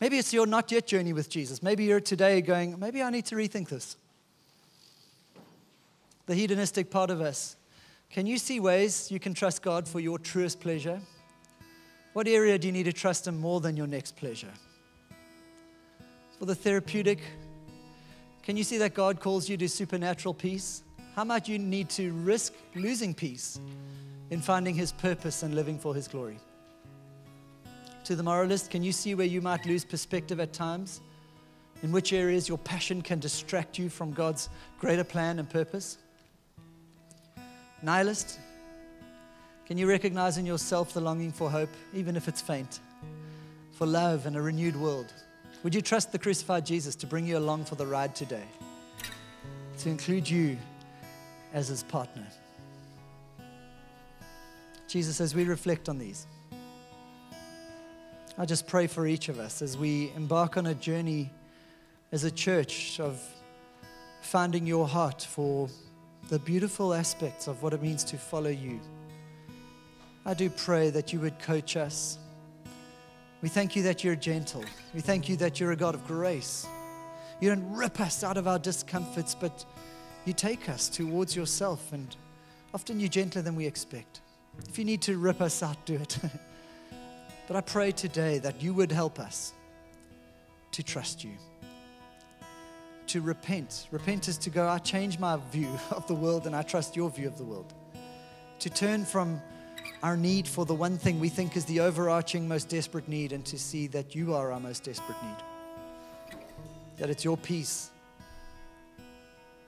Maybe 0.00 0.18
it's 0.18 0.32
your 0.32 0.46
not 0.46 0.70
yet 0.70 0.86
journey 0.86 1.12
with 1.12 1.28
Jesus. 1.28 1.64
Maybe 1.64 1.82
you're 1.82 1.98
today 1.98 2.40
going, 2.42 2.78
maybe 2.78 3.02
I 3.02 3.10
need 3.10 3.26
to 3.26 3.34
rethink 3.34 3.70
this. 3.70 3.96
The 6.26 6.36
hedonistic 6.36 6.92
part 6.92 7.10
of 7.10 7.20
us. 7.20 7.56
Can 8.10 8.26
you 8.26 8.38
see 8.38 8.58
ways 8.58 9.10
you 9.10 9.20
can 9.20 9.34
trust 9.34 9.62
God 9.62 9.86
for 9.86 10.00
your 10.00 10.18
truest 10.18 10.60
pleasure? 10.60 11.00
What 12.14 12.26
area 12.26 12.58
do 12.58 12.66
you 12.66 12.72
need 12.72 12.84
to 12.84 12.92
trust 12.92 13.26
Him 13.26 13.38
more 13.38 13.60
than 13.60 13.76
your 13.76 13.86
next 13.86 14.16
pleasure? 14.16 14.52
For 16.38 16.46
the 16.46 16.54
therapeutic, 16.54 17.20
can 18.42 18.56
you 18.56 18.64
see 18.64 18.78
that 18.78 18.94
God 18.94 19.20
calls 19.20 19.48
you 19.48 19.56
to 19.58 19.68
supernatural 19.68 20.32
peace? 20.32 20.82
How 21.14 21.24
might 21.24 21.48
you 21.48 21.58
need 21.58 21.90
to 21.90 22.12
risk 22.12 22.54
losing 22.74 23.12
peace 23.12 23.60
in 24.30 24.40
finding 24.40 24.74
His 24.74 24.92
purpose 24.92 25.42
and 25.42 25.54
living 25.54 25.78
for 25.78 25.94
His 25.94 26.08
glory? 26.08 26.38
To 28.04 28.16
the 28.16 28.22
moralist, 28.22 28.70
can 28.70 28.82
you 28.82 28.92
see 28.92 29.14
where 29.14 29.26
you 29.26 29.42
might 29.42 29.66
lose 29.66 29.84
perspective 29.84 30.40
at 30.40 30.54
times? 30.54 31.02
In 31.82 31.92
which 31.92 32.14
areas 32.14 32.48
your 32.48 32.58
passion 32.58 33.02
can 33.02 33.18
distract 33.18 33.78
you 33.78 33.90
from 33.90 34.12
God's 34.12 34.48
greater 34.80 35.04
plan 35.04 35.38
and 35.38 35.48
purpose? 35.48 35.98
Nihilist, 37.82 38.40
can 39.66 39.78
you 39.78 39.88
recognize 39.88 40.36
in 40.36 40.44
yourself 40.44 40.92
the 40.92 41.00
longing 41.00 41.30
for 41.30 41.48
hope, 41.48 41.70
even 41.94 42.16
if 42.16 42.26
it's 42.26 42.40
faint, 42.40 42.80
for 43.72 43.86
love 43.86 44.26
and 44.26 44.36
a 44.36 44.42
renewed 44.42 44.74
world? 44.74 45.12
Would 45.62 45.74
you 45.74 45.80
trust 45.80 46.10
the 46.10 46.18
crucified 46.18 46.66
Jesus 46.66 46.96
to 46.96 47.06
bring 47.06 47.26
you 47.26 47.38
along 47.38 47.66
for 47.66 47.76
the 47.76 47.86
ride 47.86 48.16
today, 48.16 48.46
to 49.78 49.88
include 49.88 50.28
you 50.28 50.58
as 51.52 51.68
his 51.68 51.84
partner? 51.84 52.26
Jesus, 54.88 55.20
as 55.20 55.34
we 55.34 55.44
reflect 55.44 55.88
on 55.88 55.98
these, 55.98 56.26
I 58.36 58.44
just 58.44 58.66
pray 58.66 58.86
for 58.86 59.06
each 59.06 59.28
of 59.28 59.38
us 59.38 59.62
as 59.62 59.76
we 59.76 60.12
embark 60.16 60.56
on 60.56 60.66
a 60.66 60.74
journey 60.74 61.30
as 62.10 62.24
a 62.24 62.30
church 62.30 62.98
of 62.98 63.20
finding 64.20 64.66
your 64.66 64.88
heart 64.88 65.22
for 65.22 65.68
the 66.28 66.38
beautiful 66.38 66.92
aspects 66.92 67.46
of 67.46 67.62
what 67.62 67.72
it 67.72 67.80
means 67.80 68.04
to 68.04 68.18
follow 68.18 68.50
you. 68.50 68.80
I 70.26 70.34
do 70.34 70.50
pray 70.50 70.90
that 70.90 71.10
you 71.10 71.20
would 71.20 71.38
coach 71.38 71.74
us. 71.74 72.18
We 73.40 73.48
thank 73.48 73.74
you 73.74 73.82
that 73.84 74.04
you're 74.04 74.14
gentle. 74.14 74.62
We 74.94 75.00
thank 75.00 75.30
you 75.30 75.36
that 75.38 75.58
you're 75.58 75.72
a 75.72 75.76
God 75.76 75.94
of 75.94 76.06
grace. 76.06 76.66
You 77.40 77.48
don't 77.48 77.72
rip 77.72 77.98
us 77.98 78.22
out 78.22 78.36
of 78.36 78.46
our 78.46 78.58
discomforts, 78.58 79.34
but 79.34 79.64
you 80.26 80.34
take 80.34 80.68
us 80.68 80.90
towards 80.90 81.34
yourself, 81.34 81.92
and 81.94 82.14
often 82.74 83.00
you're 83.00 83.08
gentler 83.08 83.40
than 83.40 83.56
we 83.56 83.64
expect. 83.64 84.20
If 84.68 84.78
you 84.78 84.84
need 84.84 85.00
to 85.02 85.16
rip 85.16 85.40
us 85.40 85.62
out, 85.62 85.82
do 85.86 85.94
it. 85.94 86.18
but 87.46 87.56
I 87.56 87.62
pray 87.62 87.90
today 87.90 88.38
that 88.40 88.62
you 88.62 88.74
would 88.74 88.92
help 88.92 89.18
us 89.18 89.54
to 90.72 90.82
trust 90.82 91.24
you 91.24 91.32
to 93.08 93.20
repent. 93.20 93.88
Repent 93.90 94.28
is 94.28 94.38
to 94.38 94.50
go, 94.50 94.68
I 94.68 94.78
change 94.78 95.18
my 95.18 95.38
view 95.50 95.70
of 95.90 96.06
the 96.06 96.14
world 96.14 96.46
and 96.46 96.54
I 96.54 96.62
trust 96.62 96.96
your 96.96 97.10
view 97.10 97.26
of 97.26 97.36
the 97.36 97.44
world. 97.44 97.72
To 98.60 98.70
turn 98.70 99.04
from 99.04 99.40
our 100.02 100.16
need 100.16 100.46
for 100.46 100.64
the 100.64 100.74
one 100.74 100.98
thing 100.98 101.18
we 101.18 101.28
think 101.28 101.56
is 101.56 101.64
the 101.64 101.80
overarching, 101.80 102.46
most 102.46 102.68
desperate 102.68 103.08
need 103.08 103.32
and 103.32 103.44
to 103.46 103.58
see 103.58 103.86
that 103.88 104.14
you 104.14 104.34
are 104.34 104.52
our 104.52 104.60
most 104.60 104.84
desperate 104.84 105.16
need. 105.22 106.36
That 106.98 107.10
it's 107.10 107.24
your 107.24 107.36
peace 107.36 107.90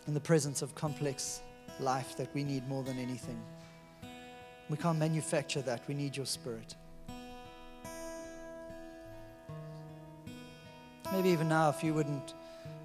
in 0.07 0.15
the 0.15 0.21
presence 0.21 0.63
of 0.63 0.75
complex 0.75 1.43
life 1.79 2.17
that 2.17 2.33
we 2.35 2.45
need 2.45 2.69
more 2.69 2.83
than 2.83 2.99
anything. 2.99 3.41
We 4.69 4.77
can't 4.77 4.99
manufacture 4.99 5.63
that. 5.63 5.83
We 5.89 5.95
need 5.95 6.17
your 6.17 6.27
spirit. 6.27 6.75
Maybe 11.13 11.31
even 11.31 11.49
now, 11.49 11.71
if 11.71 11.83
you 11.83 11.93
wouldn't 11.93 12.35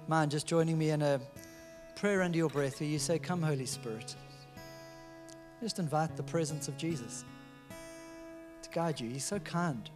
mind 0.08 0.30
just 0.30 0.46
joining 0.46 0.78
me 0.78 0.90
in 0.90 1.02
a 1.02 1.20
prayer 1.96 2.22
under 2.22 2.38
your 2.38 2.48
breath 2.48 2.80
where 2.80 2.88
you 2.88 2.98
say, 2.98 3.18
Come, 3.18 3.42
Holy 3.42 3.66
Spirit. 3.66 4.14
Just 5.60 5.78
invite 5.78 6.16
the 6.16 6.22
presence 6.22 6.68
of 6.68 6.76
Jesus 6.76 7.24
to 8.62 8.70
guide 8.70 9.00
you. 9.00 9.08
He's 9.08 9.24
so 9.24 9.38
kind. 9.40 9.88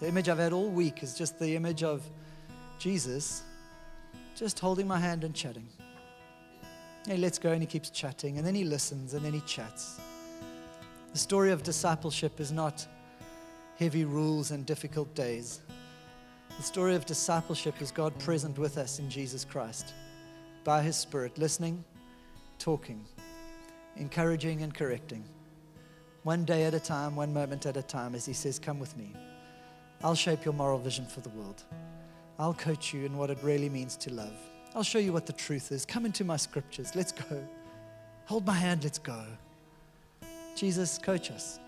The 0.00 0.08
image 0.08 0.28
I've 0.28 0.38
had 0.38 0.52
all 0.52 0.68
week 0.68 1.02
is 1.02 1.14
just 1.14 1.38
the 1.38 1.56
image 1.56 1.82
of 1.82 2.02
Jesus 2.78 3.42
just 4.34 4.58
holding 4.58 4.88
my 4.88 4.98
hand 4.98 5.24
and 5.24 5.34
chatting. 5.34 5.68
He 7.06 7.16
lets 7.16 7.38
go 7.38 7.52
and 7.52 7.60
he 7.60 7.66
keeps 7.66 7.90
chatting, 7.90 8.38
and 8.38 8.46
then 8.46 8.54
he 8.54 8.64
listens 8.64 9.14
and 9.14 9.24
then 9.24 9.32
he 9.32 9.40
chats. 9.40 10.00
The 11.12 11.18
story 11.18 11.50
of 11.50 11.62
discipleship 11.62 12.40
is 12.40 12.50
not 12.50 12.86
heavy 13.78 14.04
rules 14.04 14.52
and 14.52 14.64
difficult 14.64 15.14
days. 15.14 15.60
The 16.58 16.62
story 16.62 16.94
of 16.94 17.06
discipleship 17.06 17.80
is 17.80 17.90
God 17.90 18.16
present 18.18 18.58
with 18.58 18.78
us 18.78 18.98
in 18.98 19.10
Jesus 19.10 19.44
Christ 19.44 19.94
by 20.64 20.82
His 20.82 20.96
Spirit, 20.96 21.36
listening, 21.38 21.84
talking, 22.58 23.04
encouraging, 23.96 24.62
and 24.62 24.72
correcting. 24.72 25.24
One 26.22 26.44
day 26.44 26.64
at 26.64 26.74
a 26.74 26.80
time, 26.80 27.16
one 27.16 27.34
moment 27.34 27.66
at 27.66 27.76
a 27.76 27.82
time, 27.82 28.14
as 28.14 28.24
He 28.24 28.32
says, 28.32 28.58
Come 28.58 28.78
with 28.78 28.96
me. 28.96 29.12
I'll 30.04 30.14
shape 30.14 30.44
your 30.44 30.54
moral 30.54 30.78
vision 30.78 31.06
for 31.06 31.20
the 31.20 31.30
world. 31.30 31.62
I'll 32.38 32.54
coach 32.54 32.92
you 32.92 33.06
in 33.06 33.16
what 33.16 33.30
it 33.30 33.38
really 33.42 33.68
means 33.68 33.96
to 33.98 34.12
love. 34.12 34.34
I'll 34.74 34.82
show 34.82 34.98
you 34.98 35.12
what 35.12 35.26
the 35.26 35.32
truth 35.32 35.72
is. 35.72 35.84
Come 35.84 36.06
into 36.06 36.24
my 36.24 36.36
scriptures. 36.36 36.94
Let's 36.94 37.12
go. 37.12 37.46
Hold 38.26 38.46
my 38.46 38.54
hand. 38.54 38.84
Let's 38.84 38.98
go. 38.98 39.24
Jesus, 40.54 40.98
coach 40.98 41.30
us. 41.30 41.58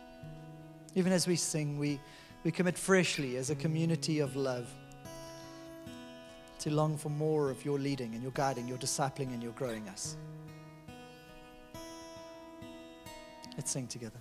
Even 0.95 1.13
as 1.13 1.27
we 1.27 1.37
sing, 1.37 1.79
we 1.79 2.01
we 2.45 2.53
commit 2.53 2.77
freshly 2.77 3.37
as 3.39 3.49
a 3.49 3.55
community 3.55 4.21
of 4.21 4.37
love 4.37 4.69
to 6.59 6.71
long 6.71 6.97
for 6.97 7.09
more 7.09 7.51
of 7.51 7.65
your 7.65 7.79
leading 7.79 8.15
and 8.15 8.23
your 8.23 8.33
guiding, 8.33 8.69
your 8.69 8.79
discipling, 8.79 9.33
and 9.33 9.43
your 9.43 9.53
growing 9.53 9.89
us. 9.89 10.17
Let's 13.57 13.71
sing 13.71 13.87
together. 13.87 14.19